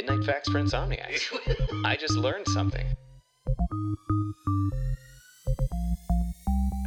Midnight 0.00 0.24
Facts 0.24 0.48
for 0.48 0.58
Insomniacs. 0.58 1.30
I 1.84 1.94
just 1.94 2.16
learned 2.16 2.48
something. 2.48 2.86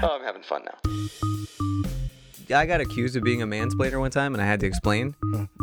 Oh, 0.02 0.18
I'm 0.18 0.24
having 0.24 0.42
fun 0.42 0.66
now. 0.66 2.58
I 2.58 2.66
got 2.66 2.82
accused 2.82 3.16
of 3.16 3.22
being 3.24 3.44
a 3.44 3.48
mansplainer 3.48 4.00
one 4.00 4.10
time, 4.10 4.34
and 4.34 4.42
I 4.42 4.48
had 4.48 4.60
to 4.62 4.66
explain 4.66 5.14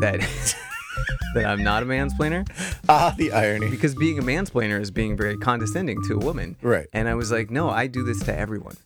that 0.00 0.20
that 1.34 1.44
I'm 1.44 1.64
not 1.64 1.82
a 1.82 1.86
mansplainer 1.86 2.48
Ah, 2.88 3.16
the 3.18 3.32
irony. 3.32 3.68
because 3.68 3.96
being 3.96 4.20
a 4.20 4.22
mansplainer 4.22 4.80
is 4.80 4.92
being 4.92 5.16
very 5.16 5.36
condescending 5.36 6.00
to 6.06 6.14
a 6.14 6.18
woman. 6.18 6.54
Right. 6.62 6.86
And 6.92 7.08
I 7.08 7.14
was 7.16 7.32
like, 7.32 7.50
no, 7.50 7.68
I 7.68 7.88
do 7.88 8.04
this 8.04 8.20
to 8.26 8.38
everyone. 8.38 8.76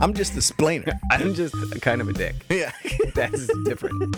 I'm 0.00 0.14
just 0.14 0.34
the 0.34 0.40
splainer. 0.40 0.98
I'm 1.10 1.34
just 1.34 1.54
kind 1.82 2.00
of 2.00 2.08
a 2.08 2.14
dick. 2.14 2.36
yeah. 2.48 2.72
That's 3.14 3.46
different. 3.64 4.16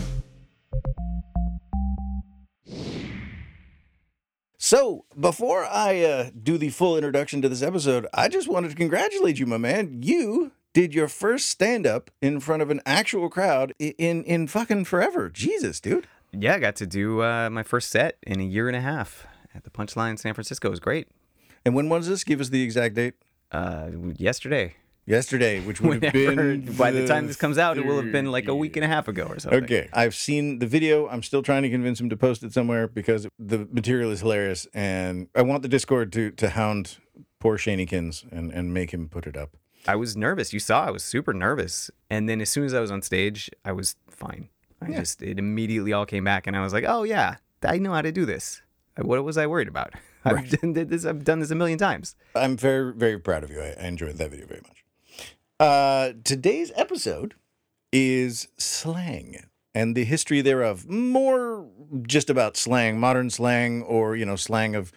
So, 4.59 5.05
before 5.19 5.67
I 5.67 6.03
uh, 6.03 6.31
do 6.43 6.57
the 6.57 6.71
full 6.71 6.97
introduction 6.97 7.43
to 7.43 7.49
this 7.49 7.63
episode, 7.63 8.07
I 8.15 8.29
just 8.29 8.49
wanted 8.49 8.71
to 8.71 8.77
congratulate 8.77 9.39
you, 9.39 9.45
my 9.45 9.59
man. 9.59 10.03
You 10.03 10.53
did 10.73 10.95
your 10.95 11.09
first 11.09 11.51
stand 11.51 11.87
up 11.87 12.11
in 12.23 12.41
front 12.41 12.63
of 12.63 12.71
an 12.71 12.81
actual 12.87 13.29
crowd 13.29 13.75
in 13.79 14.25
in 14.25 14.47
fucking 14.47 14.87
forever. 14.87 15.29
Jesus, 15.29 15.79
dude. 15.79 16.07
Yeah, 16.33 16.55
I 16.55 16.59
got 16.59 16.77
to 16.77 16.87
do 16.87 17.23
uh, 17.23 17.51
my 17.51 17.63
first 17.63 17.91
set 17.91 18.17
in 18.23 18.41
a 18.41 18.45
year 18.45 18.67
and 18.67 18.77
a 18.77 18.81
half 18.81 19.27
at 19.55 19.65
the 19.65 19.71
Punchline 19.71 20.19
San 20.19 20.35
Francisco. 20.35 20.69
It 20.69 20.71
was 20.71 20.81
great. 20.81 21.09
And 21.65 21.75
when 21.75 21.89
was 21.89 22.09
this? 22.09 22.25
Give 22.25 22.41
us 22.41 22.49
the 22.49 22.63
exact 22.63 22.95
date. 22.95 23.15
Uh, 23.53 23.91
yesterday. 24.17 24.75
Yesterday, 25.07 25.61
which 25.61 25.81
would 25.81 26.03
have 26.05 26.13
been 26.13 26.73
by 26.77 26.91
the 26.91 27.07
time 27.07 27.29
this 27.29 27.37
comes 27.37 27.59
out, 27.59 27.79
it 27.79 27.87
will 27.87 28.03
have 28.03 28.11
been 28.11 28.27
like 28.33 28.49
a 28.49 28.55
week 28.55 28.77
and 28.77 28.85
a 28.85 28.89
half 28.89 29.07
ago 29.07 29.25
or 29.27 29.39
something. 29.39 29.63
Okay, 29.65 29.89
I've 29.93 30.15
seen 30.17 30.59
the 30.59 30.67
video. 30.67 31.07
I'm 31.09 31.23
still 31.23 31.43
trying 31.43 31.63
to 31.63 31.71
convince 31.71 32.01
him 32.01 32.11
to 32.11 32.17
post 32.17 32.43
it 32.43 32.53
somewhere 32.53 32.89
because 32.89 33.29
the 33.39 33.69
material 33.71 34.11
is 34.11 34.21
hilarious, 34.21 34.67
and 34.75 35.29
I 35.35 35.43
want 35.43 35.63
the 35.63 35.69
Discord 35.69 36.13
to 36.15 36.33
to 36.33 36.51
hound 36.51 36.99
poor 37.39 37.57
Shanykins 37.57 38.31
and 38.33 38.53
and 38.53 38.75
make 38.75 38.91
him 38.93 39.09
put 39.09 39.27
it 39.29 39.37
up. 39.37 39.51
I 39.87 39.95
was 39.95 40.17
nervous. 40.17 40.53
You 40.53 40.59
saw 40.59 40.85
I 40.87 40.91
was 40.91 41.05
super 41.05 41.33
nervous. 41.33 41.91
And 42.11 42.29
then 42.29 42.41
as 42.41 42.51
soon 42.51 42.65
as 42.65 42.75
I 42.75 42.81
was 42.81 42.91
on 42.91 43.03
stage, 43.03 43.49
I 43.65 43.71
was 43.71 43.95
fine. 44.11 44.49
I 44.83 44.89
Yeah. 44.89 44.99
just 44.99 45.23
it 45.23 45.39
immediately 45.39 45.93
all 45.93 46.05
came 46.07 46.25
back 46.25 46.49
and 46.49 46.57
I 46.57 46.61
was 46.63 46.73
like, 46.73 46.85
"Oh 46.89 47.05
yeah, 47.05 47.37
I 47.63 47.79
know 47.79 47.93
how 47.93 48.03
to 48.03 48.11
do 48.11 48.27
this." 48.27 48.63
What 48.99 49.23
was 49.23 49.37
I 49.39 49.47
worried 49.47 49.69
about? 49.69 49.93
I've 50.25 50.51
done 50.51 50.73
this 50.73 51.05
I've 51.07 51.23
done 51.23 51.39
this 51.39 51.53
a 51.53 51.55
million 51.55 51.79
times. 51.79 52.17
I'm 52.35 52.57
very 52.57 52.93
very 52.93 53.21
proud 53.21 53.45
of 53.45 53.51
you. 53.53 53.61
I, 53.61 53.77
I 53.81 53.87
enjoyed 53.87 54.17
that 54.17 54.31
video 54.33 54.47
very 54.47 54.63
much. 54.67 54.83
Uh, 55.59 56.13
today's 56.23 56.71
episode 56.77 57.35
is 57.91 58.49
slang 58.59 59.37
and 59.75 59.97
the 59.97 60.05
history 60.05 60.43
thereof. 60.43 60.87
More 60.87 61.67
just 62.07 62.29
about 62.29 62.57
slang, 62.59 63.01
modern 63.01 63.31
slang, 63.31 63.83
or 63.83 64.17
you 64.17 64.27
know, 64.27 64.37
slang 64.37 64.75
of 64.75 64.93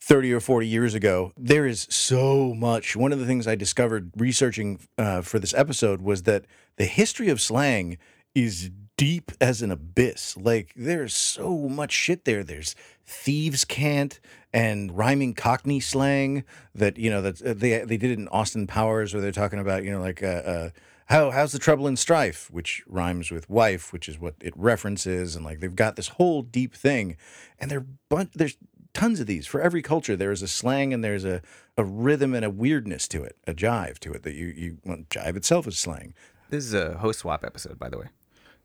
30 0.00 0.32
or 0.32 0.40
40 0.40 0.66
years 0.68 0.94
ago. 0.94 1.32
There 1.36 1.66
is 1.66 1.88
so 1.90 2.54
much. 2.54 2.94
One 2.94 3.12
of 3.12 3.18
the 3.18 3.26
things 3.26 3.48
I 3.48 3.56
discovered 3.56 4.12
researching 4.16 4.80
uh, 4.96 5.22
for 5.22 5.40
this 5.40 5.54
episode 5.54 6.02
was 6.02 6.22
that 6.22 6.44
the 6.76 6.84
history 6.84 7.28
of 7.28 7.40
slang 7.40 7.98
is 8.32 8.70
deep 9.00 9.32
as 9.40 9.62
an 9.62 9.70
abyss. 9.70 10.36
Like 10.36 10.74
there's 10.76 11.16
so 11.16 11.56
much 11.56 11.90
shit 11.90 12.26
there. 12.26 12.44
There's 12.44 12.76
thieves 13.06 13.64
cant 13.64 14.20
and 14.52 14.94
rhyming 14.94 15.32
Cockney 15.32 15.80
slang 15.80 16.44
that 16.74 16.98
you 16.98 17.08
know 17.08 17.22
that 17.22 17.40
uh, 17.40 17.54
they 17.54 17.78
they 17.78 17.96
did 17.96 18.10
it 18.10 18.18
in 18.18 18.28
Austin 18.28 18.66
Powers 18.66 19.14
where 19.14 19.22
they're 19.22 19.32
talking 19.32 19.58
about 19.58 19.84
you 19.84 19.90
know 19.90 20.02
like 20.02 20.22
uh, 20.22 20.26
uh, 20.26 20.70
how 21.06 21.30
how's 21.30 21.52
the 21.52 21.58
trouble 21.58 21.86
in 21.86 21.96
strife, 21.96 22.50
which 22.50 22.82
rhymes 22.86 23.30
with 23.30 23.48
wife, 23.48 23.90
which 23.90 24.06
is 24.06 24.18
what 24.18 24.34
it 24.42 24.52
references, 24.54 25.34
and 25.34 25.46
like 25.46 25.60
they've 25.60 25.74
got 25.74 25.96
this 25.96 26.08
whole 26.08 26.42
deep 26.42 26.74
thing, 26.74 27.16
and 27.58 27.70
they're 27.70 27.86
there's 28.34 28.58
tons 28.92 29.18
of 29.18 29.26
these 29.26 29.46
for 29.46 29.62
every 29.62 29.80
culture. 29.80 30.14
There 30.14 30.30
is 30.30 30.42
a 30.42 30.48
slang 30.48 30.92
and 30.92 31.02
there's 31.02 31.24
a, 31.24 31.40
a 31.78 31.84
rhythm 31.84 32.34
and 32.34 32.44
a 32.44 32.50
weirdness 32.50 33.08
to 33.08 33.22
it, 33.22 33.36
a 33.46 33.54
jive 33.54 33.98
to 34.00 34.12
it 34.12 34.24
that 34.24 34.34
you 34.34 34.48
you 34.48 34.76
well, 34.84 34.98
jive 35.08 35.36
itself 35.36 35.66
is 35.66 35.78
slang. 35.78 36.12
This 36.50 36.66
is 36.66 36.74
a 36.74 36.98
host 36.98 37.20
swap 37.20 37.44
episode, 37.46 37.78
by 37.78 37.88
the 37.88 37.96
way. 37.96 38.06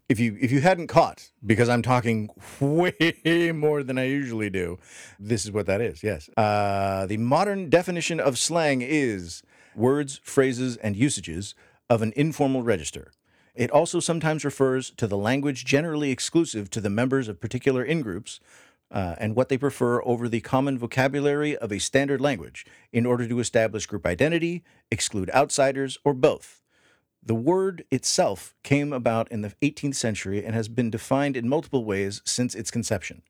If 0.08 0.20
you 0.20 0.38
if 0.40 0.52
you 0.52 0.62
hadn't 0.62 0.88
caught, 0.88 1.32
because 1.44 1.68
I'm 1.68 1.82
talking 1.82 2.30
way 2.60 3.52
more 3.54 3.82
than 3.82 3.98
I 3.98 4.06
usually 4.06 4.52
do, 4.52 4.78
this 5.20 5.46
is 5.46 5.52
what 5.52 5.66
that 5.66 5.82
is. 5.82 6.04
Yes, 6.04 6.30
uh, 6.38 7.08
the 7.08 7.18
modern 7.18 7.70
definition 7.70 8.20
of 8.20 8.38
slang 8.38 8.82
is 8.82 9.42
words, 9.76 10.20
phrases, 10.24 10.78
and 10.78 10.96
usages 10.96 11.56
of 11.90 12.02
an 12.02 12.14
informal 12.16 12.62
register. 12.62 13.12
It 13.56 13.72
also 13.72 14.00
sometimes 14.00 14.46
refers 14.46 14.92
to 14.92 15.08
the 15.08 15.18
language 15.18 15.66
generally 15.66 16.12
exclusive 16.12 16.70
to 16.72 16.82
the 16.82 16.90
members 16.90 17.28
of 17.28 17.40
particular 17.40 17.84
in-groups 17.84 18.40
uh, 18.92 19.16
and 19.18 19.36
what 19.36 19.50
they 19.50 19.58
prefer 19.58 20.04
over 20.04 20.28
the 20.28 20.42
common 20.42 20.78
vocabulary 20.78 21.56
of 21.58 21.72
a 21.72 21.80
standard 21.80 22.22
language 22.22 22.66
in 22.92 23.06
order 23.06 23.28
to 23.28 23.40
establish 23.40 23.86
group 23.86 24.06
identity, 24.06 24.64
exclude 24.92 25.30
outsiders, 25.32 25.98
or 26.04 26.14
both. 26.14 26.62
The 27.25 27.36
word 27.36 27.86
itself 27.90 28.53
came 28.62 28.94
about 28.94 29.31
in 29.31 29.41
the 29.41 29.53
18th 29.63 29.96
century 29.96 30.46
and 30.46 30.53
has 30.53 30.68
been 30.68 30.91
defined 30.91 31.36
in 31.36 31.50
multiple 31.50 31.84
ways 31.84 32.22
since 32.24 32.53
its 32.53 32.69
conception. 32.69 33.24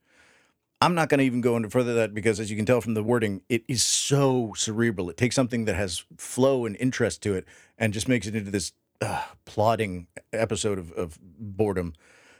I'm 0.82 0.94
not 0.94 1.08
going 1.08 1.20
to 1.20 1.26
even 1.26 1.40
go 1.40 1.56
into 1.56 1.70
further 1.70 1.94
that 1.94 2.14
because, 2.14 2.40
as 2.40 2.52
you 2.52 2.58
can 2.58 2.66
tell 2.66 2.82
from 2.82 2.94
the 2.94 3.04
wording, 3.04 3.42
it 3.48 3.64
is 3.70 3.84
so 3.84 4.54
cerebral. 4.58 5.10
It 5.10 5.16
takes 5.16 5.36
something 5.36 5.64
that 5.66 5.76
has 5.76 6.04
flow 6.18 6.66
and 6.66 6.76
interest 6.76 7.24
to 7.24 7.34
it 7.34 7.46
and 7.78 7.94
just 7.94 8.10
makes 8.10 8.28
it 8.28 8.36
into 8.36 8.52
this 8.52 8.74
uh, 9.00 9.24
plodding 9.46 10.08
episode 10.34 10.78
of, 10.78 10.92
of 10.92 11.18
boredom. 11.22 11.94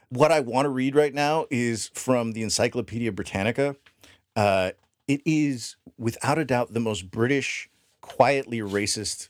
What 0.10 0.32
I 0.34 0.42
want 0.42 0.66
to 0.66 0.70
read 0.70 0.96
right 0.96 1.14
now 1.14 1.46
is 1.50 1.90
from 1.94 2.34
the 2.34 2.44
Encyclopedia 2.44 3.14
Britannica. 3.14 3.78
Uh, 4.36 4.72
it 5.08 5.22
is, 5.26 5.78
without 5.98 6.38
a 6.38 6.46
doubt, 6.46 6.74
the 6.74 6.80
most 6.82 7.10
British, 7.10 7.70
quietly 8.02 8.60
racist 8.60 9.30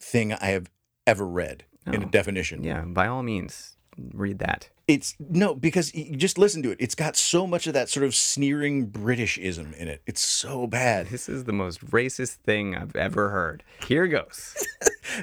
thing 0.00 0.32
I 0.32 0.46
have 0.46 0.70
ever 1.06 1.26
read 1.26 1.64
in 1.86 2.02
a 2.02 2.06
Oh. 2.06 2.08
definition. 2.08 2.62
Yeah, 2.62 2.82
by 2.82 3.06
all 3.06 3.22
means, 3.22 3.76
read 4.12 4.38
that. 4.38 4.68
It's 4.88 5.14
no, 5.18 5.54
because 5.54 5.94
you 5.94 6.16
just 6.16 6.38
listen 6.38 6.62
to 6.64 6.70
it. 6.70 6.78
It's 6.80 6.94
got 6.94 7.16
so 7.16 7.46
much 7.46 7.66
of 7.66 7.72
that 7.74 7.88
sort 7.88 8.04
of 8.04 8.14
sneering 8.14 8.88
Britishism 8.88 9.74
in 9.76 9.88
it. 9.88 10.02
It's 10.06 10.20
so 10.20 10.66
bad. 10.66 11.06
This 11.08 11.28
is 11.28 11.44
the 11.44 11.52
most 11.52 11.84
racist 11.86 12.34
thing 12.44 12.76
I've 12.76 12.96
ever 12.96 13.30
heard. 13.30 13.62
Here 13.86 14.06
goes. 14.06 14.54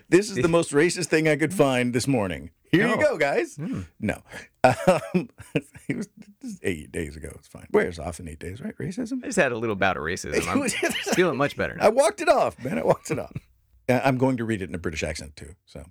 This 0.09 0.29
is 0.29 0.35
the 0.35 0.47
most 0.50 0.72
racist 0.72 1.07
thing 1.07 1.28
I 1.28 1.35
could 1.35 1.53
find 1.53 1.94
this 1.94 2.06
morning. 2.07 2.51
Here 2.72 2.88
you 2.88 2.97
go, 2.97 3.18
guys. 3.18 3.57
No. 4.00 4.22
Um, 4.62 5.29
it 5.88 5.95
was 5.95 6.09
eight 6.63 6.91
days 6.91 7.16
ago. 7.16 7.31
It's 7.35 7.47
fine. 7.47 7.66
Wears 7.72 7.97
off 7.97 8.19
in 8.19 8.28
eight 8.28 8.39
days, 8.39 8.59
right? 8.62 8.78
Racism? 8.78 9.23
I 9.23 9.28
just 9.28 9.38
had 9.38 9.53
a 9.53 9.57
little 9.57 9.78
bout 9.78 9.95
of 9.95 10.03
racism. 10.03 10.45
I'm 10.50 10.68
feeling 11.16 11.38
much 11.38 11.56
better 11.56 11.75
now. 11.75 11.85
I 11.85 11.89
walked 11.89 12.19
it 12.22 12.28
off, 12.28 12.62
man. 12.63 12.78
I 12.78 12.84
walked 12.84 13.09
it 13.09 13.18
off. 13.19 13.31
Uh, 13.89 14.00
I'm 14.03 14.17
going 14.17 14.38
to 14.38 14.45
read 14.45 14.61
it 14.61 14.69
in 14.69 14.75
a 14.75 14.79
British 14.79 15.03
accent 15.03 15.35
too. 15.35 15.55
So, 15.66 15.85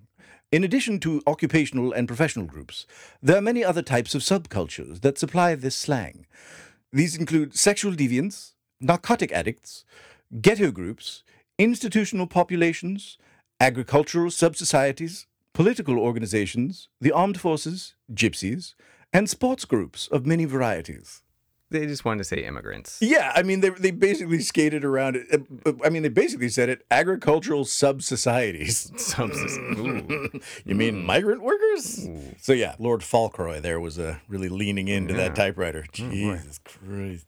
in 0.52 0.64
addition 0.64 1.00
to 1.00 1.22
occupational 1.26 1.92
and 1.92 2.06
professional 2.06 2.46
groups, 2.46 2.86
there 3.20 3.36
are 3.36 3.42
many 3.42 3.64
other 3.64 3.82
types 3.82 4.14
of 4.14 4.22
subcultures 4.22 5.00
that 5.02 5.18
supply 5.18 5.54
this 5.54 5.76
slang. 5.76 6.26
These 6.92 7.16
include 7.16 7.56
sexual 7.56 7.92
deviants, 7.92 8.52
narcotic 8.80 9.32
addicts, 9.32 9.84
ghetto 10.40 10.70
groups, 10.70 11.22
institutional 11.58 12.26
populations, 12.26 13.18
agricultural 13.60 14.30
subsocieties, 14.30 15.26
political 15.52 15.98
organizations, 15.98 16.88
the 17.00 17.12
armed 17.12 17.40
forces, 17.40 17.94
gypsies, 18.14 18.74
and 19.12 19.28
sports 19.28 19.64
groups 19.64 20.06
of 20.08 20.24
many 20.24 20.44
varieties. 20.44 21.22
They 21.70 21.84
just 21.86 22.04
wanted 22.04 22.18
to 22.18 22.24
say 22.24 22.44
immigrants. 22.44 22.98
Yeah, 23.00 23.32
I 23.34 23.42
mean 23.42 23.60
they 23.60 23.68
they 23.70 23.90
basically 23.90 24.40
skated 24.40 24.84
around 24.84 25.16
it. 25.16 25.26
Uh, 25.66 25.72
I 25.84 25.90
mean 25.90 26.02
they 26.02 26.08
basically 26.08 26.48
said 26.48 26.68
it 26.68 26.84
agricultural 26.90 27.64
sub 27.66 28.02
societies. 28.02 28.90
Ooh. 29.20 30.30
you 30.64 30.74
mean 30.74 31.04
migrant 31.04 31.42
workers? 31.42 32.08
So 32.40 32.52
yeah, 32.52 32.74
Lord 32.78 33.00
Falkroy 33.02 33.60
there 33.60 33.80
was 33.80 33.98
uh, 33.98 34.16
really 34.28 34.48
leaning 34.48 34.88
into 34.88 35.14
that 35.14 35.34
typewriter. 35.34 35.84
Jesus 35.92 36.58
Christ. 36.64 37.26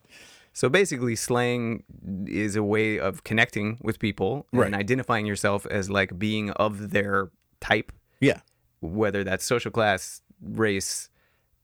So 0.52 0.68
basically, 0.68 1.16
slang 1.16 1.84
is 2.26 2.56
a 2.56 2.62
way 2.62 2.98
of 2.98 3.24
connecting 3.24 3.78
with 3.82 3.98
people 3.98 4.46
Right. 4.52 4.66
and 4.66 4.74
identifying 4.74 5.24
yourself 5.26 5.64
as 5.66 5.88
like 5.90 6.18
being 6.18 6.50
of 6.50 6.90
their 6.90 7.30
type, 7.60 7.92
Yeah. 8.20 8.40
whether 8.80 9.22
that's 9.22 9.44
social 9.44 9.70
class, 9.70 10.22
race, 10.42 11.08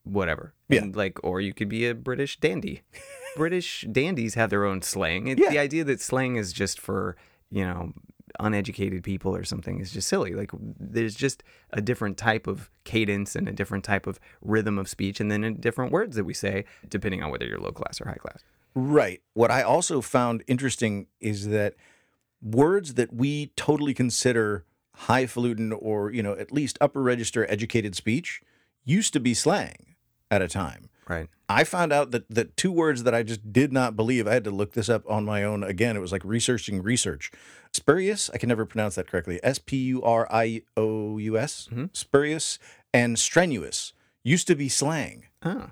whatever. 0.07 0.55
Yeah. 0.69 0.83
And 0.83 0.97
like, 0.97 1.19
or 1.23 1.41
you 1.41 1.53
could 1.53 1.69
be 1.69 1.87
a 1.87 1.95
British 1.95 2.39
dandy. 2.39 2.83
British 3.37 3.87
dandies 3.91 4.35
have 4.35 4.51
their 4.51 4.65
own 4.65 4.83
slang. 4.83 5.27
It, 5.27 5.39
Yeah. 5.39 5.51
The 5.51 5.59
idea 5.59 5.85
that 5.85 6.01
slang 6.01 6.37
is 6.37 6.53
just 6.53 6.81
for 6.81 7.17
you 7.51 7.65
know 7.65 7.93
uneducated 8.39 9.03
people 9.03 9.35
or 9.35 9.45
something 9.45 9.81
is 9.81 9.93
just 9.93 10.09
silly. 10.09 10.35
Like, 10.35 10.51
there's 10.79 11.15
just 11.15 11.43
a 11.73 11.81
different 11.81 12.19
type 12.19 12.47
of 12.47 12.71
cadence 12.85 13.35
and 13.35 13.49
a 13.49 13.53
different 13.53 13.85
type 13.85 14.07
of 14.07 14.21
rhythm 14.43 14.79
of 14.79 14.89
speech, 14.89 15.21
and 15.21 15.31
then 15.31 15.45
a 15.45 15.51
different 15.53 15.93
words 15.93 16.17
that 16.17 16.25
we 16.25 16.35
say 16.35 16.65
depending 16.89 17.23
on 17.23 17.31
whether 17.31 17.47
you're 17.47 17.61
low 17.61 17.73
class 17.73 18.01
or 18.01 18.09
high 18.09 18.15
class. 18.15 18.43
Right. 18.75 19.23
What 19.33 19.51
I 19.51 19.63
also 19.63 20.03
found 20.03 20.45
interesting 20.47 21.07
is 21.19 21.49
that 21.49 21.75
words 22.43 22.95
that 22.95 23.15
we 23.15 23.47
totally 23.57 23.95
consider 23.95 24.65
highfalutin 24.93 25.73
or, 25.73 26.11
you 26.11 26.23
know, 26.23 26.35
at 26.35 26.53
least 26.53 26.77
upper 26.81 27.03
register 27.03 27.51
educated 27.51 27.95
speech 27.95 28.43
used 28.85 29.15
to 29.15 29.21
be 29.21 29.33
slang 29.35 29.96
at 30.31 30.43
a 30.43 30.49
time. 30.49 30.91
Right. 31.09 31.29
I 31.49 31.63
found 31.63 31.93
out 31.93 32.11
that 32.11 32.29
that 32.29 32.57
two 32.57 32.73
words 32.73 33.05
that 33.05 33.15
I 33.15 33.23
just 33.23 33.53
did 33.53 33.73
not 33.73 33.95
believe. 33.95 34.27
I 34.27 34.35
had 34.35 34.43
to 34.45 34.51
look 34.51 34.73
this 34.73 34.89
up 34.89 35.05
on 35.09 35.25
my 35.25 35.45
own 35.45 35.63
again. 35.63 35.97
It 35.97 36.01
was 36.01 36.11
like 36.11 36.25
researching 36.25 36.83
research. 36.83 37.31
Spurious, 37.73 38.29
I 38.35 38.39
can 38.39 38.49
never 38.49 38.67
pronounce 38.67 38.97
that 38.97 39.07
correctly. 39.07 39.39
S 39.45 39.61
P 39.61 39.77
U 39.77 40.03
R 40.03 40.27
I 40.33 40.63
O 40.77 41.19
U 41.19 41.39
S. 41.39 41.69
Mm-hmm. 41.71 41.85
Spurious 41.93 42.59
and 42.93 43.17
strenuous 43.19 43.93
used 44.25 44.49
to 44.49 44.57
be 44.57 44.69
slang. 44.69 45.27
Oh, 45.45 45.71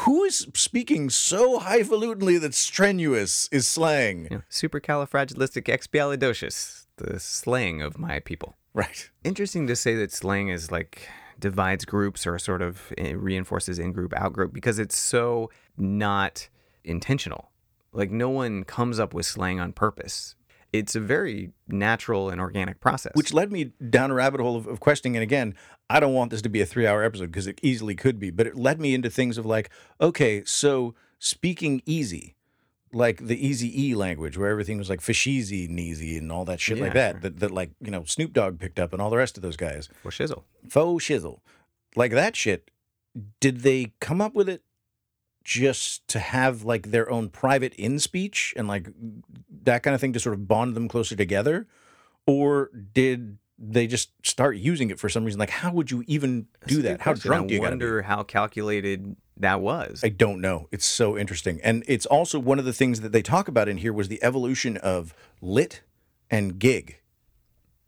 Who 0.00 0.24
is 0.24 0.48
speaking 0.54 1.08
so 1.10 1.60
highfalutinly 1.60 2.40
that 2.40 2.54
strenuous 2.54 3.48
is 3.52 3.68
slang? 3.68 4.26
know, 4.30 4.42
supercalifragilisticexpialidocious, 4.50 6.86
the 6.96 7.20
slang 7.20 7.82
of 7.82 7.98
my 7.98 8.18
people. 8.20 8.56
Right. 8.74 9.10
Interesting 9.22 9.66
to 9.68 9.76
say 9.76 9.94
that 9.96 10.10
slang 10.12 10.48
is 10.48 10.72
like 10.72 11.08
divides 11.42 11.84
groups 11.84 12.26
or 12.26 12.38
sort 12.38 12.62
of 12.62 12.92
eh, 12.96 13.12
reinforces 13.14 13.78
in 13.78 13.92
group 13.92 14.14
out 14.14 14.32
group 14.32 14.54
because 14.54 14.78
it's 14.78 14.96
so 14.96 15.50
not 15.76 16.48
intentional. 16.84 17.50
Like 17.92 18.10
no 18.10 18.30
one 18.30 18.64
comes 18.64 18.98
up 18.98 19.12
with 19.12 19.26
slang 19.26 19.60
on 19.60 19.74
purpose. 19.74 20.34
It's 20.72 20.94
a 20.94 21.00
very 21.00 21.52
natural 21.68 22.30
and 22.30 22.40
organic 22.40 22.80
process. 22.80 23.12
Which 23.14 23.34
led 23.34 23.52
me 23.52 23.72
down 23.90 24.10
a 24.10 24.14
rabbit 24.14 24.40
hole 24.40 24.56
of, 24.56 24.66
of 24.66 24.80
questioning. 24.80 25.16
And 25.16 25.22
again, 25.22 25.54
I 25.90 26.00
don't 26.00 26.14
want 26.14 26.30
this 26.30 26.40
to 26.42 26.48
be 26.48 26.62
a 26.62 26.66
three 26.66 26.86
hour 26.86 27.02
episode 27.02 27.26
because 27.26 27.46
it 27.46 27.60
easily 27.62 27.94
could 27.94 28.18
be, 28.18 28.30
but 28.30 28.46
it 28.46 28.56
led 28.56 28.80
me 28.80 28.94
into 28.94 29.10
things 29.10 29.36
of 29.36 29.44
like, 29.44 29.68
okay, 30.00 30.42
so 30.46 30.94
speaking 31.18 31.82
easy, 31.84 32.36
like 32.92 33.26
the 33.26 33.46
easy 33.46 33.88
E 33.88 33.94
language 33.94 34.36
where 34.36 34.50
everything 34.50 34.78
was 34.78 34.90
like 34.90 35.00
fashizi 35.00 35.68
and 35.68 35.80
easy 35.80 36.18
and 36.18 36.30
all 36.30 36.44
that 36.44 36.60
shit 36.60 36.78
like 36.78 36.94
Yeah, 36.94 37.12
that, 37.12 37.22
that, 37.22 37.40
that 37.40 37.50
like, 37.50 37.70
you 37.80 37.90
know, 37.90 38.04
Snoop 38.04 38.32
Dogg 38.32 38.58
picked 38.58 38.78
up 38.78 38.92
and 38.92 39.00
all 39.00 39.10
the 39.10 39.16
rest 39.16 39.36
of 39.36 39.42
those 39.42 39.56
guys. 39.56 39.88
for 40.02 40.10
shizzle. 40.10 40.42
Faux 40.68 41.04
shizzle. 41.04 41.40
Like 41.96 42.12
that 42.12 42.36
shit. 42.36 42.70
Did 43.40 43.60
they 43.60 43.92
come 44.00 44.20
up 44.20 44.34
with 44.34 44.48
it 44.48 44.62
just 45.44 46.06
to 46.08 46.18
have 46.18 46.64
like 46.64 46.90
their 46.90 47.10
own 47.10 47.28
private 47.28 47.74
in 47.74 47.98
speech 47.98 48.54
and 48.56 48.68
like 48.68 48.88
that 49.64 49.82
kind 49.82 49.94
of 49.94 50.00
thing 50.00 50.12
to 50.12 50.20
sort 50.20 50.34
of 50.34 50.46
bond 50.46 50.74
them 50.74 50.88
closer 50.88 51.16
together? 51.16 51.66
Or 52.26 52.70
did 52.94 53.38
they 53.58 53.86
just 53.86 54.10
start 54.26 54.56
using 54.56 54.90
it 54.90 54.98
for 54.98 55.08
some 55.08 55.24
reason? 55.24 55.38
Like, 55.38 55.50
how 55.50 55.72
would 55.72 55.90
you 55.90 56.04
even 56.06 56.46
do 56.66 56.82
that? 56.82 57.00
How 57.00 57.14
drunk 57.14 57.44
I 57.44 57.48
do 57.48 57.54
you 57.54 57.60
wonder 57.60 58.02
how 58.02 58.22
calculated 58.22 59.16
that 59.42 59.60
was. 59.60 60.02
I 60.04 60.08
don't 60.08 60.40
know. 60.40 60.68
It's 60.70 60.86
so 60.86 61.18
interesting. 61.18 61.60
And 61.62 61.84
it's 61.86 62.06
also 62.06 62.38
one 62.38 62.58
of 62.58 62.64
the 62.64 62.72
things 62.72 63.00
that 63.00 63.12
they 63.12 63.22
talk 63.22 63.48
about 63.48 63.68
in 63.68 63.78
here 63.78 63.92
was 63.92 64.08
the 64.08 64.22
evolution 64.22 64.76
of 64.78 65.14
lit 65.40 65.82
and 66.30 66.58
gig. 66.58 67.00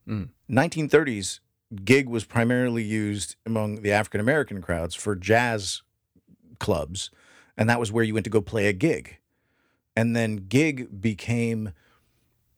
Mm. 0.07 0.31
1930s, 0.51 1.41
gig 1.85 2.09
was 2.09 2.25
primarily 2.25 2.83
used 2.83 3.37
among 3.47 3.83
the 3.83 3.93
African 3.93 4.21
American 4.21 4.61
crowds 4.61 4.95
for 4.95 5.17
jazz 5.17 5.83
clubs, 6.59 7.11
and 7.57 7.69
that 7.71 7.81
was 7.81 7.91
where 7.91 8.05
you 8.05 8.15
went 8.15 8.25
to 8.25 8.31
go 8.31 8.41
play 8.41 8.67
a 8.67 8.73
gig. 8.73 9.19
And 9.97 10.15
then 10.15 10.47
gig 10.49 11.01
became 11.01 11.73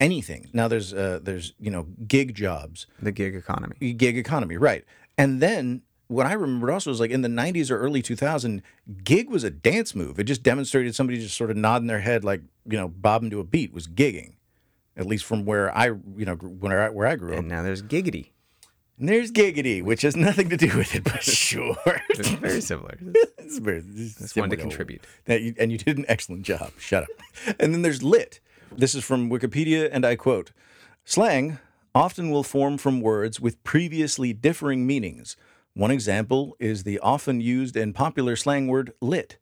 anything. 0.01 0.49
Now 0.53 0.69
there's 0.69 0.93
uh, 0.93 1.21
there's 1.23 1.55
you 1.59 1.71
know 1.71 1.87
gig 2.07 2.35
jobs 2.35 2.87
the 3.01 3.13
gig 3.13 3.35
economy. 3.35 3.77
gig 3.95 4.19
economy, 4.19 4.57
right? 4.57 4.85
And 5.19 5.41
then 5.41 5.83
what 6.09 6.27
I 6.27 6.35
remembered 6.35 6.71
also 6.71 6.91
was 6.91 7.01
like 7.01 7.11
in 7.11 7.23
the 7.23 7.29
90s 7.29 7.71
or 7.71 7.79
early 7.79 8.01
2000, 8.01 8.63
gig 9.03 9.29
was 9.29 9.43
a 9.45 9.51
dance 9.51 9.95
move. 9.95 10.21
It 10.21 10.25
just 10.25 10.43
demonstrated 10.43 10.95
somebody 10.95 11.19
just 11.19 11.37
sort 11.37 11.51
of 11.51 11.57
nodding 11.57 11.89
their 11.89 12.01
head 12.01 12.25
like 12.25 12.43
you 12.69 12.79
know 12.79 12.89
bobbing 12.89 13.31
to 13.31 13.41
a 13.41 13.45
beat 13.45 13.73
was 13.73 13.87
gigging, 13.87 14.35
at 14.97 15.07
least 15.07 15.25
from 15.25 15.45
where 15.45 15.77
I 15.77 15.87
you 15.87 16.25
know 16.25 16.35
where 16.35 16.83
I, 16.83 16.89
where 16.91 17.07
I 17.07 17.17
grew 17.17 17.33
up. 17.33 17.39
And 17.41 17.49
now 17.49 17.63
there's 17.63 17.83
giggity. 17.83 18.31
And 18.99 19.11
there's 19.11 19.31
giggity, 19.31 19.83
which 19.83 20.03
has 20.03 20.17
nothing 20.17 20.49
to 20.49 20.57
do 20.57 20.75
with 20.77 20.95
it, 20.95 21.05
but 21.05 21.23
sure, 21.23 21.77
It's 22.09 22.31
very 22.31 22.63
similar. 22.63 22.97
it's 23.39 23.59
very 23.59 23.85
it's 23.95 24.19
Just 24.19 24.37
wanted 24.37 24.57
to 24.57 24.63
contribute. 24.63 25.03
That 25.27 25.43
you, 25.43 25.55
and 25.59 25.71
you 25.71 25.77
did 25.77 25.99
an 25.99 26.07
excellent 26.09 26.43
job. 26.45 26.73
Shut 26.79 27.03
up. 27.03 27.09
And 27.61 27.75
then 27.75 27.83
there's 27.83 28.03
lit. 28.03 28.41
This 28.79 28.95
is 28.95 29.05
from 29.05 29.31
Wikipedia, 29.31 29.89
and 29.91 30.05
I 30.05 30.17
quote 30.17 30.53
Slang 31.07 31.59
often 31.95 32.31
will 32.31 32.43
form 32.43 32.77
from 32.77 33.01
words 33.01 33.41
with 33.41 33.65
previously 33.65 34.35
differing 34.35 34.87
meanings. 34.87 35.35
One 35.73 35.91
example 35.91 36.55
is 36.61 36.83
the 36.83 36.99
often 36.99 37.41
used 37.41 37.75
and 37.75 37.95
popular 37.95 38.37
slang 38.37 38.67
word 38.67 38.93
lit. 39.01 39.39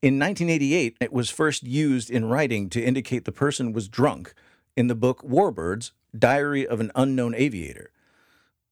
In 0.00 0.18
1988, 0.18 0.96
it 1.02 1.12
was 1.12 1.28
first 1.28 1.64
used 1.64 2.08
in 2.08 2.30
writing 2.30 2.70
to 2.70 2.82
indicate 2.82 3.26
the 3.26 3.32
person 3.32 3.74
was 3.74 3.90
drunk 3.90 4.32
in 4.74 4.86
the 4.86 4.94
book 4.94 5.20
Warbirds 5.22 5.90
Diary 6.18 6.66
of 6.66 6.80
an 6.80 6.90
Unknown 6.94 7.34
Aviator. 7.34 7.90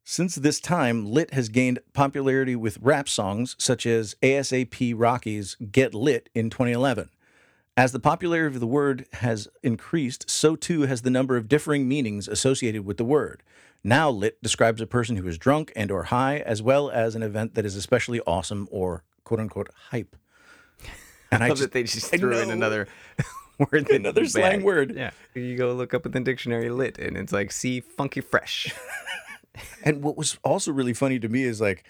Since 0.02 0.36
this 0.36 0.60
time, 0.60 1.04
lit 1.04 1.34
has 1.34 1.50
gained 1.50 1.80
popularity 1.92 2.56
with 2.56 2.78
rap 2.80 3.06
songs 3.06 3.54
such 3.58 3.84
as 3.84 4.16
ASAP 4.22 4.94
Rocky's 4.96 5.56
Get 5.70 5.92
Lit 5.92 6.30
in 6.34 6.48
2011. 6.48 7.10
As 7.78 7.92
the 7.92 8.00
popularity 8.00 8.54
of 8.54 8.60
the 8.60 8.66
word 8.66 9.06
has 9.14 9.48
increased, 9.62 10.30
so 10.30 10.56
too 10.56 10.82
has 10.82 11.02
the 11.02 11.10
number 11.10 11.36
of 11.36 11.46
differing 11.46 11.86
meanings 11.86 12.26
associated 12.26 12.86
with 12.86 12.96
the 12.96 13.04
word. 13.04 13.42
Now 13.84 14.08
lit 14.08 14.42
describes 14.42 14.80
a 14.80 14.86
person 14.86 15.16
who 15.16 15.28
is 15.28 15.36
drunk 15.36 15.72
and 15.76 15.90
or 15.90 16.04
high 16.04 16.38
as 16.38 16.62
well 16.62 16.88
as 16.88 17.14
an 17.14 17.22
event 17.22 17.54
that 17.54 17.66
is 17.66 17.76
especially 17.76 18.20
awesome 18.26 18.66
or 18.70 19.04
quote 19.24 19.40
unquote 19.40 19.68
hype. 19.90 20.16
And 21.30 21.42
I 21.42 21.46
I 21.46 21.48
love 21.48 21.58
just 21.58 21.72
that 21.72 21.72
they 21.72 21.82
just 21.82 22.14
I 22.14 22.18
threw 22.18 22.38
in 22.38 22.50
another 22.52 22.86
word. 23.58 23.90
Another 23.90 24.22
was 24.22 24.32
slang 24.32 24.62
word. 24.62 24.94
Yeah. 24.94 25.10
You 25.34 25.56
go 25.56 25.74
look 25.74 25.92
up 25.92 26.06
in 26.06 26.12
the 26.12 26.20
dictionary 26.20 26.70
lit 26.70 26.98
and 26.98 27.16
it's 27.16 27.32
like 27.32 27.50
see 27.50 27.80
funky 27.80 28.20
fresh. 28.20 28.72
And 29.82 30.02
what 30.02 30.16
was 30.16 30.38
also 30.44 30.70
really 30.70 30.94
funny 30.94 31.18
to 31.18 31.28
me 31.28 31.42
is 31.42 31.60
like, 31.60 31.82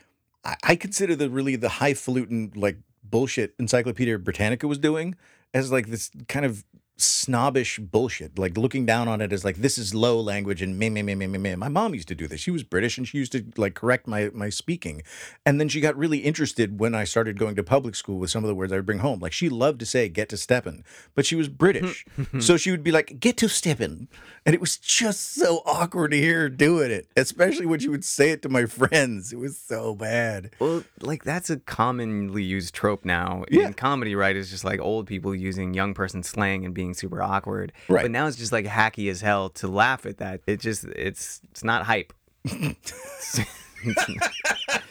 I, 0.42 0.56
I 0.62 0.76
consider 0.76 1.14
the 1.14 1.28
really 1.28 1.54
the 1.54 1.68
highfalutin 1.68 2.52
like 2.54 2.78
bullshit 3.04 3.54
Encyclopedia 3.58 4.18
Britannica 4.18 4.66
was 4.66 4.78
doing 4.78 5.16
as 5.54 5.72
like 5.72 5.86
this 5.86 6.10
kind 6.28 6.44
of 6.44 6.64
snobbish 6.98 7.78
bullshit. 7.78 8.38
Like 8.38 8.56
looking 8.56 8.86
down 8.86 9.08
on 9.08 9.20
it 9.20 9.32
as 9.32 9.44
like 9.44 9.56
this 9.56 9.78
is 9.78 9.94
low 9.94 10.20
language 10.20 10.62
and 10.62 10.78
me 10.78 10.88
me 10.90 11.02
me 11.02 11.14
me 11.14 11.26
me 11.26 11.38
me. 11.38 11.54
My 11.54 11.68
mom 11.68 11.94
used 11.94 12.08
to 12.08 12.14
do 12.14 12.26
this. 12.26 12.40
She 12.40 12.50
was 12.50 12.62
British 12.62 12.96
and 12.98 13.06
she 13.06 13.18
used 13.18 13.32
to 13.32 13.44
like 13.56 13.74
correct 13.74 14.06
my 14.06 14.30
my 14.32 14.48
speaking. 14.48 15.02
And 15.44 15.60
then 15.60 15.68
she 15.68 15.80
got 15.80 15.96
really 15.96 16.18
interested 16.18 16.80
when 16.80 16.94
I 16.94 17.04
started 17.04 17.38
going 17.38 17.56
to 17.56 17.62
public 17.62 17.94
school 17.94 18.18
with 18.18 18.30
some 18.30 18.44
of 18.44 18.48
the 18.48 18.54
words 18.54 18.72
I 18.72 18.76
would 18.76 18.86
bring 18.86 18.98
home. 19.00 19.20
Like 19.20 19.32
she 19.32 19.48
loved 19.48 19.80
to 19.80 19.86
say 19.86 20.08
get 20.08 20.28
to 20.30 20.36
steppin', 20.36 20.84
but 21.14 21.26
she 21.26 21.34
was 21.36 21.48
British. 21.48 22.06
so 22.40 22.56
she 22.56 22.70
would 22.70 22.82
be 22.82 22.92
like 22.92 23.20
get 23.20 23.36
to 23.38 23.48
steppin'. 23.48 24.08
And 24.46 24.54
it 24.54 24.60
was 24.60 24.76
just 24.76 25.34
so 25.34 25.62
awkward 25.66 26.12
to 26.12 26.16
hear 26.18 26.42
her 26.42 26.48
doing 26.48 26.90
it, 26.92 27.08
especially 27.16 27.66
when 27.66 27.80
she 27.80 27.88
would 27.88 28.04
say 28.04 28.30
it 28.30 28.42
to 28.42 28.48
my 28.48 28.64
friends. 28.66 29.32
It 29.32 29.38
was 29.38 29.58
so 29.58 29.94
bad. 29.94 30.50
Well, 30.60 30.84
like 31.00 31.24
that's 31.24 31.50
a 31.50 31.56
commonly 31.58 32.44
used 32.44 32.72
trope 32.74 33.04
now 33.04 33.44
Yeah. 33.50 33.66
in 33.66 33.74
comedy, 33.74 34.14
right? 34.14 34.36
It's 34.36 34.50
just 34.50 34.64
like 34.64 34.80
old 34.80 35.06
people 35.08 35.34
using 35.34 35.74
young 35.74 35.94
person 35.94 36.22
slang 36.22 36.64
and 36.64 36.72
being 36.72 36.85
super 36.94 37.22
awkward. 37.22 37.72
Right. 37.88 38.02
But 38.02 38.10
now 38.10 38.26
it's 38.26 38.36
just 38.36 38.52
like 38.52 38.66
hacky 38.66 39.10
as 39.10 39.20
hell 39.20 39.50
to 39.50 39.68
laugh 39.68 40.06
at 40.06 40.18
that. 40.18 40.40
It 40.46 40.60
just 40.60 40.84
it's 40.84 41.40
it's 41.50 41.64
not 41.64 41.84
hype. 41.84 42.12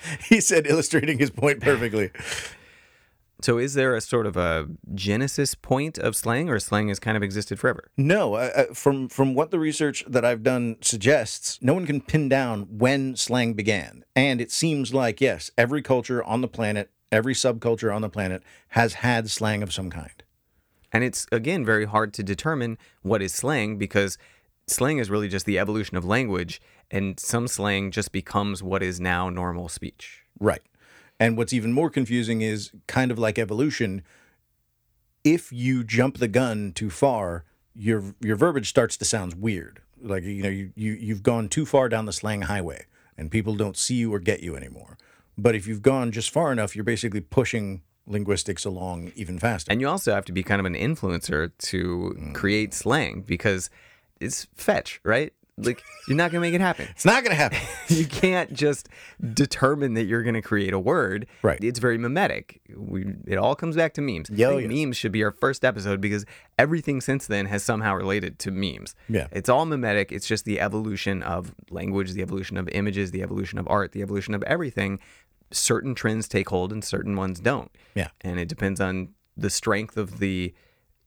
He 0.29 0.39
said, 0.41 0.67
illustrating 0.67 1.17
his 1.17 1.29
point 1.29 1.61
perfectly. 1.61 2.11
so 3.41 3.57
is 3.57 3.73
there 3.73 3.95
a 3.95 4.01
sort 4.01 4.25
of 4.25 4.37
a 4.37 4.67
genesis 4.93 5.55
point 5.55 5.97
of 5.97 6.15
slang 6.15 6.49
or 6.49 6.59
slang 6.59 6.89
has 6.89 6.99
kind 6.99 7.17
of 7.17 7.23
existed 7.23 7.59
forever? 7.59 7.89
No, 7.97 8.35
uh, 8.35 8.51
uh, 8.55 8.73
from 8.73 9.09
from 9.09 9.33
what 9.33 9.51
the 9.51 9.59
research 9.59 10.03
that 10.07 10.23
I've 10.25 10.43
done 10.43 10.77
suggests, 10.81 11.59
no 11.61 11.73
one 11.73 11.85
can 11.85 12.01
pin 12.01 12.29
down 12.29 12.67
when 12.77 13.15
slang 13.15 13.53
began. 13.53 14.03
And 14.15 14.39
it 14.39 14.51
seems 14.51 14.93
like 14.93 15.21
yes, 15.21 15.51
every 15.57 15.81
culture 15.81 16.23
on 16.23 16.41
the 16.41 16.47
planet, 16.47 16.91
every 17.11 17.33
subculture 17.33 17.93
on 17.93 18.01
the 18.01 18.09
planet 18.09 18.43
has 18.69 18.95
had 18.95 19.29
slang 19.29 19.63
of 19.63 19.73
some 19.73 19.89
kind. 19.89 20.23
And 20.95 21.03
it's 21.03 21.27
again 21.29 21.65
very 21.65 21.83
hard 21.83 22.13
to 22.13 22.23
determine 22.23 22.77
what 23.01 23.21
is 23.21 23.33
slang 23.33 23.75
because 23.75 24.17
slang 24.65 24.97
is 24.97 25.09
really 25.09 25.27
just 25.27 25.45
the 25.45 25.59
evolution 25.59 25.97
of 25.97 26.05
language 26.05 26.61
and 26.89 27.19
some 27.19 27.49
slang 27.49 27.91
just 27.91 28.13
becomes 28.13 28.63
what 28.63 28.81
is 28.81 28.97
now 28.97 29.29
normal 29.29 29.67
speech. 29.67 30.23
Right. 30.39 30.61
And 31.19 31.37
what's 31.37 31.51
even 31.51 31.73
more 31.73 31.89
confusing 31.89 32.39
is 32.39 32.71
kind 32.87 33.11
of 33.11 33.19
like 33.19 33.37
evolution. 33.37 34.03
If 35.25 35.51
you 35.51 35.83
jump 35.83 36.19
the 36.19 36.29
gun 36.29 36.71
too 36.71 36.89
far, 36.89 37.43
your 37.73 38.15
your 38.21 38.37
verbiage 38.37 38.69
starts 38.69 38.95
to 38.95 39.03
sound 39.03 39.41
weird. 39.41 39.81
Like 40.01 40.23
you 40.23 40.43
know, 40.43 40.49
you, 40.49 40.71
you 40.77 40.93
you've 40.93 41.23
gone 41.23 41.49
too 41.49 41.65
far 41.65 41.89
down 41.89 42.05
the 42.05 42.13
slang 42.13 42.43
highway 42.43 42.85
and 43.17 43.29
people 43.29 43.55
don't 43.55 43.75
see 43.75 43.95
you 43.95 44.13
or 44.13 44.19
get 44.19 44.39
you 44.39 44.55
anymore. 44.55 44.97
But 45.37 45.55
if 45.55 45.67
you've 45.67 45.81
gone 45.81 46.13
just 46.13 46.29
far 46.29 46.53
enough, 46.53 46.73
you're 46.73 46.85
basically 46.85 47.19
pushing 47.19 47.81
linguistics 48.07 48.65
along 48.65 49.11
even 49.15 49.39
faster. 49.39 49.71
And 49.71 49.81
you 49.81 49.87
also 49.87 50.13
have 50.13 50.25
to 50.25 50.31
be 50.31 50.43
kind 50.43 50.59
of 50.59 50.65
an 50.65 50.75
influencer 50.75 51.51
to 51.57 52.15
mm. 52.17 52.33
create 52.33 52.73
slang 52.73 53.21
because 53.21 53.69
it's 54.19 54.47
fetch, 54.55 54.99
right? 55.03 55.33
Like 55.57 55.81
you're 56.07 56.17
not 56.17 56.31
gonna 56.31 56.41
make 56.41 56.53
it 56.53 56.59
happen. 56.59 56.87
it's 56.91 57.05
not 57.05 57.23
going 57.23 57.29
to 57.29 57.35
happen. 57.35 57.59
you 57.87 58.05
can't 58.05 58.51
just 58.51 58.89
determine 59.33 59.93
that 59.93 60.03
you're 60.03 60.21
gonna 60.21 60.41
create 60.41 60.73
a 60.73 60.79
word. 60.79 61.27
Right. 61.43 61.63
It's 61.63 61.79
very 61.79 61.97
mimetic. 61.97 62.59
We 62.75 63.05
it 63.25 63.37
all 63.37 63.55
comes 63.55 63.77
back 63.77 63.93
to 63.93 64.01
memes. 64.01 64.29
Oh, 64.29 64.33
I 64.33 64.37
think 64.57 64.61
yes. 64.63 64.85
Memes 64.85 64.97
should 64.97 65.13
be 65.13 65.23
our 65.23 65.31
first 65.31 65.63
episode 65.63 66.01
because 66.01 66.25
everything 66.59 66.99
since 66.99 67.27
then 67.27 67.45
has 67.45 67.63
somehow 67.63 67.95
related 67.95 68.37
to 68.39 68.51
memes. 68.51 68.95
Yeah. 69.07 69.27
It's 69.31 69.47
all 69.47 69.65
mimetic. 69.65 70.11
It's 70.11 70.27
just 70.27 70.43
the 70.43 70.59
evolution 70.59 71.23
of 71.23 71.55
language, 71.69 72.11
the 72.11 72.21
evolution 72.21 72.57
of 72.57 72.67
images, 72.69 73.11
the 73.11 73.23
evolution 73.23 73.57
of 73.57 73.65
art, 73.69 73.93
the 73.93 74.01
evolution 74.01 74.33
of 74.33 74.43
everything. 74.43 74.99
Certain 75.55 75.95
trends 75.95 76.27
take 76.27 76.49
hold 76.49 76.71
and 76.71 76.83
certain 76.83 77.15
ones 77.15 77.39
don't. 77.39 77.71
Yeah. 77.95 78.09
And 78.21 78.39
it 78.39 78.47
depends 78.47 78.81
on 78.81 79.09
the 79.37 79.49
strength 79.49 79.97
of 79.97 80.19
the 80.19 80.53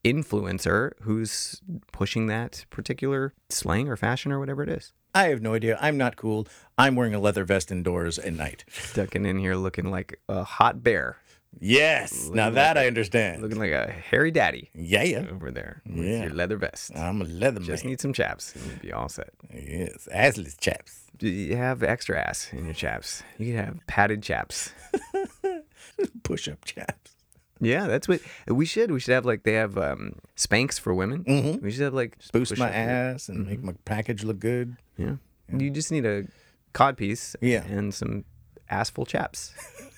influencer 0.04 0.92
who's 1.02 1.60
pushing 1.92 2.26
that 2.26 2.64
particular 2.70 3.34
slang 3.48 3.88
or 3.88 3.96
fashion 3.96 4.32
or 4.32 4.38
whatever 4.38 4.62
it 4.62 4.68
is. 4.68 4.92
I 5.14 5.28
have 5.28 5.42
no 5.42 5.54
idea. 5.54 5.78
I'm 5.80 5.96
not 5.96 6.16
cool. 6.16 6.46
I'm 6.76 6.94
wearing 6.94 7.14
a 7.14 7.18
leather 7.18 7.44
vest 7.44 7.72
indoors 7.72 8.18
at 8.18 8.32
night. 8.32 8.64
Ducking 8.94 9.26
in 9.26 9.38
here 9.38 9.56
looking 9.56 9.90
like 9.90 10.20
a 10.28 10.44
hot 10.44 10.82
bear, 10.82 11.16
Yes. 11.60 12.28
Now 12.32 12.50
that 12.50 12.76
I 12.78 12.86
understand. 12.86 13.42
looking 13.42 13.58
like 13.58 13.72
a 13.72 13.90
hairy 13.90 14.30
daddy 14.30 14.70
Yeah, 14.74 15.02
yeah. 15.02 15.24
over 15.32 15.50
there 15.50 15.82
with 15.86 16.04
Yeah. 16.04 16.24
your 16.24 16.32
leather 16.34 16.56
vest. 16.56 16.92
I'm 16.96 17.20
a 17.20 17.24
leather 17.24 17.60
man. 17.60 17.66
Just 17.66 17.84
man. 17.84 17.90
need 17.90 18.00
some 18.00 18.12
chaps 18.12 18.54
and 18.54 18.64
you'll 18.66 18.78
be 18.80 18.92
all 18.92 19.08
set. 19.08 19.30
Yes, 19.52 20.06
assless 20.14 20.58
chaps. 20.60 21.00
You 21.20 21.56
have 21.56 21.82
extra 21.82 22.16
ass 22.20 22.48
in 22.52 22.64
your 22.66 22.74
chaps. 22.74 23.22
You 23.38 23.46
can 23.54 23.64
have 23.64 23.86
padded 23.88 24.22
chaps. 24.22 24.72
Push 26.22 26.48
up 26.48 26.64
chaps. 26.64 27.16
Yeah, 27.60 27.88
that's 27.88 28.06
what 28.06 28.20
we 28.46 28.64
should. 28.64 28.92
We 28.92 29.00
should 29.00 29.14
have 29.14 29.26
like 29.26 29.42
they 29.42 29.54
have 29.54 29.76
um, 29.76 30.20
Spanx 30.36 30.78
for 30.78 30.94
women. 30.94 31.24
Mhm. 31.24 31.60
We 31.60 31.72
should 31.72 31.80
have 31.82 31.94
like 31.94 32.16
Boost 32.32 32.56
my 32.56 32.70
ass 32.70 33.28
and 33.28 33.46
make 33.46 33.64
my 33.64 33.74
package 33.84 34.22
look 34.22 34.38
good. 34.38 34.76
Yeah. 34.96 35.16
You 35.52 35.70
just 35.70 35.90
need 35.90 36.06
a 36.06 36.24
cod 36.72 36.96
piece. 36.96 37.34
Yeah. 37.40 37.64
And 37.64 37.92
some 37.92 38.24
assful 38.70 39.08
chaps. 39.08 39.54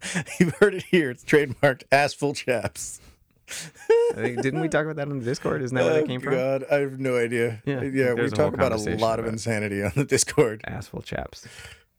You've 0.40 0.54
heard 0.54 0.74
it 0.74 0.84
here. 0.84 1.10
It's 1.10 1.24
trademarked 1.24 1.84
assful 1.90 2.34
chaps. 2.34 3.00
Think, 3.46 4.42
didn't 4.42 4.60
we 4.60 4.68
talk 4.68 4.84
about 4.84 4.96
that 4.96 5.08
on 5.08 5.18
the 5.18 5.24
Discord? 5.24 5.62
Isn't 5.62 5.74
that 5.74 5.84
where 5.84 5.94
oh, 5.94 5.96
that 5.96 6.06
came 6.06 6.20
from? 6.20 6.34
God, 6.34 6.64
I 6.70 6.76
have 6.76 7.00
no 7.00 7.16
idea. 7.16 7.62
Yeah, 7.64 7.80
yeah. 7.80 7.80
We 7.80 7.90
there's 7.90 8.32
a 8.32 8.36
whole 8.36 8.50
talk 8.50 8.54
about 8.54 8.72
a 8.72 8.96
lot 8.96 9.18
of 9.18 9.26
insanity 9.26 9.82
on 9.82 9.92
the 9.94 10.04
Discord. 10.04 10.62
Assful 10.68 11.02
chaps. 11.02 11.46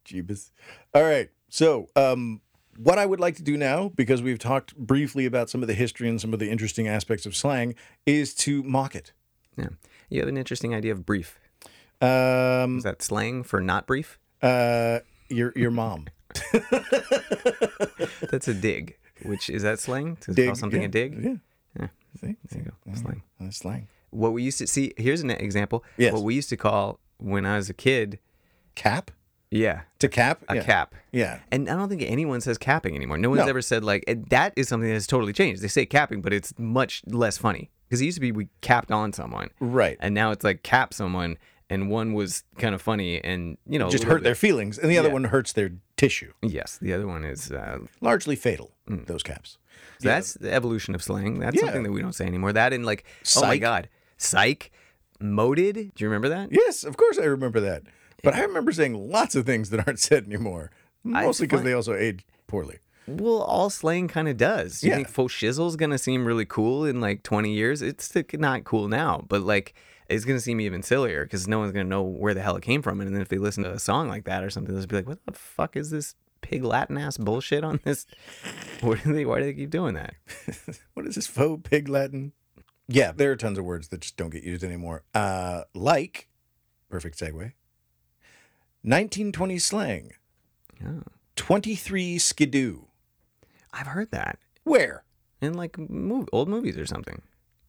Jeebus. 0.06 0.52
All 0.94 1.04
right. 1.04 1.30
So, 1.50 1.90
um, 1.96 2.42
what 2.78 3.00
I 3.00 3.06
would 3.06 3.20
like 3.20 3.36
to 3.38 3.44
do 3.44 3.58
now, 3.58 3.92
because 3.96 4.22
we've 4.22 4.40
talked 4.40 4.78
briefly 4.78 5.26
about 5.26 5.50
some 5.50 5.62
of 5.62 5.68
the 5.68 5.74
history 5.74 6.08
and 6.08 6.22
some 6.22 6.34
of 6.34 6.40
the 6.40 6.50
interesting 6.50 6.88
aspects 6.88 7.26
of 7.26 7.36
slang, 7.36 7.74
is 8.06 8.36
to 8.36 8.62
mock 8.64 8.96
it. 8.96 9.12
Yeah. 9.58 9.70
You 10.10 10.20
have 10.20 10.30
an 10.30 10.38
interesting 10.38 10.74
idea 10.74 10.92
of 10.92 11.06
brief. 11.06 11.40
Um, 12.00 12.78
Is 12.78 12.84
that 12.84 13.02
slang 13.02 13.44
for 13.44 13.60
not 13.60 13.86
brief? 13.88 14.20
uh, 14.42 15.00
your 15.30 15.54
your 15.56 15.72
mom. 15.72 16.08
That's 18.30 18.48
a 18.48 18.54
dig. 18.54 18.98
Which 19.24 19.50
is 19.50 19.64
that 19.64 19.80
slang? 19.80 20.16
To 20.22 20.34
Dig, 20.34 20.48
call 20.48 20.56
something 20.56 20.82
yeah, 20.82 20.88
a 20.88 20.92
dig? 20.92 21.24
Yeah. 21.24 21.34
Yeah. 21.80 21.88
See, 22.20 22.36
There 22.50 22.60
you 22.60 22.66
go. 22.66 22.72
Uh-huh. 22.88 22.96
Slang. 22.96 23.22
that's 23.40 23.58
slang. 23.58 23.88
What 24.12 24.34
we 24.34 24.44
used 24.44 24.58
to 24.60 24.68
see 24.68 24.94
here's 24.98 25.22
an 25.22 25.30
example. 25.32 25.84
Yes. 25.98 26.14
What 26.14 26.24
we 26.24 26.36
used 26.36 26.50
to 26.50 26.58
call 26.58 27.00
when 27.18 27.46
I 27.46 27.58
was 27.58 27.70
a 27.70 27.74
kid, 27.74 28.20
Cap 28.76 29.12
yeah, 29.52 29.82
to 30.00 30.08
cap. 30.08 30.44
a 30.48 30.56
yeah. 30.56 30.64
cap. 30.64 30.96
Yeah. 31.12 31.40
And 31.52 31.70
I 31.70 31.76
don't 31.76 31.90
think 31.90 32.04
anyone 32.04 32.40
says 32.40 32.58
capping 32.58 32.96
anymore. 32.96 33.18
No 33.18 33.30
one's 33.30 33.42
No. 33.44 33.48
ever 33.48 33.62
said 33.62 33.84
like 33.84 34.04
that 34.30 34.54
is 34.56 34.68
something 34.70 34.90
that's 34.90 35.08
totally 35.08 35.34
changed. 35.34 35.62
They 35.62 35.68
say 35.68 35.86
capping, 35.86 36.22
but 36.22 36.32
it's 36.34 36.54
much 36.58 37.02
less 37.08 37.38
funny 37.38 37.70
because 37.88 38.02
it 38.02 38.06
used 38.06 38.16
to 38.18 38.22
be 38.22 38.32
we 38.32 38.48
capped 38.62 38.92
on 38.92 39.12
someone, 39.12 39.50
Right. 39.60 39.98
and 40.00 40.14
now 40.16 40.32
it's 40.32 40.44
like 40.44 40.64
cap 40.64 40.94
someone, 40.94 41.38
and 41.70 41.90
one 41.90 42.14
was 42.14 42.44
kind 42.58 42.74
of 42.74 42.82
funny, 42.82 43.24
and 43.24 43.58
you 43.68 43.78
know 43.80 43.90
Just 43.90 44.04
hurt 44.06 44.24
their 44.24 44.36
feelings, 44.36 44.78
and 44.78 44.90
the 44.92 44.98
other 44.98 45.10
Yeah. 45.10 45.14
one 45.14 45.24
hurts 45.26 45.54
their 45.54 45.72
tissue. 45.98 46.34
Yes, 46.42 46.78
the 46.82 46.94
other 46.94 47.08
one 47.08 47.24
is 47.24 47.52
uh, 47.52 47.80
Largely 48.02 48.36
fatal. 48.36 48.72
Those 48.88 49.24
caps. 49.24 49.58
so 50.00 50.10
that's 50.10 50.34
the 50.34 50.52
evolution 50.52 50.96
of 50.96 51.04
slang. 51.04 51.40
That's 51.40 51.56
Yeah. 51.56 51.64
something 51.66 51.84
that 51.84 51.92
we 51.92 52.02
don't 52.02 52.14
say 52.16 52.26
anymore. 52.26 52.54
That 52.54 52.74
and 52.74 52.86
like 52.86 53.06
oh 53.38 53.42
my 53.42 53.58
god, 53.58 53.90
psych, 54.18 54.72
moded. 55.20 55.76
Do 55.96 56.04
you 56.04 56.08
remember 56.10 56.30
that? 56.30 56.50
Yes, 56.52 56.84
of 56.84 56.98
course 56.98 57.18
I 57.20 57.26
remember 57.26 57.60
that. 57.60 57.84
But 58.24 58.34
I 58.36 58.42
remember 58.42 58.72
saying 58.72 58.94
lots 59.10 59.36
of 59.36 59.46
things 59.46 59.70
that 59.70 59.86
aren't 59.88 60.00
said 60.00 60.26
anymore. 60.26 60.72
Mostly 61.04 61.48
because 61.48 61.64
they 61.64 61.74
also 61.74 61.94
age 61.96 62.26
poorly. 62.48 62.80
Well, 63.18 63.42
all 63.42 63.70
slang 63.70 64.08
kind 64.08 64.28
of 64.28 64.38
does. 64.38 64.84
You 64.84 64.90
Yeah. 64.90 64.96
think 64.98 65.10
faux 65.10 65.34
shizzle's 65.34 65.76
gonna 65.76 65.98
seem 65.98 66.26
really 66.26 66.46
cool 66.46 66.86
in 66.86 67.00
like 67.02 67.24
20 67.24 67.54
years? 67.54 67.82
It's 67.82 68.14
not 68.34 68.64
cool 68.64 68.88
now, 68.88 69.26
but 69.28 69.42
like 69.42 69.74
it's 70.10 70.26
gonna 70.26 70.40
seem 70.40 70.60
even 70.62 70.82
sillier 70.84 71.24
because 71.24 71.48
no 71.48 71.60
one's 71.60 71.72
gonna 71.72 71.84
know 71.86 72.02
where 72.04 72.34
the 72.34 72.42
hell 72.42 72.56
it 72.56 72.64
came 72.64 72.82
from. 72.82 73.00
And 73.02 73.14
then 73.14 73.22
if 73.22 73.30
they 73.30 73.38
listen 73.38 73.64
to 73.64 73.72
a 73.72 73.80
song 73.80 74.08
like 74.08 74.26
that 74.26 74.44
or 74.44 74.50
something, 74.50 74.74
they'll 74.74 74.82
just 74.82 74.90
be 74.90 74.96
like, 74.96 75.08
"What 75.08 75.24
the 75.26 75.34
fuck 75.34 75.76
is 75.78 75.90
this 75.92 76.16
pig 76.42 76.64
Latin 76.64 76.98
ass 76.98 77.18
bullshit 77.18 77.64
on 77.64 77.80
this? 77.84 78.06
What 78.82 79.04
do 79.04 79.12
they? 79.14 79.26
Why 79.26 79.40
do 79.40 79.46
they 79.46 79.54
keep 79.54 79.70
doing 79.70 79.94
that?" 79.96 80.14
What 80.94 81.06
is 81.06 81.16
this 81.16 81.28
faux 81.28 81.62
pig 81.70 81.88
Latin? 81.90 82.32
Yeah, 82.88 83.12
there 83.12 83.32
are 83.32 83.36
tons 83.36 83.60
of 83.60 83.66
words 83.66 83.90
that 83.90 84.02
just 84.02 84.18
don't 84.18 84.32
get 84.32 84.44
used 84.44 84.64
anymore. 84.64 85.04
Uh, 85.14 85.64
like, 85.76 86.28
perfect 86.90 87.20
segue. 87.20 87.54
1920 88.82 89.60
slang. 89.60 90.12
Oh, 90.86 91.04
23 91.36 92.18
skidoo. 92.18 92.86
I've 93.74 93.88
heard 93.88 94.12
that 94.12 94.40
Where? 94.64 95.04
in 95.42 95.54
like 95.54 95.74
mov 95.74 96.28
old 96.32 96.50
movies 96.50 96.78
or 96.78 96.86
something. 96.86 97.22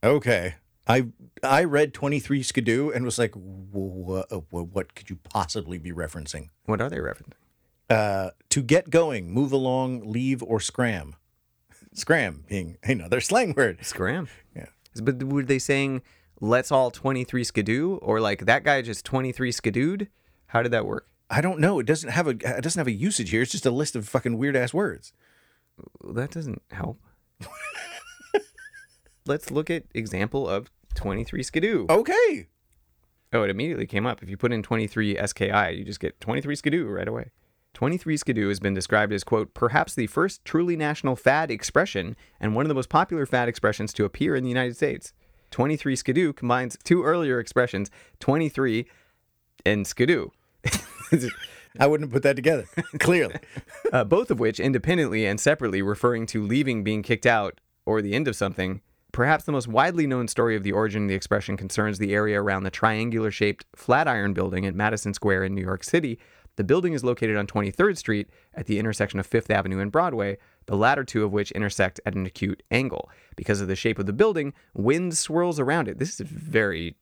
Okay. 0.02 0.54
I 0.88 1.06
I 1.42 1.64
read 1.64 1.94
23 1.94 2.42
skidoo 2.42 2.90
and 2.90 3.04
was 3.04 3.18
like, 3.18 3.34
what, 3.34 4.42
what 4.50 4.94
could 4.94 5.10
you 5.10 5.16
possibly 5.22 5.78
be 5.78 5.92
referencing? 5.92 6.48
What 6.64 6.80
are 6.80 6.88
they 6.90 6.96
referencing? 6.96 7.34
Uh, 7.88 8.30
to 8.50 8.62
get 8.62 8.90
going, 8.90 9.30
move 9.30 9.52
along, 9.52 10.10
leave, 10.10 10.42
or 10.42 10.60
scram. 10.60 11.16
Scram 11.92 12.44
being 12.48 12.78
another 12.82 13.20
slang 13.20 13.54
word. 13.56 13.84
Scram. 13.84 14.28
Yeah. 14.54 14.66
But 15.02 15.22
were 15.24 15.42
they 15.42 15.58
saying 15.58 16.02
let's 16.40 16.72
all 16.72 16.90
23 16.90 17.44
skidoo 17.44 17.96
or 17.96 18.20
like 18.20 18.46
that 18.46 18.64
guy 18.64 18.82
just 18.82 19.04
23 19.04 19.52
skidooed? 19.52 20.08
How 20.46 20.62
did 20.62 20.72
that 20.72 20.86
work? 20.86 21.06
I 21.28 21.40
don't 21.40 21.60
know. 21.60 21.78
It 21.78 21.86
doesn't 21.86 22.10
have 22.10 22.26
a 22.26 22.30
it 22.30 22.62
doesn't 22.62 22.78
have 22.78 22.88
a 22.88 22.92
usage 22.92 23.30
here. 23.30 23.42
It's 23.42 23.52
just 23.52 23.66
a 23.66 23.70
list 23.70 23.94
of 23.94 24.08
fucking 24.08 24.36
weird 24.38 24.56
ass 24.56 24.74
words. 24.74 25.12
That 26.04 26.30
doesn't 26.30 26.62
help. 26.70 27.00
Let's 29.26 29.50
look 29.50 29.70
at 29.70 29.84
example 29.94 30.48
of 30.48 30.70
23 30.94 31.42
skidoo. 31.42 31.86
Okay. 31.88 32.48
Oh, 33.32 33.42
it 33.42 33.50
immediately 33.50 33.86
came 33.86 34.06
up. 34.06 34.22
If 34.22 34.28
you 34.28 34.36
put 34.36 34.52
in 34.52 34.62
23 34.62 35.16
SKI, 35.24 35.70
you 35.76 35.84
just 35.84 36.00
get 36.00 36.20
23 36.20 36.56
skidoo 36.56 36.86
right 36.88 37.06
away. 37.06 37.30
23 37.74 38.16
skidoo 38.16 38.48
has 38.48 38.58
been 38.58 38.74
described 38.74 39.12
as, 39.12 39.22
quote, 39.22 39.54
perhaps 39.54 39.94
the 39.94 40.08
first 40.08 40.44
truly 40.44 40.76
national 40.76 41.14
fad 41.14 41.50
expression 41.50 42.16
and 42.40 42.54
one 42.54 42.64
of 42.64 42.68
the 42.68 42.74
most 42.74 42.88
popular 42.88 43.26
fad 43.26 43.48
expressions 43.48 43.92
to 43.92 44.04
appear 44.04 44.34
in 44.34 44.42
the 44.42 44.48
United 44.48 44.76
States. 44.76 45.12
23 45.52 45.96
skidoo 45.96 46.32
combines 46.32 46.76
two 46.82 47.04
earlier 47.04 47.38
expressions, 47.38 47.90
23 48.18 48.86
and 49.64 49.86
skidoo. 49.86 50.28
I 51.78 51.86
wouldn't 51.86 52.08
have 52.08 52.14
put 52.14 52.22
that 52.24 52.36
together. 52.36 52.64
Clearly. 52.98 53.36
uh, 53.92 54.04
both 54.04 54.30
of 54.30 54.40
which 54.40 54.58
independently 54.58 55.26
and 55.26 55.38
separately 55.40 55.82
referring 55.82 56.26
to 56.26 56.42
leaving 56.42 56.82
being 56.82 57.02
kicked 57.02 57.26
out 57.26 57.60
or 57.86 58.02
the 58.02 58.14
end 58.14 58.28
of 58.28 58.36
something. 58.36 58.80
Perhaps 59.12 59.44
the 59.44 59.52
most 59.52 59.66
widely 59.66 60.06
known 60.06 60.28
story 60.28 60.54
of 60.54 60.62
the 60.62 60.72
origin 60.72 61.04
of 61.04 61.08
the 61.08 61.14
expression 61.14 61.56
concerns 61.56 61.98
the 61.98 62.14
area 62.14 62.40
around 62.40 62.62
the 62.62 62.70
triangular 62.70 63.30
shaped 63.30 63.66
Flatiron 63.74 64.32
building 64.32 64.64
at 64.66 64.74
Madison 64.74 65.14
Square 65.14 65.44
in 65.44 65.54
New 65.54 65.62
York 65.62 65.82
City. 65.82 66.18
The 66.56 66.64
building 66.64 66.92
is 66.92 67.02
located 67.02 67.36
on 67.36 67.46
23rd 67.46 67.96
Street 67.96 68.30
at 68.54 68.66
the 68.66 68.78
intersection 68.78 69.18
of 69.18 69.26
Fifth 69.26 69.50
Avenue 69.50 69.80
and 69.80 69.90
Broadway, 69.90 70.36
the 70.66 70.76
latter 70.76 71.04
two 71.04 71.24
of 71.24 71.32
which 71.32 71.50
intersect 71.52 72.00
at 72.04 72.14
an 72.14 72.26
acute 72.26 72.62
angle. 72.70 73.10
Because 73.34 73.60
of 73.60 73.68
the 73.68 73.76
shape 73.76 73.98
of 73.98 74.06
the 74.06 74.12
building, 74.12 74.52
wind 74.74 75.16
swirls 75.16 75.58
around 75.58 75.88
it. 75.88 75.98
This 75.98 76.20
is 76.20 76.28
very 76.28 76.96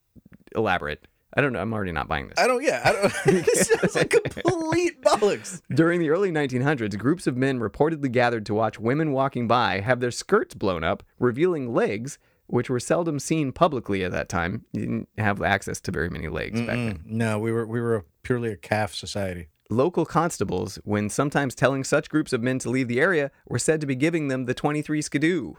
elaborate. 0.55 1.07
I 1.35 1.41
don't 1.41 1.53
know. 1.53 1.61
I'm 1.61 1.73
already 1.73 1.93
not 1.93 2.09
buying 2.09 2.29
this. 2.29 2.39
I 2.39 2.47
don't 2.47 2.63
yeah, 2.65 2.81
I 2.85 2.93
don't 2.93 3.15
this 3.45 3.69
sounds 3.69 3.95
like 3.95 4.11
complete 4.31 5.03
bollocks. 5.03 5.61
During 5.71 6.01
the 6.01 6.11
early 6.11 6.33
1900s, 6.33 6.99
groups 6.99 7.27
of 7.27 7.37
men 7.37 7.61
reportedly 7.61 8.11
gathered 8.11 8.47
to 8.47 8.55
watch 8.55 8.79
women 8.79 9.13
walking 9.13 9.47
by 9.47 9.81
have 9.81 10.01
their 10.01 10.11
skirts 10.11 10.55
blown 10.55 10.85
up, 10.85 11.03
revealing 11.19 11.75
legs, 11.75 12.19
which 12.47 12.71
were 12.71 12.81
seldom 12.81 13.19
seen 13.19 13.53
publicly 13.53 14.03
at 14.05 14.13
that 14.13 14.29
time. 14.29 14.65
You 14.73 14.81
didn't 14.81 15.09
have 15.19 15.43
access 15.43 15.81
to 15.83 15.91
very 15.91 16.09
many 16.09 16.29
legs 16.29 16.61
back 16.61 16.77
then. 16.77 17.03
No, 17.05 17.39
we 17.39 17.53
were 17.53 17.67
we 17.67 17.81
were 17.81 17.97
a, 17.97 18.05
purely 18.23 18.51
a 18.51 18.57
calf 18.57 18.95
society. 18.95 19.49
Local 19.71 20.07
constables, 20.07 20.77
when 20.85 21.11
sometimes 21.11 21.55
telling 21.55 21.85
such 21.85 22.09
groups 22.09 22.33
of 22.33 22.43
men 22.43 22.59
to 22.61 22.71
leave 22.71 22.89
the 22.89 23.01
area, 23.01 23.31
were 23.47 23.59
said 23.59 23.83
to 23.83 23.87
be 23.87 23.95
giving 23.95 24.29
them 24.29 24.47
the 24.47 24.55
23 24.55 25.03
skidoo. 25.03 25.55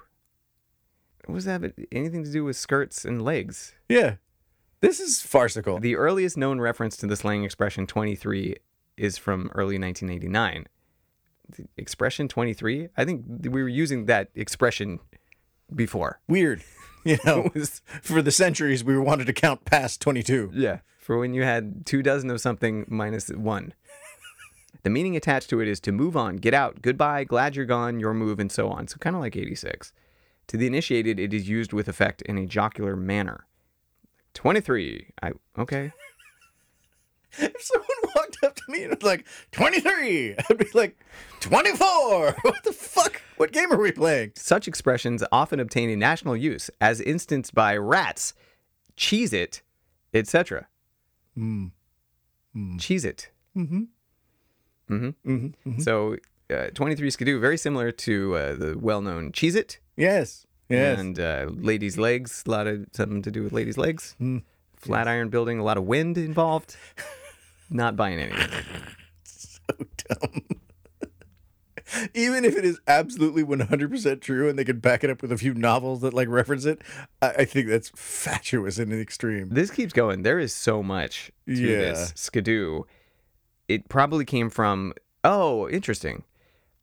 What 1.28 1.36
does 1.36 1.46
that 1.46 1.62
have 1.62 1.74
anything 1.92 2.24
to 2.24 2.32
do 2.32 2.44
with 2.44 2.58
skirts 2.58 3.06
and 3.06 3.22
legs? 3.22 3.76
Yeah. 3.88 4.16
This 4.82 5.00
is 5.00 5.22
farcical. 5.22 5.80
The 5.80 5.96
earliest 5.96 6.38
known 6.38 6.60
reference 6.62 6.96
to 6.98 7.08
the 7.08 7.16
slang 7.16 7.44
expression 7.44 7.86
23 7.86 8.56
is 8.98 9.18
from 9.18 9.50
early 9.54 9.78
1989. 9.78 10.68
The 11.56 11.66
expression 11.78 12.28
23? 12.28 12.90
I 12.96 13.06
think 13.06 13.26
we 13.42 13.62
were 13.62 13.68
using 13.70 14.06
that 14.06 14.30
expression 14.36 15.00
before. 15.74 16.20
Weird. 16.28 16.64
You 17.06 17.18
know, 17.26 17.50
was- 17.56 17.82
for 18.02 18.22
the 18.22 18.30
centuries 18.30 18.84
we 18.84 18.98
wanted 18.98 19.26
to 19.28 19.34
count 19.34 19.64
past 19.64 20.02
22. 20.02 20.52
yeah. 20.54 20.80
For 21.00 21.18
when 21.18 21.34
you 21.34 21.44
had 21.44 21.86
two 21.86 22.04
dozen 22.04 22.30
of 22.30 22.42
something 22.42 22.86
minus 22.90 23.30
one. 23.30 23.74
The 24.84 24.90
meaning 24.90 25.16
attached 25.16 25.50
to 25.52 25.62
it 25.62 25.70
is 25.70 25.80
to 25.82 25.94
move 25.94 26.18
on, 26.18 26.36
get 26.36 26.54
out, 26.54 26.82
goodbye, 26.82 27.24
glad 27.24 27.56
you're 27.56 27.66
gone, 27.66 28.02
your 28.02 28.14
move, 28.14 28.38
and 28.38 28.52
so 28.52 28.68
on. 28.70 28.90
So 28.90 28.98
kind 28.98 29.16
of 29.16 29.22
like 29.22 29.38
86. 29.38 29.94
To 30.48 30.58
the 30.58 30.68
initiated, 30.68 31.20
it 31.22 31.34
is 31.34 31.48
used 31.48 31.72
with 31.72 31.88
effect 31.88 32.22
in 32.24 32.38
a 32.38 32.46
jocular 32.46 32.98
manner. 32.98 33.46
23. 34.34 35.08
I 35.22 35.32
okay. 35.58 35.92
If 37.38 37.62
someone 37.62 38.14
walked 38.16 38.44
up 38.44 38.56
to 38.56 38.64
me 38.70 38.84
and 38.84 38.90
was 38.96 39.04
like, 39.04 39.26
23. 39.52 40.36
I'd 40.50 40.58
be 40.58 40.66
like, 40.74 40.98
24. 41.42 42.36
What 42.42 42.64
the 42.64 42.74
fuck? 42.74 43.22
What 43.38 43.52
game 43.52 43.72
are 43.72 43.80
we 43.80 43.92
playing? 43.92 44.32
Such 44.36 44.68
expressions 44.68 45.24
often 45.32 45.60
obtain 45.60 45.92
a 45.92 45.96
national 45.96 46.36
use, 46.36 46.72
as 46.82 47.00
instanced 47.00 47.54
by 47.54 47.78
rats, 47.78 48.34
cheese 48.96 49.32
it, 49.32 49.62
etc. 50.12 50.68
Mm. 51.38 51.72
Cheese 52.80 53.06
it. 53.06 53.30
Mm-hmm. 53.56 53.84
Mm-hmm. 54.90 55.32
Mm-hmm. 55.32 55.82
So, 55.82 56.18
uh, 56.54 56.68
23 56.74 57.12
skidoo, 57.12 57.40
very 57.40 57.58
similar 57.58 57.92
to 57.92 58.36
uh, 58.36 58.56
the 58.56 58.78
well-known 58.78 59.32
cheese 59.32 59.56
it. 59.56 59.80
Yes. 59.96 60.48
Yes. 60.70 61.00
And 61.00 61.20
uh, 61.20 61.48
ladies' 61.52 61.98
legs, 61.98 62.44
a 62.46 62.52
lot 62.52 62.68
of 62.68 62.86
something 62.94 63.22
to 63.24 63.32
do 63.32 63.44
with 63.44 63.52
ladies' 63.54 63.78
legs. 63.78 64.16
Mm. 64.22 64.44
Flatiron 64.78 65.30
building, 65.30 65.60
a 65.60 65.64
lot 65.64 65.78
of 65.78 65.84
wind 65.86 66.18
involved. 66.18 66.76
Not 67.70 67.96
buying 67.96 68.20
anything. 68.20 68.50
So 69.24 69.86
dumb. 70.08 70.42
Even 72.14 72.44
if 72.46 72.56
it 72.56 72.66
is 72.66 72.80
absolutely 72.88 73.44
100% 73.44 74.22
true 74.22 74.48
and 74.50 74.58
they 74.58 74.64
could 74.66 74.82
back 74.82 75.04
it 75.04 75.10
up 75.10 75.22
with 75.22 75.32
a 75.32 75.38
few 75.38 75.54
novels 75.54 76.02
that 76.02 76.14
like 76.14 76.28
reference 76.28 76.66
it, 76.66 76.82
I, 77.22 77.30
I 77.30 77.46
think 77.46 77.68
that's 77.68 77.92
fatuous 77.96 78.78
in 78.80 78.90
the 78.90 79.00
extreme. 79.00 79.50
This 79.50 79.70
keeps 79.72 79.92
going. 79.94 80.22
There 80.24 80.40
is 80.40 80.54
so 80.54 80.82
much 80.84 81.32
to 81.48 81.54
Yeah. 81.54 81.78
this 81.78 82.14
skidoo. 82.16 82.84
It 83.68 83.90
probably 83.90 84.26
came 84.26 84.50
from. 84.50 84.94
Oh, 85.24 85.68
interesting. 85.70 86.24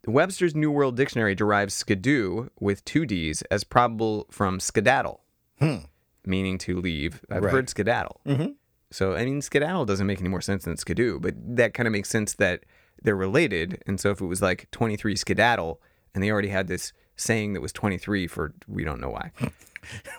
Webster's 0.07 0.55
New 0.55 0.71
World 0.71 0.97
Dictionary 0.97 1.35
derives 1.35 1.75
skidoo 1.75 2.49
with 2.61 2.85
two 2.85 3.07
D's 3.07 3.43
as 3.51 3.65
probable 3.65 4.27
from 4.31 4.61
skedaddle, 4.61 5.21
Hmm. 5.59 5.77
meaning 6.25 6.59
to 6.59 6.81
leave. 6.81 7.21
I've 7.31 7.43
Right. 7.45 7.53
heard 7.53 7.69
skedaddle. 7.69 8.21
Mhm. 8.27 8.55
So, 8.91 9.15
I 9.17 9.25
mean, 9.25 9.43
skedaddle 9.43 9.85
doesn't 9.85 10.07
make 10.07 10.21
any 10.21 10.29
more 10.29 10.41
sense 10.41 10.65
than 10.65 10.77
skidoo, 10.77 11.19
but 11.19 11.35
that 11.57 11.75
kind 11.75 11.87
of 11.87 11.93
makes 11.93 12.09
sense 12.09 12.35
that 12.35 12.65
they're 13.03 13.17
related. 13.17 13.83
And 13.87 13.99
so, 14.01 14.11
if 14.11 14.21
it 14.21 14.27
was 14.27 14.41
like 14.41 14.71
23 14.71 15.17
skedaddle 15.17 15.81
and 16.15 16.23
they 16.23 16.31
already 16.31 16.49
had 16.49 16.69
this 16.69 16.93
saying 17.17 17.53
that 17.55 17.61
was 17.61 17.73
23 17.73 18.27
for 18.27 18.55
we 18.69 18.85
don't 18.85 19.01
know 19.01 19.11
why. 19.11 19.33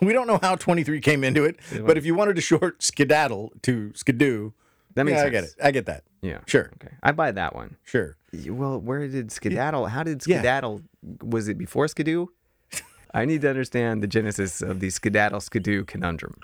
We 0.02 0.14
don't 0.14 0.28
know 0.28 0.40
how 0.42 0.56
23 0.56 1.02
came 1.02 1.26
into 1.26 1.44
it, 1.44 1.60
but 1.86 1.98
if 1.98 2.06
you 2.06 2.16
wanted 2.16 2.38
to 2.38 2.42
short 2.42 2.82
skedaddle 2.82 3.52
to 3.64 3.92
skidoo, 3.96 4.52
That 4.98 5.06
makes 5.06 5.20
yeah, 5.20 5.26
I 5.26 5.30
get 5.30 5.44
it. 5.44 5.54
I 5.64 5.70
get 5.72 5.86
that. 5.86 6.04
Yeah. 6.24 6.40
Sure. 6.48 6.72
Okay. 6.82 6.94
I 7.04 7.12
buy 7.12 7.32
that 7.32 7.56
one. 7.56 7.78
Sure. 7.84 8.18
Well, 8.48 8.82
where 8.82 9.08
did 9.08 9.32
skedaddle? 9.32 9.86
How 9.86 10.02
did 10.02 10.26
Yeah. 10.26 10.38
skedaddle? 10.40 10.82
Was 11.22 11.48
it 11.48 11.58
before 11.58 11.88
skidoo? 11.88 12.26
I 13.14 13.26
need 13.26 13.42
to 13.42 13.50
understand 13.50 14.02
the 14.02 14.08
genesis 14.08 14.62
of 14.64 14.80
the 14.80 14.90
skedaddle 14.90 15.40
skidoo 15.40 15.86
conundrum. 15.86 16.36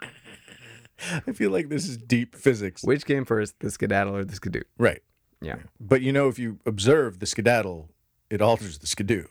I 1.27 1.31
feel 1.33 1.50
like 1.50 1.69
this 1.69 1.88
is 1.89 1.98
deep 1.98 2.36
physics. 2.36 2.83
Which 2.83 3.05
came 3.05 3.25
first, 3.25 3.55
the 3.60 3.72
skedaddle 3.72 4.15
or 4.15 4.24
the 4.24 4.36
skidoo? 4.36 4.62
Right. 4.77 5.01
Yeah. 5.41 5.55
But 5.79 6.01
you 6.01 6.13
know, 6.13 6.27
if 6.27 6.38
you 6.38 6.60
observe 6.67 7.19
the 7.19 7.25
skedaddle, 7.25 7.89
it 8.29 8.39
alters 8.41 8.77
the 8.77 8.88
skidoo. 8.88 9.25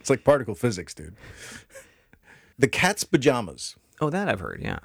It's 0.00 0.10
like 0.10 0.22
particle 0.22 0.54
physics, 0.54 0.92
dude. 0.94 1.16
The 2.58 2.68
cat's 2.68 3.04
pajamas. 3.04 3.74
Oh, 4.00 4.10
that 4.10 4.28
I've 4.28 4.40
heard. 4.40 4.60
Yeah. 4.62 4.78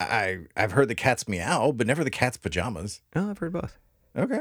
I 0.00 0.38
I've 0.56 0.72
heard 0.72 0.88
the 0.88 0.94
cat's 0.94 1.28
meow, 1.28 1.72
but 1.72 1.86
never 1.86 2.02
the 2.02 2.10
cat's 2.10 2.36
pajamas. 2.36 3.02
Oh, 3.14 3.30
I've 3.30 3.38
heard 3.38 3.52
both. 3.52 3.78
Okay. 4.16 4.40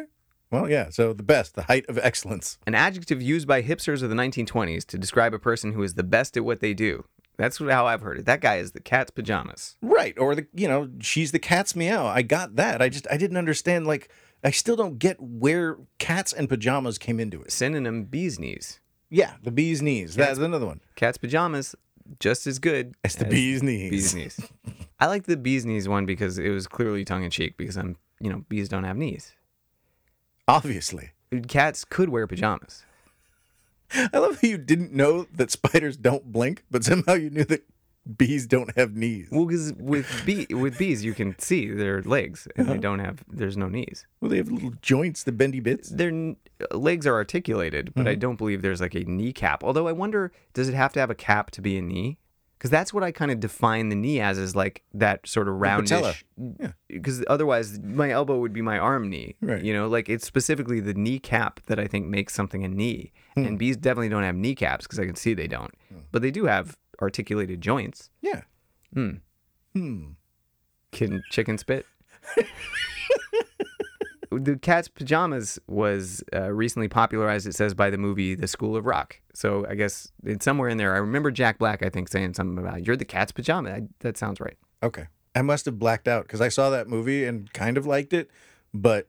Well, 0.51 0.69
yeah. 0.69 0.89
So 0.89 1.13
the 1.13 1.23
best, 1.23 1.55
the 1.55 1.63
height 1.63 1.85
of 1.87 1.97
excellence. 1.99 2.57
An 2.65 2.73
adjective 2.73 3.21
used 3.21 3.47
by 3.47 3.61
hipsters 3.61 4.01
of 4.01 4.09
the 4.09 4.15
1920s 4.15 4.85
to 4.87 4.97
describe 4.97 5.33
a 5.33 5.39
person 5.39 5.73
who 5.73 5.83
is 5.83 5.93
the 5.93 6.03
best 6.03 6.35
at 6.37 6.45
what 6.45 6.59
they 6.59 6.73
do. 6.73 7.05
That's 7.37 7.57
how 7.59 7.85
I've 7.85 8.01
heard 8.01 8.19
it. 8.19 8.25
That 8.25 8.41
guy 8.41 8.57
is 8.57 8.71
the 8.71 8.81
cat's 8.81 9.11
pajamas. 9.11 9.77
Right. 9.81 10.17
Or 10.17 10.35
the 10.35 10.47
you 10.53 10.67
know, 10.67 10.89
she's 10.99 11.31
the 11.31 11.39
cat's 11.39 11.75
meow. 11.75 12.05
I 12.05 12.21
got 12.21 12.55
that. 12.55 12.81
I 12.81 12.89
just 12.89 13.07
I 13.11 13.17
didn't 13.17 13.37
understand 13.37 13.87
like 13.87 14.09
I 14.43 14.51
still 14.51 14.75
don't 14.75 14.99
get 14.99 15.17
where 15.19 15.77
cats 15.99 16.33
and 16.33 16.49
pajamas 16.49 16.97
came 16.97 17.19
into 17.19 17.41
it. 17.41 17.51
Synonym 17.51 18.05
bee's 18.05 18.39
knees. 18.39 18.79
Yeah, 19.09 19.35
the 19.41 19.51
bee's 19.51 19.81
knees. 19.81 20.15
That's 20.15 20.37
another 20.37 20.65
one. 20.67 20.81
Cat's 20.95 21.17
pajamas, 21.17 21.75
just 22.19 22.47
as 22.47 22.59
good 22.59 22.95
as 23.03 23.15
the 23.15 23.25
as 23.25 23.31
bee's 23.31 23.63
knees. 23.63 23.89
bee's 23.89 24.15
knees. 24.15 24.51
I 24.99 25.07
like 25.07 25.25
the 25.25 25.37
bee's 25.37 25.65
knees 25.65 25.87
one 25.87 26.05
because 26.05 26.37
it 26.37 26.49
was 26.49 26.67
clearly 26.67 27.05
tongue 27.05 27.23
in 27.23 27.31
cheek 27.31 27.57
because 27.57 27.77
I'm, 27.77 27.97
you 28.19 28.29
know, 28.29 28.45
bees 28.49 28.69
don't 28.69 28.83
have 28.83 28.97
knees. 28.97 29.33
Obviously. 30.47 31.11
Cats 31.47 31.85
could 31.85 32.09
wear 32.09 32.25
pajamas. 32.27 32.83
I 33.93 34.17
love 34.17 34.39
how 34.41 34.47
you 34.47 34.57
didn't 34.57 34.93
know 34.93 35.27
that 35.33 35.51
spiders 35.51 35.97
don't 35.97 36.31
blink, 36.31 36.63
but 36.69 36.83
somehow 36.83 37.13
you 37.13 37.29
knew 37.29 37.45
that 37.45 37.63
bees 38.17 38.47
don't 38.47 38.75
have 38.77 38.95
knees. 38.95 39.27
Well, 39.31 39.45
because 39.45 39.73
with 39.73 40.07
bee 40.25 40.47
with 40.49 40.77
bees 40.77 41.03
you 41.03 41.13
can 41.13 41.37
see 41.39 41.69
their 41.69 42.01
legs 42.03 42.47
and 42.55 42.67
they 42.67 42.73
uh-huh. 42.73 42.81
don't 42.81 42.99
have. 42.99 43.23
There's 43.27 43.57
no 43.57 43.69
knees. 43.69 44.05
Well, 44.21 44.29
they 44.29 44.37
have 44.37 44.51
little 44.51 44.73
joints, 44.81 45.23
the 45.23 45.31
bendy 45.31 45.59
bits. 45.59 45.89
Their 45.89 46.09
n- 46.09 46.37
uh, 46.59 46.77
legs 46.77 47.05
are 47.05 47.15
articulated, 47.15 47.93
but 47.93 48.07
I 48.07 48.11
uh-huh. 48.11 48.19
don't 48.19 48.35
believe 48.35 48.61
there's 48.61 48.81
like 48.81 48.95
a 48.95 49.03
kneecap. 49.03 49.63
Although 49.63 49.87
I 49.87 49.91
wonder, 49.91 50.31
does 50.53 50.69
it 50.69 50.75
have 50.75 50.93
to 50.93 50.99
have 50.99 51.09
a 51.09 51.15
cap 51.15 51.51
to 51.51 51.61
be 51.61 51.77
a 51.77 51.81
knee? 51.81 52.17
Because 52.57 52.71
that's 52.71 52.93
what 52.93 53.05
I 53.05 53.13
kind 53.13 53.31
of 53.31 53.39
define 53.39 53.87
the 53.87 53.95
knee 53.95 54.19
as, 54.19 54.37
is 54.37 54.53
like 54.53 54.83
that 54.93 55.25
sort 55.25 55.47
of 55.47 55.57
patella. 55.61 56.11
roundish. 56.11 56.23
Yeah. 56.59 56.71
Because 56.89 57.23
otherwise, 57.27 57.79
my 57.79 58.09
elbow 58.09 58.37
would 58.37 58.51
be 58.51 58.61
my 58.61 58.77
arm 58.77 59.09
knee. 59.09 59.37
Right. 59.39 59.63
You 59.63 59.71
know, 59.71 59.87
like 59.87 60.09
it's 60.09 60.27
specifically 60.27 60.81
the 60.81 60.93
kneecap 60.93 61.61
that 61.67 61.79
I 61.79 61.87
think 61.87 62.07
makes 62.07 62.33
something 62.33 62.65
a 62.65 62.67
knee. 62.67 63.13
Hmm. 63.35 63.45
And 63.45 63.59
bees 63.59 63.77
definitely 63.77 64.09
don't 64.09 64.23
have 64.23 64.35
kneecaps 64.35 64.85
because 64.85 64.99
I 64.99 65.05
can 65.05 65.15
see 65.15 65.33
they 65.33 65.47
don't. 65.47 65.73
Hmm. 65.87 65.99
But 66.11 66.21
they 66.21 66.31
do 66.31 66.47
have 66.47 66.77
articulated 67.01 67.61
joints. 67.61 68.09
Yeah. 68.21 68.41
Hmm. 68.93 69.17
Hmm. 69.73 70.09
Can 70.91 71.21
chicken 71.29 71.57
spit? 71.57 71.85
the 74.31 74.57
cat's 74.57 74.87
pajamas 74.87 75.59
was 75.67 76.23
uh, 76.33 76.51
recently 76.51 76.87
popularized, 76.87 77.47
it 77.47 77.55
says, 77.55 77.73
by 77.73 77.89
the 77.89 77.97
movie 77.97 78.35
The 78.35 78.47
School 78.47 78.75
of 78.75 78.85
Rock. 78.85 79.19
So 79.33 79.65
I 79.67 79.75
guess 79.75 80.11
it's 80.23 80.45
somewhere 80.45 80.69
in 80.69 80.77
there. 80.77 80.93
I 80.93 80.97
remember 80.97 81.31
Jack 81.31 81.59
Black, 81.59 81.83
I 81.83 81.89
think, 81.89 82.09
saying 82.09 82.33
something 82.33 82.57
about 82.57 82.85
you're 82.85 82.95
the 82.95 83.05
cat's 83.05 83.31
pajama. 83.31 83.69
I, 83.69 83.81
that 83.99 84.17
sounds 84.17 84.39
right. 84.39 84.57
Okay. 84.83 85.07
I 85.35 85.41
must 85.41 85.65
have 85.65 85.79
blacked 85.79 86.07
out 86.07 86.23
because 86.23 86.41
I 86.41 86.49
saw 86.49 86.69
that 86.71 86.87
movie 86.87 87.25
and 87.25 87.51
kind 87.53 87.77
of 87.77 87.85
liked 87.85 88.13
it, 88.13 88.29
but 88.73 89.07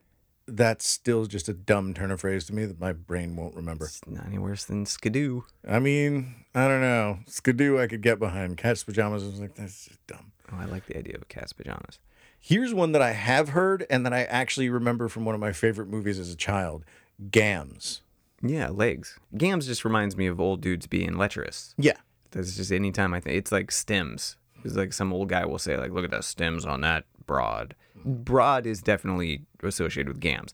that's 0.57 0.87
still 0.87 1.27
just 1.27 1.49
a 1.49 1.53
dumb 1.53 1.95
turn 1.95 2.11
of 2.11 2.21
phrase 2.21 2.45
to 2.47 2.55
me 2.55 2.65
that 2.67 2.81
my 2.81 2.93
brain 2.93 3.37
won't 3.37 3.55
remember. 3.55 3.87
It's 3.87 4.01
not 4.07 4.27
any 4.27 4.39
worse 4.39 4.65
than 4.65 4.87
skidoo. 4.87 5.43
I 5.69 5.79
mean, 5.79 6.45
I 6.55 6.69
don't 6.69 6.81
know. 6.81 7.19
Skidoo 7.27 7.79
I 7.79 7.87
could 7.87 8.03
get 8.03 8.19
behind. 8.19 8.57
Cat's 8.57 8.85
pajamas 8.85 9.23
I 9.23 9.27
was 9.27 9.41
like, 9.41 9.55
that's 9.55 9.87
just 9.87 10.07
dumb. 10.07 10.33
Oh, 10.53 10.57
I 10.59 10.65
like 10.65 10.87
the 10.87 10.99
idea 10.99 11.17
of 11.17 11.29
cat's 11.29 11.53
pajamas. 11.53 11.99
Here's 12.39 12.73
one 12.73 12.93
that 12.93 13.03
I 13.03 13.13
have 13.13 13.51
heard 13.51 13.87
and 13.91 14.05
that 14.07 14.13
I 14.13 14.23
actually 14.25 14.71
remember 14.71 15.09
from 15.09 15.25
one 15.25 15.35
of 15.35 15.41
my 15.41 15.53
favorite 15.53 15.89
movies 15.89 16.19
as 16.19 16.33
a 16.33 16.37
child 16.37 16.85
Gams. 17.31 18.01
Yeah, 18.43 18.69
legs. 18.69 19.19
Gams 19.37 19.67
just 19.67 19.85
reminds 19.85 20.17
me 20.17 20.27
of 20.27 20.41
old 20.41 20.63
dudes 20.63 20.87
being 20.87 21.19
lecherous. 21.19 21.75
Yeah. 21.77 21.99
That's 22.31 22.57
just 22.57 22.73
anytime 22.73 23.13
I 23.13 23.21
think 23.21 23.37
it's 23.37 23.53
like 23.53 23.71
stems. 23.71 24.37
It's 24.65 24.77
like 24.77 24.93
some 24.93 25.13
old 25.13 25.29
guy 25.29 25.45
will 25.45 25.59
say, 25.59 25.77
like, 25.77 25.93
look 25.93 26.05
at 26.05 26.11
the 26.11 26.23
stems 26.23 26.65
on 26.67 26.81
that 26.83 27.05
broad. 27.27 27.75
Mm-hmm. 27.99 28.23
Broad 28.23 28.67
is 28.67 28.83
definitely 28.83 29.43
associated 29.63 30.09
with 30.09 30.21
gams. 30.21 30.53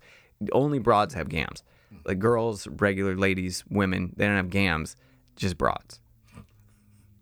Only 0.53 0.79
broads 0.79 1.15
have 1.15 1.29
gams. 1.29 1.63
Mm. 1.93 1.99
Like 2.05 2.19
girls, 2.19 2.67
regular 2.67 3.17
ladies, 3.17 3.65
women, 3.69 4.13
they 4.17 4.27
don't 4.27 4.37
have 4.37 4.51
gams, 4.51 4.97
just 5.37 5.57
broads. 5.57 6.01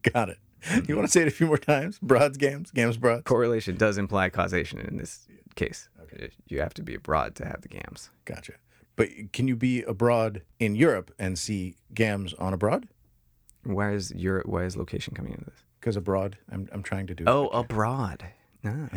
Got 0.03 0.31
it. 0.31 0.39
You 0.89 0.97
want 0.97 1.07
to 1.07 1.13
say 1.13 1.23
it 1.23 1.29
a 1.29 1.31
few 1.31 1.47
more 1.47 1.59
times? 1.59 1.99
Broads, 2.01 2.39
gams, 2.39 2.71
gams, 2.71 2.97
broads. 2.97 3.25
Correlation 3.25 3.77
does 3.77 3.99
imply 3.99 4.31
causation 4.31 4.81
in 4.81 4.97
this 4.97 5.27
case. 5.57 5.89
Okay. 6.03 6.31
You 6.49 6.61
have 6.61 6.75
to 6.75 6.83
be 6.83 6.95
a 6.95 7.01
broad 7.01 7.35
to 7.37 7.45
have 7.45 7.61
the 7.61 7.69
gams. 7.69 8.11
Gotcha. 8.25 8.55
But 8.97 9.09
can 9.33 9.49
you 9.49 9.57
be 9.57 9.83
abroad 9.83 10.43
in 10.59 10.75
Europe 10.75 11.13
and 11.19 11.39
see 11.39 11.77
gams 11.93 12.33
on 12.35 12.55
abroad? 12.55 12.89
Why 13.65 13.93
is 13.93 14.13
your 14.15 14.43
why 14.47 14.65
is 14.65 14.77
location 14.77 15.15
coming 15.15 15.33
into 15.33 15.47
this? 15.47 15.64
Because 15.85 15.97
abroad, 15.99 16.39
I'm, 16.51 16.67
I'm 16.73 16.83
trying 16.83 17.09
to 17.09 17.15
do. 17.15 17.25
Oh, 17.27 17.49
abroad. 17.49 18.25
Ah, 18.65 18.89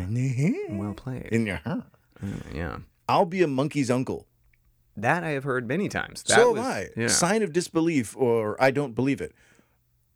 well 0.70 0.94
played. 0.94 1.26
In 1.30 1.44
your 1.44 1.56
heart. 1.56 1.84
Uh, 2.22 2.28
yeah. 2.54 2.78
I'll 3.06 3.26
be 3.26 3.42
a 3.42 3.46
monkey's 3.46 3.90
uncle. 3.90 4.26
That 4.96 5.22
I 5.22 5.32
have 5.32 5.44
heard 5.44 5.68
many 5.68 5.90
times. 5.90 6.22
That 6.22 6.36
so 6.36 6.52
was- 6.52 6.62
have 6.62 6.66
I. 6.66 6.86
Yeah. 6.96 7.08
Sign 7.08 7.42
of 7.42 7.52
disbelief, 7.52 8.16
or 8.16 8.56
I 8.58 8.70
don't 8.70 8.94
believe 8.94 9.20
it. 9.20 9.34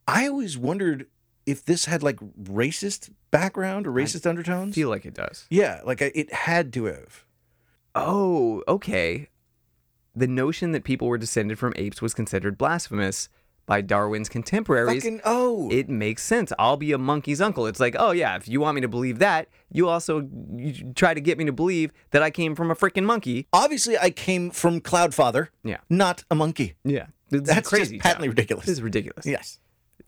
I 0.07 0.27
always 0.27 0.57
wondered 0.57 1.05
if 1.45 1.63
this 1.63 1.85
had 1.85 2.01
like 2.01 2.17
racist 2.41 3.11
background 3.29 3.85
or 3.85 3.91
racist 3.91 4.25
undertones. 4.27 4.73
feel 4.73 4.89
like 4.89 5.05
it 5.05 5.13
does. 5.13 5.45
yeah, 5.51 5.81
like 5.85 6.01
I, 6.01 6.11
it 6.15 6.33
had 6.33 6.73
to 6.73 6.85
have. 6.85 7.23
Oh, 7.93 8.63
okay. 8.67 9.29
The 10.15 10.27
notion 10.27 10.71
that 10.71 10.83
people 10.83 11.07
were 11.07 11.19
descended 11.19 11.59
from 11.59 11.73
apes 11.75 12.01
was 12.01 12.15
considered 12.15 12.57
blasphemous 12.57 13.29
by 13.65 13.81
Darwin's 13.81 14.29
contemporaries. 14.29 15.03
Fucking 15.03 15.21
oh, 15.25 15.69
It 15.71 15.89
makes 15.89 16.23
sense. 16.23 16.51
I'll 16.59 16.77
be 16.77 16.91
a 16.91 16.97
monkey's 16.97 17.41
uncle. 17.41 17.65
It's 17.67 17.79
like, 17.79 17.95
oh 17.97 18.11
yeah, 18.11 18.35
if 18.35 18.47
you 18.47 18.59
want 18.59 18.75
me 18.75 18.81
to 18.81 18.87
believe 18.87 19.19
that, 19.19 19.47
you 19.71 19.87
also 19.87 20.27
you 20.55 20.93
try 20.93 21.13
to 21.13 21.21
get 21.21 21.37
me 21.37 21.45
to 21.45 21.53
believe 21.53 21.91
that 22.11 22.21
I 22.21 22.29
came 22.29 22.55
from 22.55 22.71
a 22.71 22.75
freaking 22.75 23.03
monkey. 23.05 23.47
obviously 23.53 23.97
I 23.97 24.09
came 24.09 24.49
from 24.51 24.81
Cloudfather. 24.81 25.47
Yeah. 25.63 25.77
not 25.89 26.23
a 26.29 26.35
monkey. 26.35 26.75
Yeah. 26.83 27.07
Is 27.31 27.43
That's 27.43 27.69
crazy. 27.69 27.97
just 27.97 28.03
patently 28.03 28.29
ridiculous. 28.29 28.65
This 28.65 28.73
is 28.73 28.81
ridiculous. 28.81 29.25
Yes. 29.25 29.59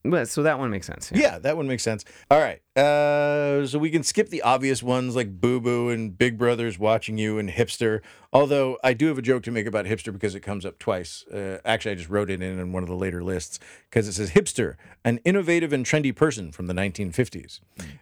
But 0.03 0.27
so 0.29 0.43
that 0.43 0.59
one 0.59 0.69
makes 0.69 0.85
sense. 0.85 1.11
Yeah, 1.13 1.39
that 1.39 1.57
one 1.57 1.67
makes 1.67 1.81
sense. 1.81 2.05
All 2.29 2.39
right. 2.39 2.61
Uh, 2.75 3.65
so 3.65 3.79
we 3.79 3.89
can 3.89 4.03
skip 4.03 4.29
the 4.29 4.41
obvious 4.41 4.83
ones 4.83 5.15
like 5.15 5.39
Boo 5.39 5.61
Boo 5.61 5.89
and 5.89 6.17
Big 6.17 6.37
Brother's 6.37 6.77
watching 6.77 7.17
you 7.17 7.39
and 7.39 7.49
Hipster. 7.49 8.01
Although 8.33 8.77
I 8.83 8.93
do 8.93 9.07
have 9.07 9.17
a 9.17 9.21
joke 9.21 9.43
to 9.43 9.51
make 9.51 9.65
about 9.65 9.85
Hipster 9.85 10.11
because 10.11 10.35
it 10.35 10.41
comes 10.41 10.65
up 10.65 10.77
twice. 10.77 11.25
Uh, 11.27 11.59
actually, 11.63 11.93
I 11.93 11.95
just 11.95 12.09
wrote 12.09 12.29
it 12.29 12.41
in 12.41 12.59
in 12.59 12.73
one 12.73 12.83
of 12.83 12.89
the 12.89 12.95
later 12.95 13.23
lists 13.23 13.59
because 13.89 14.09
it 14.09 14.13
says 14.13 14.31
Hipster, 14.31 14.75
an 15.05 15.19
innovative 15.23 15.71
and 15.71 15.85
trendy 15.85 16.13
person 16.13 16.51
from 16.51 16.67
the 16.67 16.73
1950s. 16.73 17.61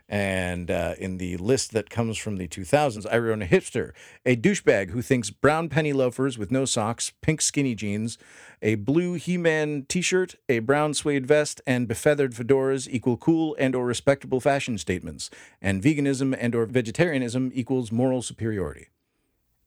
And 0.10 0.72
uh, 0.72 0.96
in 0.98 1.18
the 1.18 1.38
list 1.38 1.72
that 1.74 1.92
comes 1.92 2.18
from 2.18 2.38
the 2.38 2.48
2000s, 2.48 3.06
I 3.12 3.20
wrote 3.20 3.44
a 3.44 3.46
hipster, 3.46 3.92
a 4.26 4.36
douchebag 4.36 4.90
who 4.90 5.02
thinks 5.04 5.30
brown 5.30 5.70
penny 5.70 5.94
loafers 5.94 6.38
with 6.38 6.50
no 6.52 6.66
socks, 6.66 7.12
pink 7.22 7.42
skinny 7.42 7.76
jeans, 7.76 8.18
a 8.62 8.76
blue 8.76 9.16
He-Man 9.16 9.86
T-shirt, 9.90 10.36
a 10.48 10.60
brown 10.60 10.94
suede 10.94 11.28
vest, 11.28 11.62
and 11.68 11.88
befeathered 11.88 12.34
fedoras 12.34 12.88
equal 12.90 13.18
cool 13.18 13.56
and 13.60 13.76
or 13.76 13.86
respectable 13.86 14.40
fashion 14.40 14.63
statements, 14.78 15.30
and 15.62 15.82
veganism 15.82 16.36
and 16.40 16.56
or 16.56 16.66
vegetarianism 16.66 17.52
equals 17.54 17.92
moral 17.92 18.22
superiority. 18.22 18.88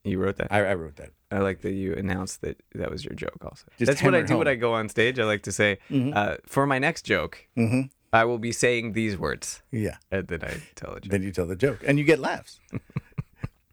You 0.04 0.18
wrote 0.20 0.36
that. 0.36 0.52
I, 0.52 0.64
I 0.66 0.74
wrote 0.74 0.96
that. 0.96 1.10
I 1.32 1.38
like 1.38 1.62
that 1.62 1.72
you 1.72 1.92
announced 1.94 2.40
that 2.42 2.62
that 2.74 2.90
was 2.90 3.04
your 3.04 3.14
joke. 3.14 3.38
Also, 3.42 3.66
Just 3.78 3.88
that's 3.90 4.02
what 4.02 4.14
I 4.14 4.18
it 4.18 4.26
do 4.28 4.38
when. 4.38 4.46
I 4.48 4.54
go 4.54 4.72
on 4.74 4.88
stage. 4.88 5.18
I 5.18 5.24
like 5.24 5.42
to 5.42 5.52
say, 5.52 5.78
uh, 5.92 6.36
for 6.46 6.64
my 6.66 6.78
next 6.78 7.02
joke, 7.02 7.46
Mhm. 7.56 7.90
I 8.12 8.24
will 8.24 8.38
be 8.38 8.52
saying 8.52 8.92
these 8.92 9.18
words, 9.18 9.62
Yeah. 9.72 9.96
and 10.12 10.28
then 10.28 10.42
I 10.44 10.62
tell 10.76 10.92
a 10.94 11.00
joke. 11.00 11.10
Then 11.10 11.22
you 11.22 11.32
tell 11.32 11.46
the 11.46 11.56
joke, 11.56 11.80
and 11.86 11.98
you 11.98 12.04
get 12.04 12.20
laughs. 12.20 12.60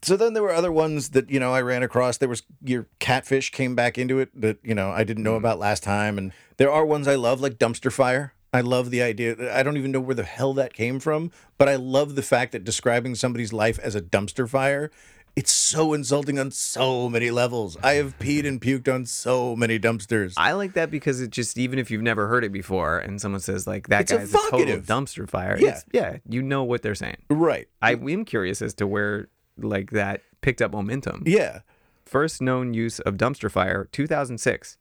so 0.02 0.16
then 0.16 0.34
there 0.34 0.42
were 0.42 0.52
other 0.52 0.72
ones 0.72 1.10
that 1.10 1.30
you 1.30 1.40
know 1.40 1.54
I 1.54 1.62
ran 1.62 1.82
across. 1.82 2.18
There 2.18 2.28
was 2.28 2.42
your 2.62 2.88
catfish 2.98 3.50
came 3.50 3.74
back 3.74 3.96
into 3.96 4.18
it 4.18 4.28
that 4.38 4.58
you 4.62 4.74
know 4.74 4.90
I 4.90 5.04
didn't 5.04 5.22
know 5.22 5.36
about 5.36 5.58
last 5.58 5.82
time, 5.82 6.18
and 6.18 6.32
there 6.56 6.70
are 6.70 6.84
ones 6.84 7.06
I 7.08 7.14
love 7.14 7.40
like 7.40 7.54
dumpster 7.58 7.92
fire. 7.92 8.33
I 8.54 8.60
love 8.60 8.90
the 8.90 9.02
idea. 9.02 9.52
I 9.54 9.62
don't 9.62 9.76
even 9.76 9.90
know 9.92 10.00
where 10.00 10.14
the 10.14 10.22
hell 10.24 10.54
that 10.54 10.72
came 10.72 11.00
from, 11.00 11.30
but 11.58 11.68
I 11.68 11.74
love 11.76 12.14
the 12.14 12.22
fact 12.22 12.52
that 12.52 12.64
describing 12.64 13.14
somebody's 13.16 13.52
life 13.52 13.78
as 13.80 13.94
a 13.94 14.00
dumpster 14.00 14.48
fire. 14.48 14.90
It's 15.36 15.50
so 15.50 15.92
insulting 15.94 16.38
on 16.38 16.52
so 16.52 17.08
many 17.08 17.32
levels. 17.32 17.76
I 17.82 17.94
have 17.94 18.16
peed 18.20 18.46
and 18.46 18.60
puked 18.60 18.86
on 18.92 19.04
so 19.06 19.56
many 19.56 19.80
dumpsters. 19.80 20.34
I 20.36 20.52
like 20.52 20.74
that 20.74 20.92
because 20.92 21.20
it 21.20 21.30
just 21.30 21.58
even 21.58 21.80
if 21.80 21.90
you've 21.90 22.02
never 22.02 22.28
heard 22.28 22.44
it 22.44 22.52
before, 22.52 22.98
and 22.98 23.20
someone 23.20 23.40
says 23.40 23.66
like 23.66 23.88
that 23.88 24.02
It's 24.02 24.12
guy's 24.12 24.32
a 24.32 24.36
total 24.50 24.76
dumpster 24.76 25.28
fire, 25.28 25.56
Yeah. 25.58 25.80
yeah, 25.92 26.18
you 26.28 26.40
know 26.40 26.62
what 26.62 26.82
they're 26.82 26.94
saying. 26.94 27.16
right. 27.28 27.66
I 27.82 27.94
am 27.94 28.24
curious 28.24 28.62
as 28.62 28.74
to 28.74 28.86
where 28.86 29.26
like 29.58 29.90
that 29.90 30.20
picked 30.40 30.62
up 30.62 30.70
momentum. 30.70 31.24
Yeah. 31.26 31.60
First 32.04 32.40
known 32.40 32.72
use 32.72 33.00
of 33.00 33.16
dumpster 33.16 33.50
fire, 33.50 33.88
2006. 33.90 34.78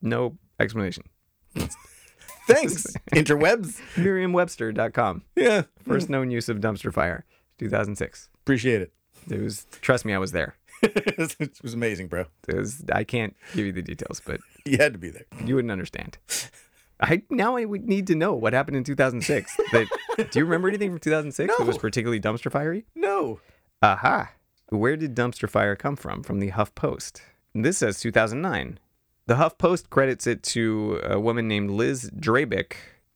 No 0.00 0.38
explanation. 0.58 1.04
Thanks, 2.54 2.86
interwebs. 3.12 3.80
Merriam-Webster.com. 3.96 5.22
Yeah. 5.36 5.62
First 5.86 6.06
hmm. 6.06 6.12
known 6.12 6.30
use 6.30 6.48
of 6.48 6.58
dumpster 6.58 6.92
fire, 6.92 7.24
2006. 7.58 8.28
Appreciate 8.42 8.82
it. 8.82 8.92
It 9.30 9.40
was 9.40 9.66
trust 9.80 10.04
me, 10.04 10.14
I 10.14 10.18
was 10.18 10.32
there. 10.32 10.56
it 10.82 11.62
was 11.62 11.74
amazing, 11.74 12.08
bro. 12.08 12.26
It 12.48 12.56
was 12.56 12.84
I 12.92 13.04
can't 13.04 13.36
give 13.54 13.66
you 13.66 13.72
the 13.72 13.82
details, 13.82 14.20
but 14.24 14.40
You 14.64 14.78
had 14.78 14.92
to 14.92 14.98
be 14.98 15.10
there. 15.10 15.26
you 15.44 15.54
wouldn't 15.56 15.72
understand. 15.72 16.18
I 17.00 17.22
now 17.30 17.56
I 17.56 17.64
would 17.64 17.88
need 17.88 18.06
to 18.08 18.14
know 18.14 18.32
what 18.34 18.52
happened 18.52 18.76
in 18.76 18.84
2006. 18.84 19.56
That, 19.72 19.88
do 20.30 20.38
you 20.38 20.44
remember 20.44 20.68
anything 20.68 20.90
from 20.90 21.00
2006 21.00 21.56
that 21.56 21.66
was 21.66 21.78
particularly 21.78 22.20
dumpster 22.20 22.50
fiery? 22.50 22.84
No. 22.94 23.40
Aha. 23.82 24.30
Where 24.68 24.96
did 24.96 25.16
dumpster 25.16 25.48
fire 25.48 25.74
come 25.74 25.96
from? 25.96 26.22
From 26.22 26.38
the 26.38 26.50
Huff 26.50 26.74
Post. 26.74 27.22
This 27.54 27.78
says 27.78 28.00
2009. 28.00 28.78
The 29.26 29.36
Huff 29.36 29.56
Post 29.56 29.90
credits 29.90 30.26
it 30.26 30.42
to 30.44 31.00
a 31.04 31.20
woman 31.20 31.46
named 31.46 31.70
Liz 31.70 32.10
Drabick, 32.10 32.74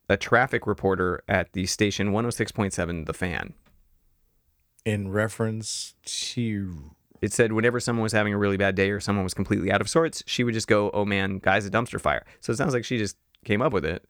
a 0.09 0.16
traffic 0.16 0.66
reporter 0.66 1.23
at 1.29 1.53
the 1.53 1.66
station 1.66 2.12
106.7 2.12 3.07
The 3.07 3.12
Fan. 3.12 3.55
In 4.85 5.11
reference 5.11 5.95
to. 6.05 6.92
It 7.21 7.33
said 7.33 7.53
whenever 7.53 7.81
someone 7.81 8.05
was 8.05 8.12
having 8.12 8.33
a 8.35 8.38
really 8.38 8.57
bad 8.57 8.77
day 8.77 8.90
or 8.90 9.01
someone 9.01 9.25
was 9.25 9.35
completely 9.35 9.73
out 9.73 9.81
of 9.81 9.88
sorts, 9.88 10.23
she 10.27 10.45
would 10.45 10.55
just 10.55 10.69
go, 10.69 10.90
"Oh 10.92 11.05
man, 11.05 11.38
guy's 11.38 11.66
a 11.66 11.71
dumpster 11.71 12.01
fire." 12.01 12.25
So 12.40 12.53
it 12.53 12.57
sounds 12.57 12.73
like 12.75 12.85
she 12.85 12.99
just 12.99 13.16
came 13.45 13.62
up 13.62 13.73
with 13.73 13.85
it. 13.85 14.05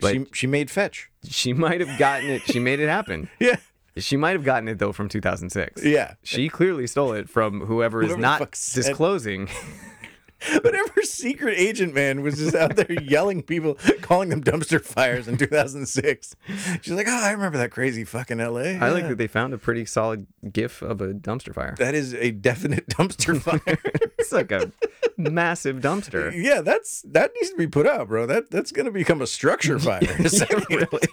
But 0.00 0.12
she, 0.12 0.26
she 0.32 0.46
made 0.46 0.70
fetch. 0.70 1.10
she 1.26 1.52
might 1.52 1.80
have 1.80 1.96
gotten 1.98 2.28
it. 2.28 2.42
She 2.42 2.58
made 2.58 2.80
it 2.80 2.88
happen. 2.88 3.30
Yeah. 3.40 3.56
She 3.96 4.16
might 4.16 4.32
have 4.32 4.42
gotten 4.42 4.66
it 4.66 4.80
though 4.80 4.90
from 4.90 5.08
2006. 5.08 5.84
Yeah. 5.84 6.14
She 6.24 6.48
clearly 6.48 6.88
stole 6.88 7.12
it 7.12 7.28
from 7.30 7.60
whoever 7.60 8.02
is 8.02 8.08
Whoever 8.08 8.20
the 8.20 8.22
not 8.22 8.50
disclosing. 8.50 9.48
Whatever 10.62 11.02
secret 11.02 11.54
agent 11.56 11.94
man 11.94 12.22
was 12.22 12.36
just 12.38 12.54
out 12.54 12.76
there 12.76 12.90
yelling 13.02 13.42
people, 13.42 13.76
calling 14.02 14.28
them 14.28 14.42
dumpster 14.42 14.80
fires 14.80 15.28
in 15.28 15.36
2006. 15.36 16.36
She's 16.82 16.92
like, 16.94 17.06
oh, 17.08 17.20
I 17.22 17.30
remember 17.32 17.58
that 17.58 17.70
crazy 17.70 18.04
fucking 18.04 18.38
LA. 18.38 18.78
I 18.80 18.90
like 18.90 19.08
that 19.08 19.18
they 19.18 19.26
found 19.26 19.54
a 19.54 19.58
pretty 19.58 19.84
solid 19.84 20.26
gif 20.52 20.82
of 20.82 21.00
a 21.00 21.08
dumpster 21.14 21.54
fire. 21.54 21.74
That 21.78 21.94
is 21.94 22.14
a 22.14 22.30
definite 22.30 22.86
dumpster 22.88 23.40
fire. 23.40 23.78
It's 24.18 24.32
like 24.32 24.52
a 24.52 24.72
massive 25.16 25.76
dumpster. 25.76 26.32
yeah, 26.34 26.60
that's 26.60 27.02
that 27.02 27.32
needs 27.34 27.50
to 27.50 27.56
be 27.56 27.66
put 27.66 27.86
out, 27.86 28.08
bro. 28.08 28.26
That 28.26 28.50
that's 28.50 28.72
gonna 28.72 28.90
become 28.90 29.22
a 29.22 29.26
structure 29.26 29.78
fire. 29.78 30.28
second. 30.28 30.64
really. 30.70 31.08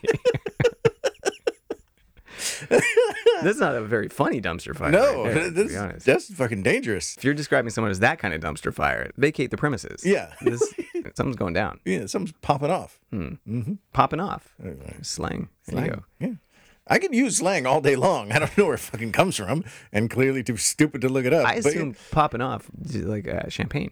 That's 3.43 3.59
not 3.59 3.75
a 3.75 3.81
very 3.81 4.07
funny 4.09 4.39
dumpster 4.41 4.75
fire. 4.75 4.91
No, 4.91 5.23
right 5.25 5.33
there, 5.33 5.49
that's, 5.49 6.05
that's 6.05 6.33
fucking 6.33 6.61
dangerous. 6.63 7.17
If 7.17 7.23
you're 7.23 7.33
describing 7.33 7.71
someone 7.71 7.89
as 7.91 7.99
that 7.99 8.19
kind 8.19 8.33
of 8.33 8.41
dumpster 8.41 8.73
fire, 8.73 9.09
vacate 9.17 9.49
the 9.51 9.57
premises. 9.57 10.05
Yeah. 10.05 10.31
This, 10.41 10.61
something's 11.15 11.37
going 11.37 11.53
down. 11.53 11.79
Yeah, 11.85 12.05
something's 12.05 12.33
popping 12.41 12.69
off. 12.69 12.99
Hmm. 13.09 13.33
Mm-hmm. 13.47 13.73
Popping 13.93 14.19
off. 14.19 14.53
Slang. 15.01 15.49
There 15.67 15.85
you 15.85 15.91
go. 15.91 16.03
Yeah. 16.19 16.33
I 16.87 16.99
could 16.99 17.13
use 17.15 17.37
slang 17.37 17.65
all 17.65 17.81
day 17.81 17.95
long. 17.95 18.31
I 18.33 18.39
don't 18.39 18.55
know 18.57 18.65
where 18.65 18.75
it 18.75 18.79
fucking 18.79 19.11
comes 19.11 19.37
from, 19.37 19.63
and 19.91 20.09
clearly 20.09 20.43
too 20.43 20.57
stupid 20.57 21.01
to 21.01 21.09
look 21.09 21.25
it 21.25 21.33
up. 21.33 21.45
I 21.47 21.55
but 21.61 21.65
assume 21.67 21.95
popping 22.11 22.41
off 22.41 22.69
like 22.93 23.27
uh, 23.27 23.49
champagne. 23.49 23.91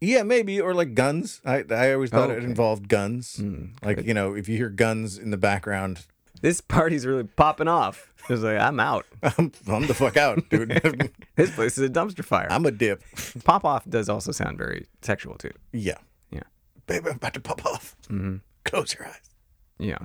yeah, 0.00 0.22
maybe 0.22 0.60
or 0.60 0.74
like 0.74 0.94
guns. 0.94 1.40
I 1.44 1.64
I 1.70 1.92
always 1.94 2.10
thought 2.10 2.30
Oh, 2.30 2.34
it 2.34 2.44
involved 2.44 2.88
guns. 2.88 3.36
Hmm. 3.36 3.64
like 3.82 3.96
good. 3.96 4.06
you 4.06 4.14
know, 4.14 4.34
if 4.34 4.48
you 4.48 4.56
hear 4.56 4.68
guns 4.68 5.18
in 5.18 5.30
the 5.30 5.36
background, 5.36 6.06
This 6.42 6.60
party's 6.60 7.06
really 7.06 7.24
popping 7.24 7.68
off. 7.68 8.12
It's 8.28 8.42
like 8.42 8.58
I'm 8.60 8.78
out. 8.78 9.06
I'm, 9.22 9.50
I'm 9.68 9.86
the 9.86 9.94
fuck 9.94 10.16
out, 10.16 10.48
dude. 10.50 11.10
This 11.36 11.50
place 11.54 11.78
is 11.78 11.84
a 11.88 11.90
dumpster 11.90 12.22
fire. 12.24 12.46
I'm 12.50 12.66
a 12.66 12.70
dip. 12.70 13.02
Pop 13.44 13.64
off 13.64 13.88
does 13.88 14.08
also 14.10 14.32
sound 14.32 14.58
very 14.58 14.86
sexual 15.00 15.36
too. 15.36 15.50
Yeah, 15.72 15.96
Yeah. 16.30 16.42
baby, 16.86 17.08
I'm 17.08 17.16
about 17.16 17.32
to 17.34 17.40
pop 17.40 17.64
off. 17.64 17.96
Mm-hmm. 18.10 18.36
Close 18.64 18.94
your 18.94 19.06
eyes. 19.08 19.30
Yeah. 19.78 19.98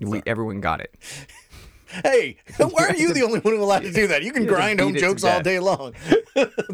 We 0.00 0.20
everyone 0.26 0.60
got 0.60 0.80
it. 0.80 0.94
Hey, 2.02 2.38
why 2.56 2.86
are 2.88 2.96
you 2.96 3.12
the 3.12 3.22
only 3.22 3.40
one 3.40 3.52
who's 3.52 3.62
allowed 3.62 3.82
to 3.82 3.92
do 3.92 4.06
that? 4.06 4.22
You 4.22 4.32
can 4.32 4.46
grind 4.46 4.80
home 4.80 4.96
it 4.96 4.98
jokes 5.00 5.24
all 5.24 5.42
day 5.42 5.58
long. 5.58 5.92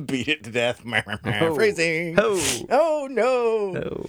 beat 0.07 0.29
it 0.29 0.45
to 0.45 0.51
death. 0.53 0.81
Phrasing. 1.55 2.15
Oh. 2.17 2.41
Oh 2.71 3.09
no. 3.11 3.77
Oh. 3.83 4.07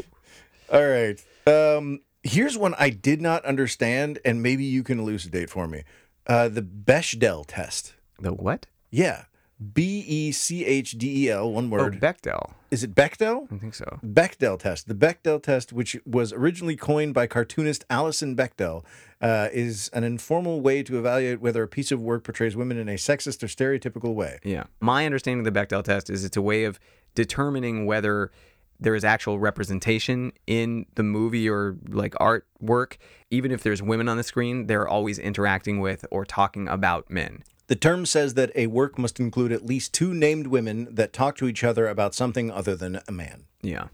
All 0.72 0.88
right. 0.88 1.20
Um, 1.48 2.02
here's 2.24 2.58
one 2.58 2.76
I 2.78 2.90
did 2.90 3.22
not 3.22 3.46
understand, 3.46 4.20
and 4.26 4.42
maybe 4.44 4.64
you 4.64 4.84
can 4.84 5.00
elucidate 5.00 5.50
for 5.50 5.68
me. 5.68 5.84
Uh, 6.28 6.48
the 6.50 6.62
Bechdel 6.62 7.46
test. 7.48 7.94
The 8.20 8.32
what? 8.34 8.68
Yeah. 8.92 9.26
B 9.74 10.06
E 10.08 10.32
C 10.32 10.64
H 10.64 10.92
D 10.92 11.26
E 11.26 11.30
L, 11.30 11.52
one 11.52 11.66
Oh, 11.66 11.70
word. 11.70 11.96
Oh, 11.96 12.00
Bechdel. 12.00 12.54
Is 12.72 12.82
it 12.84 12.96
Bechdel? 12.96 13.52
I 13.52 13.58
think 13.58 13.74
so. 13.74 14.00
Bechdel 14.06 14.58
test. 14.58 14.88
The 14.88 14.94
Bechdel 14.96 15.42
test, 15.44 15.74
which 15.74 15.98
was 16.06 16.32
originally 16.32 16.78
coined 16.78 17.14
by 17.14 17.28
cartoonist 17.28 17.84
Alison 17.90 18.38
Bechdel, 18.38 18.86
uh, 19.22 19.50
is 19.52 19.90
an 19.92 20.06
informal 20.06 20.62
way 20.62 20.82
to 20.84 20.98
evaluate 20.98 21.42
whether 21.42 21.62
a 21.62 21.68
piece 21.68 21.92
of 21.92 22.02
work 22.02 22.24
portrays 22.24 22.56
women 22.56 22.78
in 22.78 22.88
a 22.88 22.94
sexist 22.94 23.44
or 23.44 23.48
stereotypical 23.48 24.14
way. 24.14 24.40
Yeah. 24.44 24.64
My 24.80 25.06
understanding 25.06 25.46
of 25.46 25.54
the 25.54 25.60
Bechdel 25.60 25.84
test 25.84 26.10
is 26.10 26.24
it's 26.24 26.38
a 26.38 26.42
way 26.42 26.64
of 26.64 26.80
determining 27.16 27.86
whether 27.86 28.32
there 28.80 28.96
is 28.96 29.04
actual 29.04 29.40
representation 29.40 30.32
in 30.48 30.86
the 30.96 31.04
movie 31.04 31.50
or 31.50 31.78
like 31.88 32.14
artwork. 32.14 32.98
Even 33.30 33.52
if 33.52 33.62
there's 33.64 33.82
women 33.82 34.08
on 34.08 34.18
the 34.18 34.24
screen, 34.24 34.68
they're 34.68 34.88
always 34.88 35.20
interacting 35.20 35.80
with 35.80 36.06
or 36.12 36.26
talking 36.26 36.68
about 36.68 37.10
men. 37.10 37.44
The 37.68 37.76
term 37.76 38.06
says 38.06 38.34
that 38.34 38.52
a 38.56 38.68
work 38.68 38.98
must 38.98 39.20
include 39.20 39.52
at 39.52 39.66
least 39.66 39.94
two 39.94 40.14
named 40.14 40.48
women 40.48 40.88
that 40.90 41.14
talk 41.14 41.38
to 41.38 41.48
each 41.48 41.64
other 41.64 41.88
about 41.88 42.16
something 42.16 42.50
other 42.50 42.76
than 42.76 43.00
a 43.08 43.12
man. 43.12 43.46
Yeah. 43.62 43.90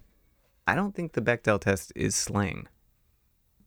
I 0.65 0.75
don't 0.75 0.95
think 0.95 1.11
the 1.13 1.21
Bechdel 1.21 1.59
test 1.59 1.91
is 1.95 2.15
slang. 2.15 2.67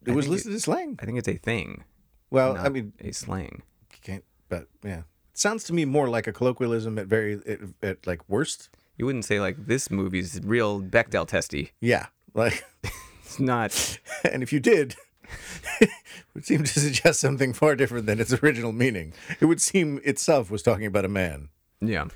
It 0.07 0.13
was 0.13 0.25
think 0.25 0.33
listed 0.33 0.55
as 0.55 0.63
slang. 0.65 0.99
I 1.01 1.05
think 1.05 1.19
it's 1.19 1.29
a 1.29 1.37
thing, 1.37 1.85
Well, 2.31 2.57
I 2.57 2.71
mean, 2.71 2.95
a 3.01 3.13
slang. 3.13 3.63
you 3.93 3.99
can't, 4.01 4.25
but 4.49 4.69
yeah. 4.83 5.01
It 5.01 5.39
Sounds 5.39 5.65
to 5.65 5.75
me 5.75 5.85
more 5.85 6.09
like 6.09 6.27
a 6.27 6.33
colloquialism 6.33 6.99
at 6.99 7.07
very, 7.07 7.35
at, 7.47 7.59
at 7.83 8.07
like 8.07 8.27
worst. 8.29 8.71
You 8.99 9.07
wouldn't 9.07 9.25
say 9.25 9.41
like 9.41 9.67
this 9.67 9.91
movie's 9.91 10.41
real 10.43 10.83
Bechdel 10.83 11.27
testy. 11.27 11.71
Yeah. 11.81 12.07
Like, 12.35 12.65
It's 13.29 13.39
not. 13.39 13.99
and 14.25 14.43
if 14.43 14.55
you 14.55 14.59
did, 14.61 14.97
it 15.81 15.91
would 16.35 16.47
seem 16.47 16.65
to 16.65 16.81
suggest 16.81 17.21
something 17.21 17.53
far 17.53 17.77
different 17.77 18.07
than 18.07 18.21
its 18.21 18.33
original 18.43 18.73
meaning. 18.73 19.13
It 19.39 19.45
would 19.45 19.61
seem 19.61 20.01
itself 20.03 20.51
was 20.51 20.63
talking 20.63 20.87
about 20.87 21.05
a 21.05 21.09
man. 21.09 21.51
Yeah. 21.83 22.07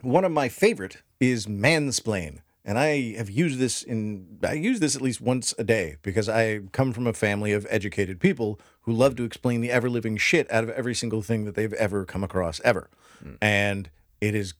One 0.00 0.24
of 0.24 0.30
my 0.30 0.48
favorite 0.48 1.02
is 1.18 1.46
mansplain. 1.46 2.38
and 2.64 2.78
I 2.78 3.14
have 3.16 3.28
used 3.28 3.58
this 3.58 3.82
in 3.82 4.38
I 4.44 4.52
use 4.52 4.78
this 4.78 4.94
at 4.94 5.02
least 5.02 5.20
once 5.20 5.54
a 5.58 5.64
day 5.64 5.96
because 6.02 6.28
I 6.28 6.60
come 6.70 6.92
from 6.92 7.08
a 7.08 7.12
family 7.12 7.52
of 7.52 7.66
educated 7.68 8.20
people 8.20 8.60
who 8.82 8.92
love 8.92 9.16
to 9.16 9.24
explain 9.24 9.60
the 9.60 9.72
ever 9.72 9.90
living 9.90 10.16
shit 10.16 10.50
out 10.52 10.62
of 10.62 10.70
every 10.70 10.94
single 10.94 11.20
thing 11.20 11.46
that 11.46 11.56
they've 11.56 11.72
ever 11.74 12.04
come 12.04 12.22
across 12.22 12.60
ever. 12.60 12.88
Hmm. 13.20 13.34
And 13.42 13.90
it 14.20 14.34
is 14.36 14.54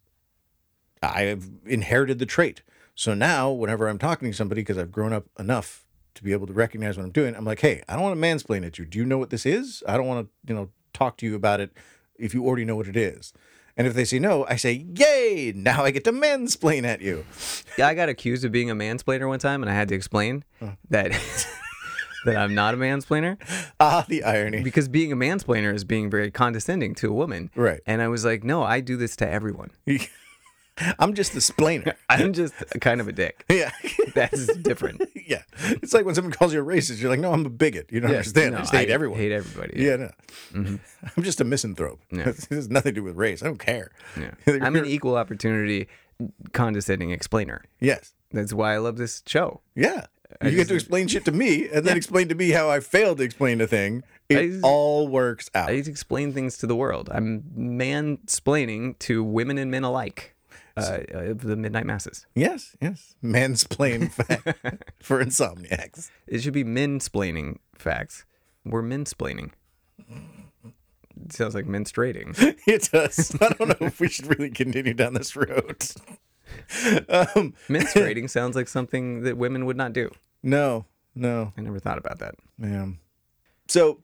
I 1.14 1.22
have 1.22 1.48
inherited 1.66 2.18
the 2.18 2.26
trait. 2.26 2.62
So 2.94 3.12
now 3.14 3.50
whenever 3.50 3.88
I'm 3.88 3.98
talking 3.98 4.30
to 4.30 4.36
somebody 4.36 4.60
because 4.62 4.78
I've 4.78 4.92
grown 4.92 5.12
up 5.12 5.26
enough 5.38 5.84
to 6.14 6.22
be 6.22 6.32
able 6.32 6.46
to 6.46 6.52
recognize 6.52 6.96
what 6.96 7.02
I'm 7.04 7.10
doing, 7.10 7.34
I'm 7.34 7.44
like, 7.44 7.60
"Hey, 7.60 7.82
I 7.88 7.94
don't 7.94 8.02
want 8.02 8.14
to 8.20 8.20
mansplain 8.20 8.64
at 8.64 8.78
you. 8.78 8.84
Do 8.84 8.98
you 8.98 9.04
know 9.04 9.18
what 9.18 9.30
this 9.30 9.44
is? 9.44 9.82
I 9.88 9.96
don't 9.96 10.06
want 10.06 10.26
to, 10.28 10.32
you 10.52 10.54
know, 10.54 10.70
talk 10.92 11.16
to 11.18 11.26
you 11.26 11.34
about 11.34 11.60
it 11.60 11.72
if 12.16 12.32
you 12.34 12.46
already 12.46 12.64
know 12.64 12.76
what 12.76 12.86
it 12.86 12.96
is." 12.96 13.32
And 13.76 13.88
if 13.88 13.94
they 13.94 14.04
say 14.04 14.20
no, 14.20 14.46
I 14.48 14.54
say, 14.54 14.86
"Yay! 14.96 15.52
Now 15.56 15.82
I 15.84 15.90
get 15.90 16.04
to 16.04 16.12
mansplain 16.12 16.84
at 16.84 17.00
you." 17.00 17.24
Yeah, 17.76 17.88
I 17.88 17.94
got 17.94 18.08
accused 18.08 18.44
of 18.44 18.52
being 18.52 18.70
a 18.70 18.76
mansplainer 18.76 19.26
one 19.26 19.40
time, 19.40 19.60
and 19.60 19.68
I 19.68 19.74
had 19.74 19.88
to 19.88 19.96
explain 19.96 20.44
that 20.90 21.10
that 22.24 22.36
I'm 22.36 22.54
not 22.54 22.72
a 22.74 22.76
mansplainer 22.76 23.36
Ah, 23.80 24.06
the 24.08 24.22
irony. 24.22 24.62
because 24.62 24.86
being 24.86 25.10
a 25.10 25.16
mansplainer 25.16 25.74
is 25.74 25.82
being 25.82 26.08
very 26.08 26.30
condescending 26.30 26.94
to 26.96 27.08
a 27.08 27.12
woman. 27.12 27.50
Right. 27.56 27.80
And 27.84 28.00
I 28.00 28.06
was 28.06 28.24
like, 28.24 28.44
no, 28.44 28.62
I 28.62 28.78
do 28.80 28.96
this 28.96 29.16
to 29.16 29.28
everyone. 29.28 29.70
I'm 30.98 31.14
just 31.14 31.32
the 31.34 31.38
splainer. 31.40 31.94
I'm 32.08 32.32
just 32.32 32.54
kind 32.80 33.00
of 33.00 33.08
a 33.08 33.12
dick. 33.12 33.44
yeah. 33.50 33.70
That's 34.14 34.54
different. 34.56 35.02
yeah. 35.26 35.42
It's 35.82 35.94
like 35.94 36.04
when 36.04 36.14
someone 36.14 36.32
calls 36.32 36.52
you 36.52 36.60
a 36.60 36.64
racist, 36.64 37.00
you're 37.00 37.10
like, 37.10 37.20
no, 37.20 37.32
I'm 37.32 37.46
a 37.46 37.50
bigot. 37.50 37.86
You 37.92 38.00
don't 38.00 38.10
Yeah, 38.10 38.16
understand. 38.18 38.52
no, 38.52 38.58
I 38.58 38.60
just 38.62 38.72
hate 38.74 38.90
I 38.90 38.92
everyone. 38.92 39.18
Hate 39.18 39.32
everybody. 39.32 39.80
yeah, 39.82 39.96
no. 39.96 40.10
Mm-hmm. 40.52 40.76
I'm 41.16 41.22
just 41.22 41.40
a 41.40 41.44
misanthrope. 41.44 42.00
Yeah. 42.10 42.24
This 42.24 42.46
has 42.46 42.68
nothing 42.68 42.94
to 42.94 43.00
do 43.00 43.04
with 43.04 43.16
race. 43.16 43.42
I 43.42 43.46
don't 43.46 43.58
care. 43.58 43.92
Yeah. 44.18 44.32
I'm 44.62 44.74
an 44.76 44.86
equal 44.86 45.16
opportunity 45.16 45.88
condescending 46.52 47.10
explainer. 47.10 47.62
yes. 47.80 48.12
That's 48.32 48.52
why 48.52 48.74
I 48.74 48.78
love 48.78 48.96
this 48.96 49.22
show. 49.26 49.60
Yeah. 49.76 50.06
I 50.42 50.48
You 50.48 50.56
get 50.56 50.66
to 50.66 50.74
explain 50.74 51.06
shit 51.06 51.24
to 51.26 51.30
me 51.30 51.68
and 51.68 51.86
then 51.86 51.96
explain 51.96 52.28
to 52.30 52.34
me 52.34 52.50
how 52.50 52.68
I 52.68 52.80
failed 52.80 53.18
to 53.18 53.24
explain 53.24 53.60
a 53.60 53.68
thing. 53.68 54.02
It 54.28 54.48
just- 54.50 54.64
all 54.64 55.06
works 55.06 55.48
out. 55.54 55.68
I 55.68 55.74
explain 55.74 56.32
things 56.32 56.58
to 56.58 56.66
the 56.66 56.74
world. 56.74 57.08
I'm 57.12 57.42
mansplaining 57.56 58.98
to 59.00 59.22
women 59.22 59.56
and 59.58 59.70
men 59.70 59.84
alike 59.84 60.33
uh, 60.76 60.98
of 61.12 61.42
the 61.42 61.56
midnight 61.56 61.86
masses. 61.86 62.26
yes, 62.34 62.76
yes. 62.80 63.14
Mansplain 63.22 64.10
fact 64.12 64.84
for 65.00 65.24
insomniacs. 65.24 66.10
It 66.26 66.40
should 66.42 66.52
be 66.54 66.64
men-splaining 66.64 67.58
facts. 67.76 68.24
We're 68.64 68.82
men-splaining. 68.82 69.50
It 71.24 71.32
sounds 71.32 71.54
like 71.54 71.66
menstruating. 71.66 72.34
It 72.66 72.88
does. 72.92 73.36
I 73.40 73.48
don't 73.50 73.68
know 73.80 73.86
if 73.86 74.00
we 74.00 74.08
should 74.08 74.26
really 74.26 74.50
continue 74.50 74.94
down 74.94 75.14
this 75.14 75.36
road. 75.36 75.84
um, 77.08 77.54
menstruating 77.68 78.28
sounds 78.38 78.56
like 78.56 78.68
something 78.68 79.22
that 79.22 79.36
women 79.36 79.64
would 79.66 79.76
not 79.76 79.92
do. 79.92 80.10
no, 80.42 80.86
no. 81.14 81.52
I 81.56 81.60
never 81.60 81.78
thought 81.78 81.98
about 81.98 82.18
that. 82.18 82.34
Yeah. 82.58 82.86
So 83.68 84.02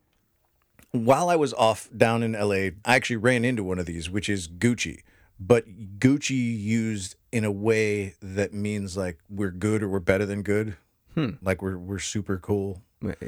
while 0.92 1.28
I 1.28 1.37
was 1.37 1.52
off 1.54 1.88
down 1.96 2.22
in 2.22 2.33
LA, 2.33 2.70
I 2.85 2.94
actually 2.96 3.16
ran 3.16 3.44
into 3.44 3.64
one 3.64 3.78
of 3.80 3.87
these, 3.87 4.09
which 4.09 4.28
is 4.28 4.46
Gucci. 4.46 5.00
But 5.42 5.98
Gucci 5.98 6.61
used 6.61 7.16
in 7.33 7.44
a 7.44 7.50
way 7.50 8.14
that 8.20 8.53
means 8.53 8.96
like 8.96 9.18
we're 9.31 9.50
good 9.50 9.83
or 9.83 9.88
we're 9.88 9.98
better 9.98 10.26
than 10.26 10.42
good. 10.42 10.76
Hmm. 11.14 11.31
Like 11.42 11.62
we're 11.62 11.79
we're 11.79 11.98
super 11.98 12.37
cool. 12.38 12.83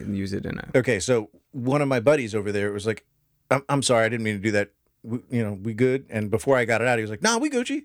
Use 0.06 0.34
it 0.34 0.44
in 0.44 0.58
a. 0.58 0.68
Okay, 0.78 1.00
so 1.00 1.30
one 1.52 1.80
of 1.80 1.88
my 1.88 2.00
buddies 2.00 2.34
over 2.34 2.52
there 2.52 2.70
was 2.70 2.86
like, 2.86 3.06
"I'm, 3.50 3.62
I'm 3.70 3.82
sorry, 3.82 4.04
I 4.04 4.08
didn't 4.10 4.24
mean 4.24 4.36
to 4.36 4.42
do 4.42 4.50
that. 4.50 4.72
We, 5.02 5.20
you 5.30 5.42
know, 5.42 5.58
we 5.62 5.72
good." 5.72 6.04
And 6.10 6.30
before 6.30 6.58
I 6.58 6.66
got 6.66 6.82
it 6.82 6.86
out, 6.86 6.98
he 6.98 7.02
was 7.02 7.10
like, 7.10 7.22
"Nah, 7.22 7.38
we 7.38 7.48
Gucci." 7.48 7.84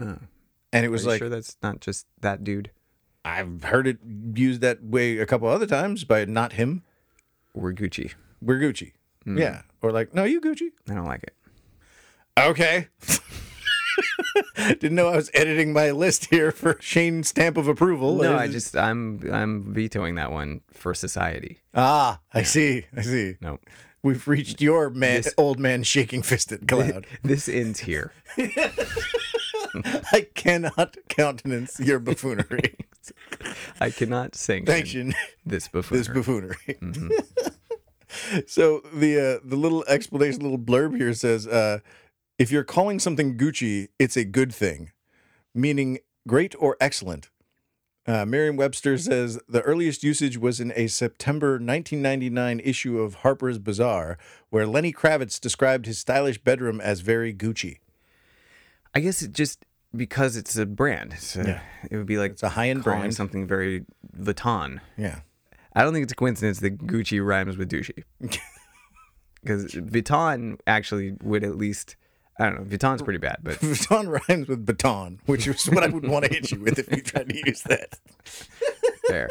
Oh. 0.00 0.16
And 0.72 0.84
it 0.84 0.88
Are 0.88 0.90
was 0.90 1.04
you 1.04 1.10
like, 1.10 1.18
sure 1.18 1.28
that's 1.28 1.58
not 1.62 1.80
just 1.80 2.06
that 2.20 2.42
dude? 2.42 2.70
I've 3.24 3.64
heard 3.64 3.86
it 3.86 3.98
used 4.34 4.60
that 4.62 4.82
way 4.82 5.18
a 5.18 5.26
couple 5.26 5.48
other 5.48 5.66
times, 5.66 6.04
but 6.04 6.28
not 6.28 6.54
him. 6.54 6.82
We're 7.54 7.72
Gucci. 7.72 8.14
We're 8.40 8.58
Gucci. 8.58 8.92
Hmm. 9.24 9.36
Yeah. 9.38 9.62
Or 9.82 9.92
like, 9.92 10.14
no, 10.14 10.24
you 10.24 10.40
Gucci. 10.40 10.68
I 10.88 10.94
don't 10.94 11.06
like 11.06 11.22
it. 11.22 11.34
Okay. 12.38 12.88
Didn't 14.56 14.94
know 14.94 15.08
I 15.08 15.16
was 15.16 15.30
editing 15.32 15.72
my 15.72 15.90
list 15.90 16.26
here 16.26 16.52
for 16.52 16.76
Shane's 16.80 17.28
stamp 17.28 17.56
of 17.56 17.66
approval. 17.68 18.16
No, 18.16 18.36
I 18.36 18.46
just 18.48 18.76
I'm 18.76 19.22
I'm 19.32 19.72
vetoing 19.72 20.16
that 20.16 20.30
one 20.32 20.60
for 20.72 20.92
society. 20.94 21.60
ah, 21.74 22.20
I 22.34 22.42
see, 22.42 22.84
I 22.94 23.00
see. 23.02 23.36
No, 23.40 23.58
We've 24.02 24.28
reached 24.28 24.60
your 24.60 24.90
man, 24.90 25.22
This- 25.22 25.34
old 25.38 25.58
man 25.58 25.82
shaking 25.82 26.22
fisted 26.22 26.68
cloud. 26.68 27.06
this 27.22 27.48
ends 27.48 27.80
here. 27.80 28.12
I 30.12 30.26
cannot 30.34 30.96
countenance 31.08 31.80
your 31.80 31.98
buffoonery. 31.98 32.76
I 33.80 33.90
cannot 33.90 34.34
sanction 34.34 35.14
this 35.44 35.68
before. 35.68 35.96
this 35.98 36.08
buffoonery. 36.08 36.76
so 38.46 38.80
the 38.92 39.18
uh, 39.18 39.46
the 39.48 39.56
little 39.56 39.84
explanation, 39.88 40.42
little 40.42 40.58
blurb 40.58 40.96
here 40.96 41.12
says, 41.14 41.46
uh, 41.46 41.80
if 42.38 42.50
you're 42.50 42.64
calling 42.64 42.98
something 42.98 43.36
Gucci, 43.36 43.88
it's 43.98 44.16
a 44.16 44.24
good 44.24 44.54
thing, 44.54 44.92
meaning 45.54 45.98
great 46.26 46.54
or 46.58 46.76
excellent. 46.80 47.30
Uh, 48.06 48.24
Merriam-Webster 48.24 48.98
says 48.98 49.40
the 49.48 49.62
earliest 49.62 50.04
usage 50.04 50.38
was 50.38 50.60
in 50.60 50.72
a 50.76 50.86
September 50.86 51.52
1999 51.54 52.60
issue 52.60 53.00
of 53.00 53.16
Harper's 53.16 53.58
Bazaar, 53.58 54.16
where 54.50 54.66
Lenny 54.66 54.92
Kravitz 54.92 55.40
described 55.40 55.86
his 55.86 55.98
stylish 55.98 56.38
bedroom 56.38 56.80
as 56.80 57.00
very 57.00 57.34
Gucci. 57.34 57.78
I 58.94 59.00
guess 59.00 59.22
it 59.22 59.32
just 59.32 59.64
because 59.94 60.36
it's 60.36 60.56
a 60.56 60.66
brand. 60.66 61.16
Yeah. 61.34 61.60
It 61.90 61.96
would 61.96 62.06
be 62.06 62.18
like 62.18 62.32
It's 62.32 62.42
a 62.44 62.50
high-end 62.50 62.84
brand. 62.84 63.14
something 63.14 63.46
very 63.46 63.84
Vuitton. 64.16 64.80
Yeah. 64.96 65.20
I 65.74 65.82
don't 65.82 65.92
think 65.92 66.04
it's 66.04 66.12
a 66.12 66.16
coincidence 66.16 66.60
that 66.60 66.78
Gucci 66.86 67.24
rhymes 67.24 67.56
with 67.56 67.70
douchey. 67.70 68.04
Because 69.42 69.66
Vuitton 69.74 70.58
actually 70.66 71.14
would 71.22 71.44
at 71.44 71.56
least 71.56 71.94
I 72.38 72.44
don't 72.50 72.54
know. 72.56 72.76
Vuitton's 72.76 73.02
pretty 73.02 73.18
bad, 73.18 73.38
but 73.42 73.54
Vuitton 73.60 74.08
rhymes 74.28 74.48
with 74.48 74.66
baton, 74.66 75.20
which 75.26 75.46
is 75.46 75.64
what 75.70 75.82
I 75.82 75.88
would 75.88 76.06
want 76.06 76.24
to 76.26 76.32
hit 76.32 76.50
you 76.50 76.60
with 76.60 76.78
if 76.78 76.90
you 76.90 77.00
tried 77.02 77.28
to 77.30 77.36
use 77.46 77.62
that. 77.62 77.98
fair. 79.08 79.28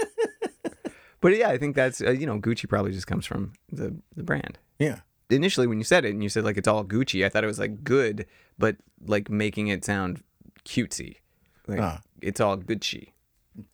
But 1.22 1.36
yeah, 1.38 1.50
I 1.50 1.58
think 1.58 1.76
that's 1.76 2.02
uh, 2.02 2.12
you 2.12 2.26
know 2.26 2.40
Gucci 2.40 2.68
probably 2.70 2.92
just 2.92 3.08
comes 3.08 3.26
from 3.26 3.54
the 3.72 3.96
the 4.16 4.24
brand. 4.24 4.60
Yeah. 4.80 5.00
Initially, 5.32 5.66
when 5.66 5.80
you 5.80 5.84
said 5.84 6.06
it 6.06 6.12
and 6.12 6.22
you 6.22 6.30
said 6.30 6.44
like 6.44 6.58
it's 6.58 6.68
all 6.68 6.84
Gucci, 6.86 7.26
I 7.26 7.30
thought 7.30 7.44
it 7.44 7.48
was 7.48 7.58
like 7.60 7.84
good, 7.84 8.26
but 8.60 8.76
like 9.06 9.30
making 9.30 9.68
it 9.70 9.84
sound 9.84 10.22
cutesy. 10.66 11.18
Like 11.68 11.80
Ah. 11.80 12.02
it's 12.22 12.40
all 12.40 12.58
Gucci. 12.58 13.10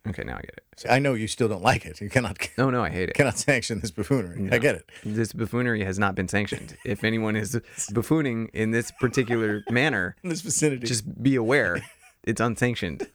Okay, 0.08 0.24
now 0.24 0.34
I 0.38 0.41
get 0.41 0.52
it. 0.58 0.63
See, 0.78 0.89
I 0.89 1.00
know 1.00 1.13
you 1.15 1.28
still 1.28 1.48
don't 1.48 1.63
like 1.63 1.86
it. 1.86 2.02
You 2.02 2.10
cannot 2.10 2.38
No, 2.58 2.70
no, 2.70 2.84
I 2.84 2.89
hate 2.89 3.10
it. 3.10 3.15
cannot 3.15 3.38
sanction 3.38 3.80
this 3.80 3.91
buffoonery. 3.91 4.50
I 4.52 4.58
get 4.60 4.76
it. 4.76 4.89
This 5.04 5.34
buffoonery 5.34 5.84
has 5.84 5.98
not 5.98 6.13
been 6.15 6.28
sanctioned. 6.28 6.78
If 6.86 7.04
anyone 7.04 7.36
is 7.36 7.56
buffooning 7.91 8.50
in 8.54 8.72
this 8.72 8.91
particular 9.00 9.63
manner, 9.72 10.15
In 10.24 10.30
this 10.30 10.41
vicinity. 10.41 10.86
just 10.86 11.24
be 11.24 11.36
aware 11.36 11.82
it's 12.24 12.39
unsanctioned. 12.41 13.08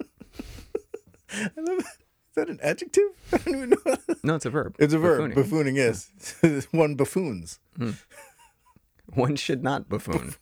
I 1.33 1.51
love 1.57 1.79
Is 1.79 1.87
that 2.35 2.49
an 2.49 2.59
adjective? 2.63 3.03
I 3.33 3.37
don't 3.39 3.55
even 3.57 3.71
know. 3.71 3.97
No, 4.25 4.35
it's 4.35 4.47
a 4.47 4.51
verb. 4.51 4.75
It's 4.79 4.95
a 4.95 4.99
verb. 4.99 5.33
Buffooning. 5.33 5.75
Buffooning, 5.75 5.77
yes. 5.77 6.67
One 6.73 6.95
buffoons. 6.97 7.59
Hmm. 7.77 7.91
One 9.15 9.37
should 9.37 9.63
not 9.63 9.89
buffoon. 9.89 10.35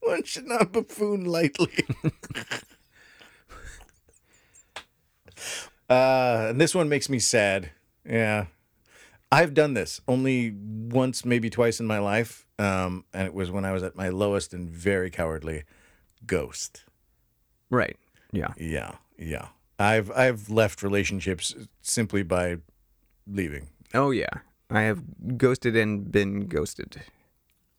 One 0.00 0.22
should 0.24 0.46
not 0.46 0.72
buffoon 0.72 1.24
lightly. 1.24 1.84
Uh, 5.88 6.46
and 6.50 6.60
this 6.60 6.74
one 6.74 6.88
makes 6.88 7.08
me 7.08 7.18
sad. 7.18 7.70
Yeah. 8.04 8.46
I've 9.30 9.54
done 9.54 9.74
this 9.74 10.00
only 10.06 10.50
once, 10.52 11.24
maybe 11.24 11.50
twice 11.50 11.80
in 11.80 11.86
my 11.86 11.98
life. 11.98 12.46
Um, 12.58 13.04
and 13.12 13.26
it 13.26 13.34
was 13.34 13.50
when 13.50 13.64
I 13.64 13.72
was 13.72 13.82
at 13.82 13.96
my 13.96 14.08
lowest 14.08 14.54
and 14.54 14.70
very 14.70 15.10
cowardly. 15.10 15.64
Ghost. 16.26 16.84
Right. 17.70 17.96
Yeah. 18.32 18.54
Yeah, 18.56 18.92
yeah. 19.18 19.48
I've 19.78 20.10
I've 20.12 20.48
left 20.48 20.82
relationships 20.82 21.54
simply 21.82 22.22
by 22.22 22.58
leaving. 23.26 23.68
Oh 23.92 24.10
yeah. 24.10 24.30
I 24.70 24.82
have 24.82 25.02
ghosted 25.36 25.76
and 25.76 26.10
been 26.10 26.46
ghosted. 26.46 27.02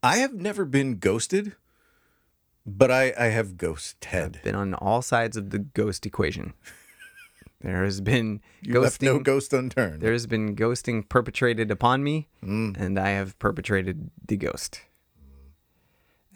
I 0.03 0.17
have 0.17 0.33
never 0.33 0.63
been 0.63 0.99
ghosted, 0.99 1.55
but 2.65 2.91
I 2.91 3.13
I 3.17 3.25
have 3.25 3.57
ghosted. 3.57 4.37
I've 4.37 4.43
Been 4.43 4.55
on 4.55 4.73
all 4.75 5.01
sides 5.01 5.37
of 5.37 5.49
the 5.49 5.59
ghost 5.59 6.05
equation. 6.05 6.53
There 7.61 7.83
has 7.83 8.01
been 8.01 8.41
You 8.61 8.79
left 8.79 9.01
no 9.01 9.17
ghost 9.19 9.51
unturned. 9.51 10.01
there 10.01 10.11
has 10.11 10.27
been 10.27 10.55
ghosting 10.55 11.07
perpetrated 11.09 11.71
upon 11.71 12.03
me, 12.03 12.27
Mm. 12.43 12.77
and 12.77 12.99
I 12.99 13.09
have 13.09 13.37
perpetrated 13.39 14.11
the 14.27 14.37
ghost. 14.37 14.81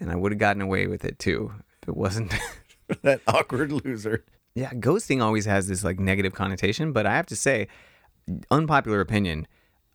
And 0.00 0.10
I 0.10 0.16
would 0.16 0.32
have 0.32 0.38
gotten 0.38 0.62
away 0.62 0.86
with 0.86 1.04
it 1.04 1.18
too 1.18 1.52
if 1.82 1.88
it 1.88 1.96
wasn't. 1.96 2.34
that 3.02 3.20
awkward 3.28 3.70
loser. 3.70 4.24
yeah, 4.54 4.70
ghosting 4.72 5.22
always 5.22 5.44
has 5.44 5.68
this 5.68 5.84
like 5.84 6.00
negative 6.00 6.34
connotation, 6.34 6.92
but 6.92 7.06
I 7.06 7.14
have 7.14 7.26
to 7.26 7.36
say, 7.36 7.68
unpopular 8.50 9.00
opinion. 9.00 9.46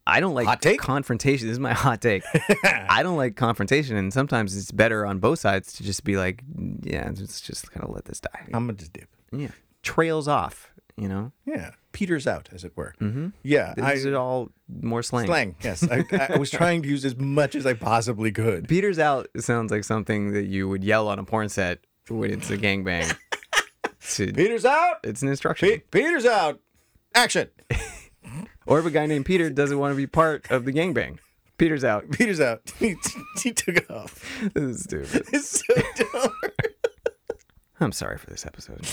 I 0.10 0.22
don't 0.22 0.34
like 0.34 0.48
Hot 0.48 0.62
take? 0.62 0.80
confrontation. 0.80 1.48
This 1.50 1.56
is 1.56 1.60
my 1.60 1.74
hot 1.74 2.00
take. 2.02 2.24
I 2.64 3.04
don't 3.04 3.18
like 3.18 3.36
confrontation, 3.36 3.98
and 3.98 4.14
sometimes 4.14 4.56
it's 4.56 4.72
better 4.72 5.06
on 5.06 5.20
both 5.20 5.40
sides 5.40 5.74
to 5.74 5.84
just 5.84 6.06
be 6.06 6.16
like, 6.16 6.42
yeah, 6.84 7.12
let's 7.20 7.42
just 7.42 7.70
kind 7.74 7.84
of 7.84 7.94
let 7.94 8.06
this 8.06 8.22
die. 8.22 8.46
I'm 8.54 8.66
gonna 8.68 8.74
just 8.78 8.94
dip. 8.94 9.10
Yeah. 9.34 9.50
trails 9.84 10.30
off. 10.30 10.72
You 10.98 11.08
know, 11.08 11.32
Yeah. 11.46 11.72
Peters 11.92 12.26
out, 12.28 12.50
as 12.52 12.64
it 12.64 12.74
were. 12.76 12.94
Mm-hmm. 13.00 13.28
Yeah. 13.44 13.74
I, 13.82 13.94
these 13.96 14.06
are 14.08 14.16
all 14.18 14.50
more 14.68 15.02
slang. 15.04 15.28
slang. 15.28 15.56
Yes. 15.64 15.84
I, 15.90 16.04
I 16.34 16.38
was 16.38 16.50
trying 16.52 16.82
to 16.84 16.88
use 16.90 17.06
as 17.06 17.16
much 17.18 17.54
as 17.56 17.66
I 17.66 17.74
possibly 17.74 18.32
could. 18.32 18.68
Peters 18.68 18.98
out 19.00 19.28
sounds 19.38 19.72
like 19.72 19.84
something 19.84 20.34
that 20.34 20.46
you 20.46 20.68
would 20.68 20.84
yell 20.84 21.08
on 21.08 21.20
a 21.20 21.24
porn 21.24 21.50
set 21.50 21.80
when 22.10 22.32
it's 22.32 22.50
a 22.50 22.58
gangbang. 22.58 23.16
To- 24.16 24.32
Peters 24.32 24.64
out. 24.64 24.98
it's 25.04 25.22
an 25.22 25.28
instruction. 25.28 25.68
Pe- 25.70 25.78
Peters 25.92 26.26
out. 26.26 26.60
Action. 27.14 27.50
Or 28.66 28.80
if 28.80 28.86
a 28.86 28.92
guy 28.92 29.06
named 29.06 29.26
Peter 29.26 29.50
doesn't 29.50 29.80
want 29.80 29.94
to 29.94 29.96
be 29.96 30.08
part 30.08 30.52
of 30.52 30.66
the 30.66 30.74
gangbang. 30.74 31.20
Peter's 31.58 31.86
out. 31.86 32.12
Peters 32.12 32.42
out. 32.42 32.62
he, 32.80 32.96
he 33.42 33.54
took 33.54 33.90
off. 33.90 34.22
This 34.54 34.64
is 34.64 34.84
stupid. 34.84 35.26
It's 35.32 35.64
so 35.66 35.74
dumb. 36.12 36.34
I'm 37.80 37.92
sorry 37.94 38.18
for 38.18 38.30
this 38.30 38.46
episode. 38.46 38.86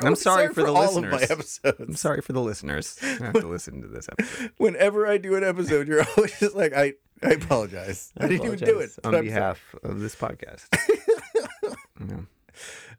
I'm 0.00 0.06
always 0.08 0.22
sorry 0.22 0.48
for 0.48 0.62
the 0.62 0.68
of 0.72 0.74
my 1.04 1.10
listeners. 1.16 1.60
I'm 1.64 1.96
sorry 1.96 2.20
for 2.20 2.32
the 2.32 2.40
listeners. 2.42 2.98
I 3.02 3.06
have 3.26 3.32
to 3.34 3.46
listen 3.46 3.80
to 3.82 3.88
this 3.88 4.08
episode. 4.08 4.52
Whenever 4.58 5.06
I 5.06 5.18
do 5.18 5.34
an 5.36 5.44
episode, 5.44 5.88
you're 5.88 6.04
always 6.16 6.38
just 6.38 6.54
like, 6.54 6.72
I, 6.72 6.94
I 7.22 7.30
apologize. 7.30 8.12
I, 8.18 8.28
didn't 8.28 8.46
even 8.46 8.58
do 8.58 8.78
it. 8.80 8.90
on 9.04 9.14
I'm 9.14 9.24
behalf 9.24 9.60
of 9.82 10.00
this 10.00 10.14
podcast. 10.14 10.66
Yeah. 12.08 12.20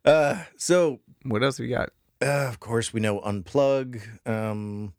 Uh, 0.04 0.44
so, 0.58 1.00
What 1.24 1.44
else 1.44 1.60
we 1.60 1.68
got? 1.68 1.90
uh, 2.22 2.48
of 2.50 2.60
course, 2.60 2.94
we 2.94 3.00
know 3.00 3.20
unplug. 3.22 4.02
Um, 4.28 4.94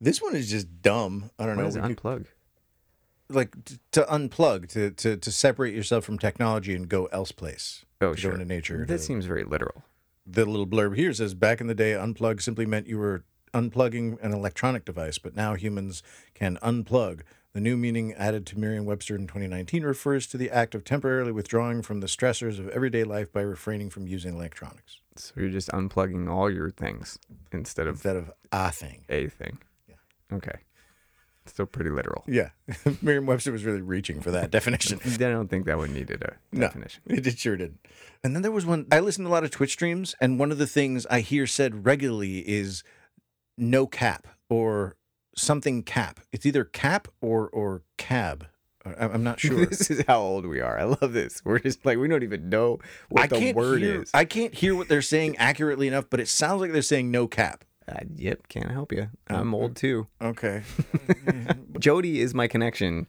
this 0.00 0.22
one 0.22 0.36
is 0.36 0.48
just 0.50 0.82
dumb. 0.82 1.30
I 1.38 1.46
don't 1.46 1.56
What 1.56 1.62
know. 1.62 1.68
is 1.68 1.76
unplug? 1.76 2.26
like 3.30 3.64
t- 3.64 3.78
to 3.92 4.02
unplug, 4.02 4.68
to, 4.68 4.90
to 4.92 5.16
to 5.16 5.32
separate 5.32 5.74
yourself 5.74 6.04
from 6.04 6.18
technology 6.18 6.74
and 6.74 6.88
go 6.88 7.06
else 7.06 7.32
place. 7.32 7.84
Oh, 8.00 8.14
sure. 8.14 8.30
Go 8.32 8.34
into 8.40 8.46
nature. 8.54 8.84
That 8.86 8.98
to- 8.98 9.02
seems 9.02 9.24
very 9.26 9.44
literal. 9.44 9.82
The 10.26 10.44
little 10.44 10.66
blurb 10.66 10.96
here 10.96 11.12
says 11.12 11.34
back 11.34 11.60
in 11.60 11.66
the 11.66 11.74
day 11.74 11.92
unplug 11.92 12.40
simply 12.40 12.66
meant 12.66 12.86
you 12.86 12.98
were 12.98 13.24
unplugging 13.52 14.20
an 14.22 14.32
electronic 14.32 14.84
device 14.84 15.18
but 15.18 15.36
now 15.36 15.54
humans 15.54 16.02
can 16.34 16.56
unplug 16.62 17.20
the 17.52 17.60
new 17.60 17.76
meaning 17.76 18.12
added 18.14 18.44
to 18.46 18.58
merriam-webster 18.58 19.14
in 19.14 19.26
2019 19.26 19.84
refers 19.84 20.26
to 20.26 20.36
the 20.36 20.50
act 20.50 20.74
of 20.74 20.82
temporarily 20.84 21.30
withdrawing 21.30 21.82
from 21.82 22.00
the 22.00 22.06
stressors 22.06 22.58
of 22.58 22.68
everyday 22.70 23.04
life 23.04 23.32
by 23.32 23.40
refraining 23.40 23.90
from 23.90 24.06
using 24.06 24.34
electronics 24.34 25.00
So 25.16 25.34
you're 25.36 25.50
just 25.50 25.68
unplugging 25.68 26.28
all 26.28 26.50
your 26.50 26.70
things 26.70 27.18
instead 27.52 27.86
of 27.86 27.96
instead 27.96 28.16
of 28.16 28.32
a 28.50 28.72
thing 28.72 29.04
a 29.08 29.28
thing. 29.28 29.58
Yeah. 29.88 30.36
Okay. 30.36 30.58
Still 31.46 31.66
pretty 31.66 31.90
literal. 31.90 32.24
yeah 32.26 32.50
merriam-webster 33.02 33.52
was 33.52 33.64
really 33.64 33.82
reaching 33.82 34.20
for 34.20 34.30
that 34.30 34.50
definition 34.50 34.98
I 35.04 35.16
don't 35.16 35.48
think 35.48 35.66
that 35.66 35.76
one 35.76 35.92
needed 35.92 36.22
a 36.22 36.36
No, 36.52 36.60
definition. 36.62 37.02
it, 37.06 37.26
it 37.26 37.38
sure 37.38 37.56
did. 37.56 37.76
And 38.22 38.34
then 38.34 38.42
there 38.42 38.50
was 38.52 38.64
one. 38.64 38.86
I 38.90 39.00
listen 39.00 39.24
to 39.24 39.30
a 39.30 39.32
lot 39.32 39.44
of 39.44 39.50
Twitch 39.50 39.72
streams, 39.72 40.14
and 40.20 40.38
one 40.38 40.50
of 40.50 40.56
the 40.58 40.66
things 40.66 41.04
I 41.10 41.20
hear 41.20 41.46
said 41.46 41.84
regularly 41.84 42.38
is 42.48 42.82
"no 43.58 43.86
cap" 43.86 44.26
or 44.48 44.96
something 45.36 45.82
cap. 45.82 46.20
It's 46.32 46.46
either 46.46 46.64
cap 46.64 47.08
or 47.20 47.48
or 47.50 47.82
cab. 47.98 48.46
I'm 48.98 49.22
not 49.22 49.40
sure. 49.40 49.66
this 49.66 49.90
is 49.90 50.04
how 50.06 50.20
old 50.20 50.46
we 50.46 50.60
are. 50.60 50.78
I 50.78 50.84
love 50.84 51.12
this. 51.12 51.42
We're 51.44 51.58
just 51.58 51.84
like 51.84 51.98
we 51.98 52.08
don't 52.08 52.22
even 52.22 52.48
know 52.48 52.78
what 53.10 53.24
I 53.24 53.26
the 53.26 53.52
word 53.52 53.82
hear, 53.82 54.02
is. 54.02 54.10
I 54.14 54.24
can't 54.24 54.54
hear 54.54 54.74
what 54.74 54.88
they're 54.88 55.02
saying 55.02 55.36
accurately 55.36 55.86
enough, 55.88 56.06
but 56.08 56.18
it 56.20 56.28
sounds 56.28 56.62
like 56.62 56.72
they're 56.72 56.80
saying 56.82 57.10
"no 57.10 57.26
cap." 57.26 57.64
Uh, 57.88 58.00
yep, 58.16 58.48
can't 58.48 58.70
help 58.70 58.92
you. 58.92 59.08
I'm 59.28 59.54
old 59.54 59.76
too. 59.76 60.06
Okay. 60.20 60.62
Jody 61.78 62.20
is 62.20 62.34
my 62.34 62.48
connection 62.48 63.06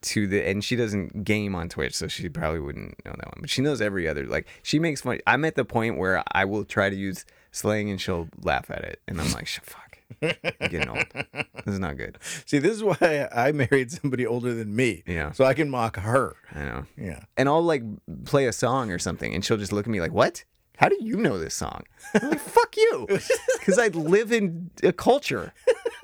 to 0.00 0.26
the, 0.26 0.46
and 0.46 0.62
she 0.62 0.76
doesn't 0.76 1.24
game 1.24 1.54
on 1.54 1.68
Twitch, 1.68 1.94
so 1.94 2.08
she 2.08 2.28
probably 2.28 2.60
wouldn't 2.60 3.04
know 3.04 3.12
that 3.16 3.26
one. 3.26 3.38
But 3.40 3.50
she 3.50 3.62
knows 3.62 3.80
every 3.80 4.06
other. 4.06 4.26
Like 4.26 4.46
she 4.62 4.78
makes 4.78 5.00
fun. 5.00 5.18
I'm 5.26 5.44
at 5.44 5.54
the 5.54 5.64
point 5.64 5.98
where 5.98 6.22
I 6.32 6.44
will 6.44 6.64
try 6.64 6.90
to 6.90 6.96
use 6.96 7.24
slang, 7.52 7.90
and 7.90 8.00
she'll 8.00 8.28
laugh 8.42 8.70
at 8.70 8.84
it, 8.84 9.00
and 9.08 9.20
I'm 9.20 9.32
like, 9.32 9.46
"Sh- 9.46 9.60
fuck, 9.62 9.98
I'm 10.22 10.68
getting 10.70 10.88
old. 10.88 11.04
This 11.64 11.74
is 11.74 11.80
not 11.80 11.98
good. 11.98 12.16
See, 12.46 12.58
this 12.58 12.72
is 12.72 12.82
why 12.82 13.28
I 13.30 13.52
married 13.52 13.90
somebody 13.90 14.26
older 14.26 14.54
than 14.54 14.74
me. 14.74 15.02
Yeah. 15.06 15.32
So 15.32 15.44
I 15.44 15.52
can 15.52 15.68
mock 15.68 15.96
her. 15.96 16.34
I 16.54 16.60
know. 16.60 16.86
Yeah. 16.96 17.24
And 17.36 17.46
I'll 17.46 17.62
like 17.62 17.82
play 18.24 18.46
a 18.46 18.52
song 18.52 18.90
or 18.90 18.98
something, 18.98 19.34
and 19.34 19.44
she'll 19.44 19.58
just 19.58 19.72
look 19.72 19.86
at 19.86 19.90
me 19.90 20.00
like, 20.00 20.12
"What? 20.12 20.44
How 20.78 20.88
do 20.88 20.96
you 21.00 21.16
know 21.16 21.38
this 21.38 21.54
song?" 21.54 21.82
Like, 22.14 22.40
"Fuck 22.40 22.76
you," 22.76 23.06
because 23.58 23.78
I 23.78 23.88
live 23.88 24.32
in 24.32 24.70
a 24.82 24.92
culture. 24.92 25.52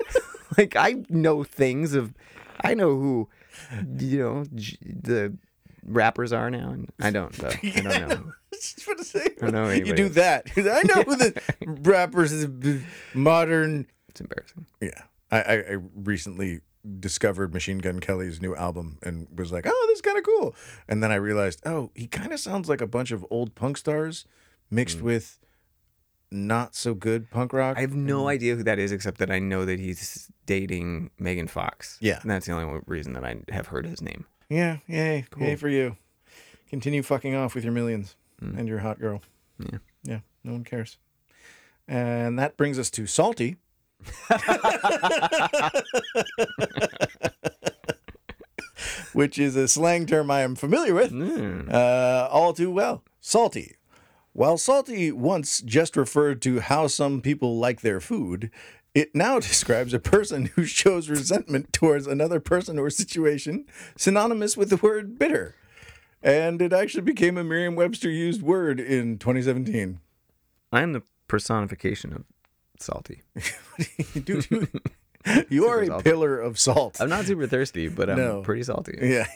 like 0.57 0.75
I 0.75 1.03
know 1.09 1.43
things 1.43 1.93
of, 1.93 2.13
I 2.63 2.73
know 2.73 2.89
who, 2.89 3.29
you 3.99 4.19
know, 4.19 4.43
the 4.43 5.37
rappers 5.83 6.31
are 6.31 6.49
now, 6.49 6.69
and 6.69 6.91
I 7.01 7.09
don't. 7.11 7.33
Though. 7.33 7.49
I 7.49 7.81
don't 7.81 8.09
know. 8.09 8.31
Just 8.53 8.87
want 8.87 8.99
to 8.99 9.05
say, 9.05 9.27
I 9.41 9.49
know 9.51 9.69
you 9.69 9.93
do 9.93 10.05
else. 10.05 10.15
that. 10.15 10.51
I 10.55 10.81
know 10.83 11.03
who 11.03 11.15
the 11.17 11.41
rappers 11.65 12.31
is 12.31 12.47
modern 13.13 13.85
It's 14.09 14.21
embarrassing. 14.21 14.65
Yeah. 14.81 15.01
I, 15.31 15.41
I, 15.41 15.53
I 15.53 15.77
recently 15.95 16.61
discovered 16.99 17.53
Machine 17.53 17.79
Gun 17.79 17.99
Kelly's 17.99 18.41
new 18.41 18.55
album 18.55 18.97
and 19.03 19.27
was 19.35 19.51
like, 19.51 19.65
oh, 19.67 19.85
this 19.89 19.97
is 19.97 20.01
kind 20.01 20.17
of 20.17 20.23
cool. 20.23 20.55
And 20.87 21.03
then 21.03 21.11
I 21.11 21.15
realized, 21.15 21.61
oh, 21.65 21.91
he 21.95 22.07
kind 22.07 22.31
of 22.31 22.39
sounds 22.39 22.69
like 22.69 22.81
a 22.81 22.87
bunch 22.87 23.11
of 23.11 23.25
old 23.29 23.55
punk 23.55 23.77
stars 23.77 24.25
mixed 24.69 25.01
with 25.01 25.39
not 26.31 26.75
so 26.75 26.93
good 26.93 27.29
punk 27.29 27.53
rock. 27.53 27.77
I 27.77 27.81
have 27.81 27.93
no 27.95 28.27
idea 28.27 28.55
who 28.55 28.63
that 28.63 28.79
is, 28.79 28.91
except 28.91 29.19
that 29.19 29.31
I 29.31 29.39
know 29.39 29.63
that 29.65 29.79
he's 29.79 30.29
dating 30.45 31.11
Megan 31.19 31.47
Fox. 31.47 31.97
Yeah. 32.01 32.19
and 32.21 32.29
that's 32.29 32.45
the 32.45 32.51
only 32.53 32.81
reason 32.87 33.13
that 33.13 33.23
I 33.23 33.37
have 33.49 33.67
heard 33.67 33.85
his 33.85 34.01
name. 34.01 34.25
yeah, 34.49 34.77
yay. 34.87 35.25
Yay 35.39 35.55
for 35.55 35.69
you. 35.69 35.95
Continue 36.69 37.03
fucking 37.03 37.35
off 37.35 37.55
with 37.55 37.63
your 37.63 37.73
millions 37.73 38.15
and 38.41 38.67
your 38.67 38.79
hot 38.79 38.99
girl. 38.99 39.21
Yeah. 39.59 39.77
Yeah, 40.03 40.19
no 40.43 40.51
one 40.53 40.63
cares. 40.63 40.97
And 41.87 42.37
that 42.39 42.57
brings 42.57 42.77
us 42.79 42.89
to 42.91 43.05
Salty. 43.07 43.57
Which 49.13 49.39
is 49.39 49.55
a 49.55 49.67
slang 49.67 50.05
term 50.05 50.29
I 50.29 50.41
am 50.41 50.55
familiar 50.55 50.93
with. 50.93 51.11
Mm. 51.11 51.71
uh, 51.73 52.27
all 52.29 52.53
too 52.53 52.69
well. 52.69 53.03
Salty. 53.21 53.75
While 54.35 54.57
salty 54.57 55.13
once 55.13 55.61
just 55.61 55.95
referred 55.95 56.41
to 56.41 56.59
how 56.59 56.87
some 56.87 57.21
people 57.21 57.57
like 57.57 57.79
their 57.79 58.01
food, 58.01 58.51
it 58.93 59.15
now 59.15 59.39
describes 59.51 59.93
a 59.93 59.99
person 59.99 60.47
who 60.55 60.65
shows 60.65 61.07
resentment 61.09 61.71
towards 61.71 62.05
another 62.05 62.41
person 62.41 62.77
or 62.77 62.89
situation, 62.89 63.65
synonymous 63.95 64.57
with 64.57 64.69
the 64.69 64.75
word 64.75 65.17
bitter. 65.17 65.55
And 66.21 66.61
it 66.61 66.73
actually 66.73 67.03
became 67.03 67.37
a 67.37 67.45
Merriam 67.45 67.75
Webster 67.75 68.09
used 68.09 68.41
word 68.41 68.77
in 68.81 69.17
2017. 69.19 70.01
I 70.73 70.81
am 70.81 70.91
the 70.91 71.03
personification 71.29 72.11
of 72.11 72.25
salty. 72.77 73.21
Dude, 74.21 74.51
you, 74.51 74.67
you 75.47 75.65
are 75.67 75.79
a 75.79 75.87
salty. 75.87 76.03
pillar 76.03 76.37
of 76.41 76.59
salt. 76.59 76.99
I'm 76.99 77.07
not 77.07 77.23
super 77.23 77.47
thirsty, 77.47 77.87
but 77.87 78.09
I'm 78.09 78.17
No. 78.17 78.41
pretty 78.41 78.63
salty. 78.63 78.97
Yeah. 79.01 79.27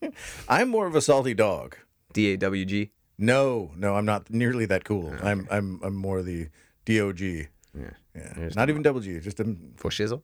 I'm 0.48 0.70
more 0.70 0.88
of 0.88 0.96
a 0.96 1.00
salty 1.00 1.34
dog. 1.34 1.76
D 2.12 2.32
A 2.32 2.36
W 2.36 2.64
G. 2.64 2.90
No, 3.22 3.70
no, 3.76 3.94
I'm 3.94 4.04
not 4.04 4.30
nearly 4.30 4.66
that 4.66 4.84
cool. 4.84 5.14
I'm 5.22 5.46
I'm 5.50 5.80
I'm 5.84 5.94
more 5.94 6.22
the 6.22 6.48
DOG. 6.86 7.20
Yeah. 7.20 7.94
Yeah. 8.14 8.48
Not 8.56 8.68
even 8.68 8.82
double 8.82 9.00
G, 9.00 9.18
just 9.20 9.38
a 9.40 9.56
For 9.76 9.90
shizzle. 9.90 10.22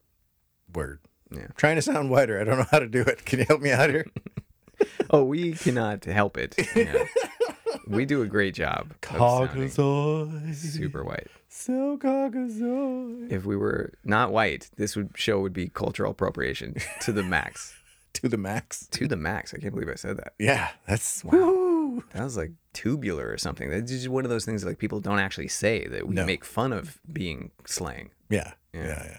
word. 0.75 0.99
Yeah. 1.31 1.43
I'm 1.45 1.53
Trying 1.57 1.77
to 1.77 1.83
sound 1.83 2.11
whiter. 2.11 2.41
I 2.41 2.45
don't 2.45 2.59
know 2.59 2.67
how 2.71 2.81
to 2.81 2.89
do 2.89 3.03
it. 3.03 3.25
Can 3.25 3.39
you 3.39 3.45
help 3.47 3.61
me 3.63 3.71
out 3.71 3.89
here? 3.91 4.07
Oh, 5.11 5.25
we 5.25 5.53
cannot 5.55 6.05
help 6.05 6.37
it. 6.37 6.55
Yeah. 6.77 7.05
we 7.89 8.05
do 8.05 8.23
a 8.23 8.27
great 8.27 8.55
job. 8.55 8.95
sounding 9.03 9.71
Super 10.55 11.03
white. 11.03 11.27
So 11.49 11.97
Caucasoid. 11.99 13.33
If 13.33 13.45
we 13.45 13.57
were 13.57 13.95
not 14.05 14.31
white, 14.33 14.71
this 14.77 14.95
would 14.97 15.11
show 15.17 15.41
would 15.41 15.53
be 15.53 15.69
cultural 15.69 16.13
appropriation 16.13 16.75
to 17.03 17.13
the 17.13 17.23
max. 17.23 17.75
To 18.15 18.29
the 18.29 18.39
max. 18.39 18.87
to 18.91 19.07
the 19.07 19.17
max. 19.17 19.55
I 19.55 19.59
can't 19.59 19.73
believe 19.73 19.89
I 19.89 19.95
said 19.95 20.17
that. 20.17 20.33
Yeah, 20.39 20.69
that's 20.89 21.23
wow. 21.25 22.03
That 22.13 22.25
was 22.25 22.37
like 22.37 22.53
tubular 22.83 23.29
or 23.31 23.39
something. 23.39 23.69
That's 23.71 23.91
just 23.91 24.09
one 24.09 24.25
of 24.25 24.31
those 24.31 24.45
things 24.45 24.65
like 24.65 24.79
people 24.79 25.01
don't 25.01 25.19
actually 25.19 25.49
say 25.49 25.87
that 25.89 26.07
we 26.07 26.15
No. 26.15 26.25
make 26.25 26.45
fun 26.45 26.73
of 26.73 27.01
being 27.13 27.51
slang. 27.67 28.11
Yeah, 28.31 28.53
yeah, 28.73 28.87
Yeah. 28.87 29.03
yeah, 29.07 29.17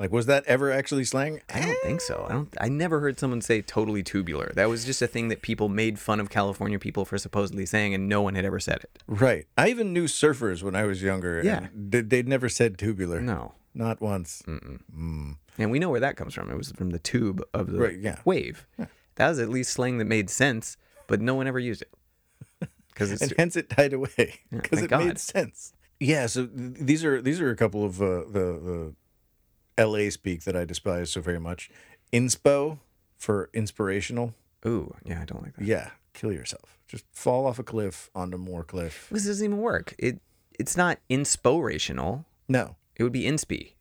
Like, 0.00 0.10
was 0.12 0.26
that 0.26 0.44
ever 0.46 0.72
actually 0.72 1.04
slang? 1.04 1.40
I 1.54 1.60
don't 1.60 1.78
think 1.82 2.00
so. 2.00 2.26
I 2.28 2.32
don't. 2.32 2.56
I 2.60 2.68
never 2.68 3.00
heard 3.00 3.18
someone 3.20 3.42
say 3.42 3.60
totally 3.62 4.02
tubular. 4.02 4.50
That 4.56 4.68
was 4.68 4.84
just 4.84 5.00
a 5.02 5.06
thing 5.06 5.28
that 5.28 5.42
people 5.42 5.68
made 5.68 5.98
fun 5.98 6.18
of 6.20 6.30
California 6.30 6.78
people 6.78 7.04
for 7.04 7.16
supposedly 7.18 7.66
saying, 7.66 7.94
and 7.94 8.08
no 8.08 8.22
one 8.22 8.34
had 8.34 8.44
ever 8.44 8.58
said 8.58 8.78
it. 8.82 9.02
Right. 9.06 9.46
I 9.58 9.68
even 9.68 9.92
knew 9.92 10.06
surfers 10.06 10.62
when 10.62 10.74
I 10.74 10.84
was 10.84 11.02
younger. 11.02 11.42
Yeah. 11.44 11.68
they- 11.74 12.00
they'd 12.00 12.26
never 12.28 12.48
said 12.48 12.76
tubular. 12.78 13.20
No. 13.20 13.54
Not 13.74 14.00
once. 14.00 14.42
Mm. 14.48 15.36
And 15.58 15.70
we 15.70 15.78
know 15.78 15.90
where 15.90 16.00
that 16.00 16.16
comes 16.16 16.34
from. 16.34 16.50
It 16.50 16.56
was 16.56 16.72
from 16.72 16.90
the 16.90 16.98
tube 16.98 17.40
of 17.54 17.70
the 17.70 17.78
Right, 17.78 17.98
yeah. 17.98 18.18
wave. 18.24 18.66
That 19.16 19.28
was 19.28 19.38
at 19.38 19.48
least 19.50 19.72
slang 19.74 19.98
that 19.98 20.06
made 20.06 20.28
sense, 20.30 20.76
but 21.06 21.20
no 21.20 21.34
one 21.34 21.46
ever 21.46 21.58
used 21.60 21.82
it. 21.82 21.90
And 23.00 23.32
hence 23.36 23.56
it 23.56 23.68
died 23.70 23.92
away 23.92 24.40
because 24.50 24.82
it 24.82 24.90
made 24.90 25.18
sense. 25.18 25.72
Yeah, 25.98 26.26
so 26.26 26.46
th- 26.46 26.74
these 26.80 27.04
are 27.04 27.20
these 27.20 27.40
are 27.40 27.50
a 27.50 27.56
couple 27.56 27.84
of 27.84 28.00
uh, 28.00 28.24
the 28.30 28.60
the 28.62 28.94
L.A. 29.78 30.10
speak 30.10 30.44
that 30.44 30.56
I 30.56 30.64
despise 30.64 31.10
so 31.12 31.20
very 31.20 31.38
much. 31.40 31.70
Inspo 32.12 32.78
for 33.16 33.50
inspirational. 33.52 34.34
ooh, 34.66 34.94
yeah, 35.04 35.20
I 35.20 35.24
don't 35.24 35.42
like 35.42 35.54
that. 35.56 35.64
Yeah, 35.64 35.90
kill 36.14 36.32
yourself. 36.32 36.78
Just 36.88 37.04
fall 37.12 37.46
off 37.46 37.58
a 37.58 37.62
cliff 37.62 38.10
onto 38.14 38.36
more 38.38 38.64
cliff. 38.64 39.08
This 39.10 39.26
doesn't 39.26 39.44
even 39.44 39.58
work. 39.58 39.94
It 39.98 40.20
it's 40.58 40.76
not 40.76 40.98
inspirational. 41.08 42.24
No, 42.48 42.76
It 42.96 43.02
would 43.04 43.12
be 43.12 43.22
inspi. 43.24 43.72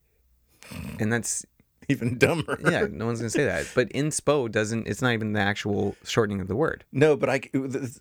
And 1.00 1.12
that's 1.12 1.46
even 1.92 2.18
dumber. 2.18 2.60
yeah, 2.64 2.86
no 2.90 3.08
one's 3.08 3.20
gonna 3.20 3.30
say 3.32 3.46
that. 3.46 3.68
But 3.74 3.90
inspo 3.90 4.50
doesn't. 4.52 4.88
It's 4.88 5.02
not 5.02 5.14
even 5.14 5.34
the 5.34 5.40
actual 5.40 5.96
shortening 6.04 6.40
of 6.40 6.48
the 6.48 6.56
word. 6.56 6.86
No, 6.92 7.18
but 7.18 7.30
I 7.30 7.42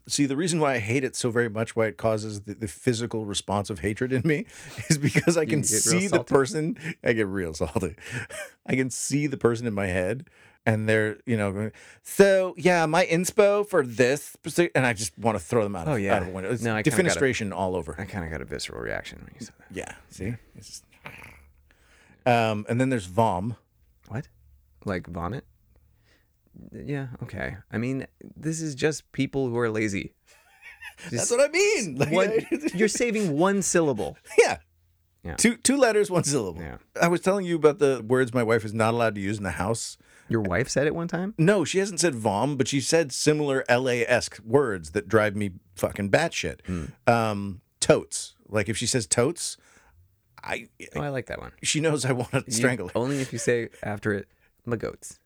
see 0.07 0.27
the 0.27 0.37
reason 0.37 0.61
why 0.61 0.75
I 0.75 0.79
hate 0.79 1.05
it 1.05 1.17
so 1.17 1.31
very 1.31 1.49
much, 1.49 1.75
why 1.75 1.87
it 1.87 1.97
causes 1.97 2.43
the, 2.43 2.55
the 2.55 2.69
physical 2.69 3.25
response 3.25 3.71
of 3.71 3.79
hatred 3.81 4.13
in 4.13 4.23
me, 4.25 4.45
is 4.89 4.99
because 4.99 5.37
I 5.39 5.47
can 5.47 5.65
see 5.65 6.07
the 6.07 6.23
person. 6.23 6.77
I 7.03 7.15
get 7.15 7.27
real 7.27 7.55
salty. 7.55 7.97
I 8.67 8.77
can 8.77 8.91
see 8.91 9.27
the 9.27 9.39
person 9.39 9.67
in 9.67 9.73
my 9.73 9.87
head, 9.87 10.29
and 10.67 10.87
they're 10.87 11.17
you 11.25 11.39
know 11.39 11.51
going. 11.51 11.73
So 12.03 12.55
yeah, 12.59 12.85
my 12.85 13.07
inspo 13.07 13.67
for 13.67 13.87
this, 13.87 14.37
and 14.75 14.85
I 14.85 14.93
just 14.93 15.17
want 15.19 15.39
to 15.39 15.43
throw 15.43 15.63
them 15.63 15.75
out. 15.75 15.89
Oh, 15.89 15.95
of, 15.95 16.01
yeah. 16.01 16.17
out 16.17 16.23
of 16.23 16.29
a 16.29 16.33
window. 16.33 16.51
It's 16.53 16.63
No, 16.63 16.77
I 16.77 16.83
defenestration 16.83 17.53
all 17.55 17.75
over. 17.75 17.97
I 17.99 18.05
kind 18.05 18.25
of 18.25 18.31
got 18.31 18.43
a 18.43 18.45
visceral 18.45 18.83
reaction 18.83 19.21
when 19.25 19.31
you 19.39 19.47
said 19.47 19.55
that. 19.59 19.75
Yeah, 19.75 19.95
see. 20.11 20.35
Just- 20.57 20.85
um, 22.27 22.67
and 22.69 22.79
then 22.79 22.91
there's 22.91 23.07
vom. 23.07 23.57
What? 24.09 24.29
Like 24.85 25.07
vomit? 25.07 25.45
Yeah. 26.73 27.09
Okay. 27.23 27.57
I 27.71 27.79
mean, 27.79 28.07
this 28.37 28.61
is 28.61 28.75
just 28.75 29.11
people 29.13 29.49
who 29.49 29.59
are 29.59 29.71
lazy. 29.71 30.15
That's 31.11 31.31
what 31.31 31.41
I 31.41 31.49
mean. 31.53 31.97
Like, 31.99 32.11
One, 32.13 32.33
you're 32.75 32.89
saving 32.89 33.37
one 33.37 33.63
syllable. 33.63 34.17
yeah. 34.39 34.59
Yeah. 35.25 35.35
Two 35.35 35.57
two 35.57 35.77
letters, 35.77 36.11
one 36.11 36.23
syllable. 36.25 36.63
Yeah. 36.63 36.77
I 37.01 37.09
was 37.09 37.21
telling 37.21 37.45
you 37.45 37.57
about 37.57 37.81
the 37.81 38.03
words 38.07 38.33
my 38.33 38.43
wife 38.45 38.65
is 38.65 38.73
not 38.73 38.95
allowed 38.95 39.17
to 39.17 39.21
use 39.21 39.37
in 39.37 39.43
the 39.45 39.51
house. 39.51 39.99
Your 40.29 40.41
wife 40.43 40.69
said 40.69 40.87
it 40.87 40.95
one 40.95 41.09
time. 41.09 41.35
No, 41.37 41.65
she 41.65 41.79
hasn't 41.79 42.01
said 42.01 42.15
vom, 42.15 42.57
but 42.57 42.69
she 42.69 42.81
said 42.81 43.13
similar 43.13 43.65
LA 43.69 44.05
esque 44.07 44.39
words 44.45 44.91
that 44.93 45.09
drive 45.09 45.35
me 45.35 45.53
fucking 45.75 46.11
batshit. 46.11 46.61
Um, 47.07 47.61
totes. 47.81 48.37
Like 48.49 48.69
if 48.69 48.77
she 48.77 48.87
says 48.87 49.07
totes, 49.07 49.57
I 50.43 50.69
Oh, 50.97 51.01
I 51.01 51.09
like 51.09 51.27
that 51.27 51.41
one. 51.41 51.53
she 51.63 51.81
knows 51.81 52.05
I 52.05 52.13
want 52.13 52.31
to 52.33 52.45
You- 52.47 52.53
strangle 52.53 52.89
her. 52.89 52.93
Only 52.97 53.21
if 53.21 53.33
you 53.33 53.39
say 53.39 53.69
after 53.83 54.13
it, 54.13 54.29
my 54.65 54.77
goats. 54.77 55.19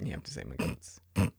You 0.00 0.12
have 0.12 0.22
to 0.24 0.30
say 0.30 0.44
my 0.44 0.56
goats. 0.56 1.00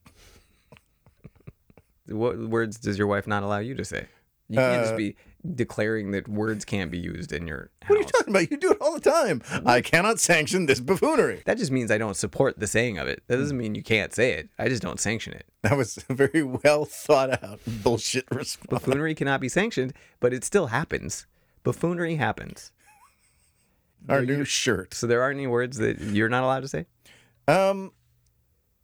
what 2.08 2.38
words 2.40 2.78
does 2.78 2.98
your 2.98 3.08
wife 3.08 3.28
not 3.28 3.44
allow 3.44 3.60
you 3.60 3.76
to 3.76 3.86
say? 3.86 4.08
You 4.50 4.58
can't 4.58 4.84
just 4.84 4.98
be 4.98 5.12
uh, 5.12 5.52
declaring 5.56 6.10
that 6.12 6.28
words 6.28 6.66
can't 6.66 6.90
be 6.90 6.98
used 6.98 7.32
in 7.32 7.46
your 7.46 7.70
house. 7.84 7.90
What 7.90 7.98
are 7.98 8.02
you 8.02 8.08
talking 8.08 8.34
about? 8.34 8.50
You 8.50 8.58
do 8.58 8.72
it 8.72 8.78
all 8.82 8.96
the 8.96 9.00
time. 9.00 9.44
I 9.64 9.80
cannot 9.82 10.20
sanction 10.20 10.66
this 10.66 10.80
buffoonery. 10.80 11.44
That 11.46 11.60
just 11.60 11.70
means 11.72 11.92
I 11.92 12.00
don't 12.00 12.16
support 12.18 12.60
the 12.60 12.66
saying 12.66 12.98
of 12.98 13.08
it. 13.08 13.22
That 13.28 13.38
doesn't 13.38 13.56
mean 13.58 13.76
you 13.76 13.84
can't 13.84 14.12
say 14.12 14.34
it. 14.34 14.50
I 14.58 14.68
just 14.70 14.82
don't 14.82 15.00
sanction 15.00 15.34
it. 15.34 15.46
That 15.62 15.78
was 15.78 16.04
a 16.10 16.14
very 16.16 16.42
well 16.42 16.86
thought 16.86 17.44
out 17.44 17.60
bullshit 17.68 18.26
response. 18.32 18.68
Buffoonery 18.70 19.14
cannot 19.14 19.40
be 19.40 19.50
sanctioned, 19.50 19.94
but 20.20 20.34
it 20.34 20.44
still 20.44 20.68
happens. 20.68 21.28
Buffoonery 21.70 22.16
happens. 22.16 22.72
Our 24.08 24.26
new 24.26 24.44
shirt. 24.44 24.96
So 24.96 25.06
there 25.06 25.22
aren't 25.22 25.38
any 25.38 25.46
words 25.46 25.78
that 25.78 26.00
you're 26.00 26.28
not 26.28 26.44
allowed 26.44 26.62
to 26.62 26.68
say? 26.68 26.88
Um, 27.48 27.92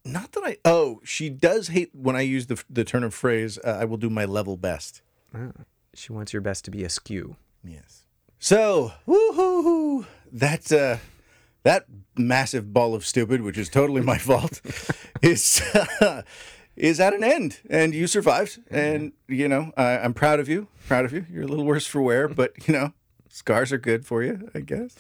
not 0.04 0.34
that 0.34 0.44
I. 0.44 0.58
Oh, 0.64 1.02
she 1.04 1.32
does 1.32 1.70
hate 1.70 1.90
when 1.96 2.16
I 2.16 2.22
use 2.22 2.46
the 2.46 2.64
the 2.70 2.84
turn 2.84 3.04
of 3.04 3.12
phrase. 3.12 3.58
Uh, 3.58 3.80
I 3.82 3.86
will 3.86 3.98
do 3.98 4.12
my 4.12 4.26
level 4.26 4.56
best. 4.56 5.02
Oh. 5.36 5.52
She 5.96 6.14
wants 6.14 6.32
your 6.32 6.44
best 6.44 6.64
to 6.66 6.72
be 6.72 6.84
askew. 6.84 7.38
Yes. 7.64 8.04
So, 8.38 8.92
woohoo! 9.08 10.06
That 10.32 10.72
uh, 10.72 10.98
that 11.64 11.88
massive 12.16 12.72
ball 12.72 12.94
of 12.94 13.04
stupid, 13.04 13.42
which 13.42 13.58
is 13.58 13.68
totally 13.68 14.02
my 14.02 14.18
fault, 14.30 14.62
is 15.24 15.60
is 16.76 17.00
at 17.00 17.14
an 17.14 17.24
end, 17.24 17.60
and 17.70 17.94
you 17.94 18.08
survived. 18.08 18.60
And 18.70 19.14
you 19.28 19.48
know, 19.48 19.72
I, 19.78 19.98
I'm 20.00 20.14
proud 20.14 20.40
of 20.40 20.50
you. 20.50 20.68
Proud 20.88 21.06
of 21.06 21.14
you. 21.14 21.26
You're 21.32 21.44
a 21.44 21.48
little 21.48 21.66
worse 21.66 21.88
for 21.88 22.02
wear, 22.02 22.28
but 22.28 22.68
you 22.68 22.74
know, 22.74 22.94
scars 23.30 23.72
are 23.72 23.78
good 23.78 24.06
for 24.06 24.24
you, 24.24 24.50
I 24.54 24.60
guess. 24.60 24.96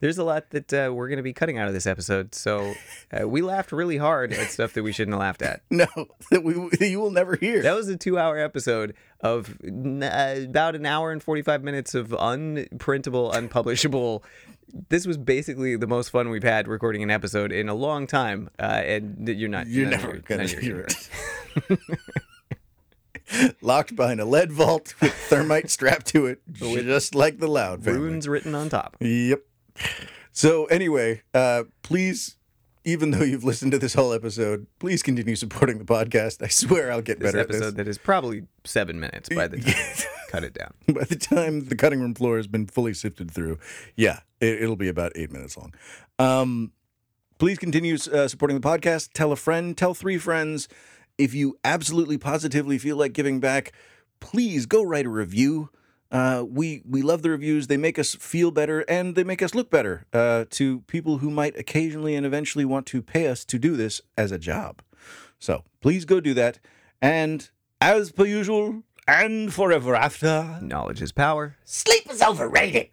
There's 0.00 0.16
a 0.18 0.22
lot 0.22 0.50
that 0.50 0.72
uh, 0.72 0.92
we're 0.94 1.08
going 1.08 1.16
to 1.16 1.24
be 1.24 1.32
cutting 1.32 1.58
out 1.58 1.66
of 1.66 1.74
this 1.74 1.86
episode. 1.86 2.32
So 2.32 2.74
uh, 3.12 3.28
we 3.28 3.42
laughed 3.42 3.72
really 3.72 3.96
hard 3.96 4.32
at 4.32 4.50
stuff 4.50 4.72
that 4.74 4.84
we 4.84 4.92
shouldn't 4.92 5.14
have 5.14 5.20
laughed 5.20 5.42
at. 5.42 5.62
No, 5.70 5.86
that 6.30 6.44
we 6.44 6.54
that 6.78 6.88
you 6.88 7.00
will 7.00 7.10
never 7.10 7.34
hear. 7.34 7.62
That 7.62 7.74
was 7.74 7.88
a 7.88 7.96
two 7.96 8.16
hour 8.18 8.38
episode 8.38 8.94
of 9.20 9.58
n- 9.64 10.02
uh, 10.02 10.44
about 10.44 10.76
an 10.76 10.86
hour 10.86 11.10
and 11.10 11.20
45 11.22 11.64
minutes 11.64 11.94
of 11.94 12.08
unprintable, 12.10 13.34
unpublishable. 13.34 14.22
This 14.88 15.06
was 15.06 15.16
basically 15.16 15.76
the 15.76 15.86
most 15.86 16.10
fun 16.10 16.28
we've 16.30 16.42
had 16.42 16.68
recording 16.68 17.02
an 17.02 17.10
episode 17.10 17.52
in 17.52 17.68
a 17.68 17.74
long 17.74 18.06
time. 18.06 18.50
Uh, 18.58 18.62
and 18.84 19.28
you're 19.28 19.48
not. 19.48 19.66
You're 19.66 19.88
never 19.88 20.08
your- 20.12 20.18
gonna 20.20 20.46
hear 20.46 20.80
it. 20.80 21.78
Locked 23.60 23.94
behind 23.94 24.20
a 24.20 24.24
lead 24.24 24.50
vault 24.52 24.94
with 25.02 25.12
thermite 25.12 25.68
strapped 25.70 26.06
to 26.06 26.26
it, 26.26 26.40
just 26.52 27.14
like 27.14 27.38
the 27.38 27.46
loud 27.48 27.84
family. 27.84 28.00
Runes 28.00 28.26
written 28.26 28.54
on 28.54 28.70
top. 28.70 28.96
Yep. 29.00 29.42
So 30.32 30.64
anyway, 30.66 31.22
uh, 31.34 31.64
please, 31.82 32.36
even 32.84 33.10
though 33.10 33.24
you've 33.24 33.44
listened 33.44 33.72
to 33.72 33.78
this 33.78 33.92
whole 33.92 34.14
episode, 34.14 34.66
please 34.78 35.02
continue 35.02 35.36
supporting 35.36 35.76
the 35.78 35.84
podcast. 35.84 36.42
I 36.42 36.48
swear 36.48 36.90
I'll 36.90 37.02
get 37.02 37.20
This 37.20 37.32
better 37.32 37.40
episode 37.42 37.56
at 37.58 37.64
this. 37.64 37.74
that 37.74 37.88
is 37.88 37.98
probably 37.98 38.44
seven 38.64 38.98
minutes 38.98 39.28
by 39.28 39.46
the 39.46 39.58
time. 39.60 39.74
Cut 40.28 40.44
it 40.44 40.52
down. 40.52 40.74
By 40.94 41.04
the 41.04 41.16
time 41.16 41.64
the 41.64 41.74
cutting 41.74 42.00
room 42.00 42.14
floor 42.14 42.36
has 42.36 42.46
been 42.46 42.66
fully 42.66 42.94
sifted 42.94 43.30
through, 43.30 43.58
yeah, 43.96 44.20
it, 44.40 44.62
it'll 44.62 44.76
be 44.76 44.88
about 44.88 45.12
eight 45.16 45.32
minutes 45.32 45.56
long. 45.56 45.74
Um, 46.18 46.72
please 47.38 47.58
continue 47.58 47.96
uh, 48.12 48.28
supporting 48.28 48.60
the 48.60 48.66
podcast. 48.68 49.12
Tell 49.14 49.32
a 49.32 49.36
friend, 49.36 49.76
tell 49.76 49.94
three 49.94 50.18
friends. 50.18 50.68
If 51.16 51.34
you 51.34 51.58
absolutely 51.64 52.18
positively 52.18 52.78
feel 52.78 52.96
like 52.96 53.14
giving 53.14 53.40
back, 53.40 53.72
please 54.20 54.66
go 54.66 54.82
write 54.82 55.06
a 55.06 55.10
review. 55.10 55.70
Uh, 56.10 56.44
we 56.46 56.82
we 56.86 57.02
love 57.02 57.22
the 57.22 57.30
reviews. 57.30 57.66
They 57.66 57.76
make 57.76 57.98
us 57.98 58.14
feel 58.14 58.50
better 58.50 58.80
and 58.80 59.14
they 59.14 59.24
make 59.24 59.42
us 59.42 59.54
look 59.54 59.70
better 59.70 60.04
uh, 60.12 60.44
to 60.50 60.80
people 60.82 61.18
who 61.18 61.30
might 61.30 61.58
occasionally 61.58 62.14
and 62.14 62.24
eventually 62.24 62.64
want 62.64 62.86
to 62.86 63.02
pay 63.02 63.28
us 63.28 63.44
to 63.46 63.58
do 63.58 63.76
this 63.76 64.00
as 64.16 64.30
a 64.30 64.38
job. 64.38 64.82
So 65.38 65.64
please 65.80 66.04
go 66.04 66.20
do 66.20 66.34
that. 66.34 66.58
And 67.00 67.48
as 67.80 68.10
per 68.12 68.24
usual, 68.24 68.82
and 69.08 69.52
forever 69.52 69.96
after, 69.96 70.58
Knowledge 70.60 71.00
is 71.02 71.12
power. 71.12 71.56
sleep 71.64 72.04
is 72.10 72.22
overrated. 72.22 72.90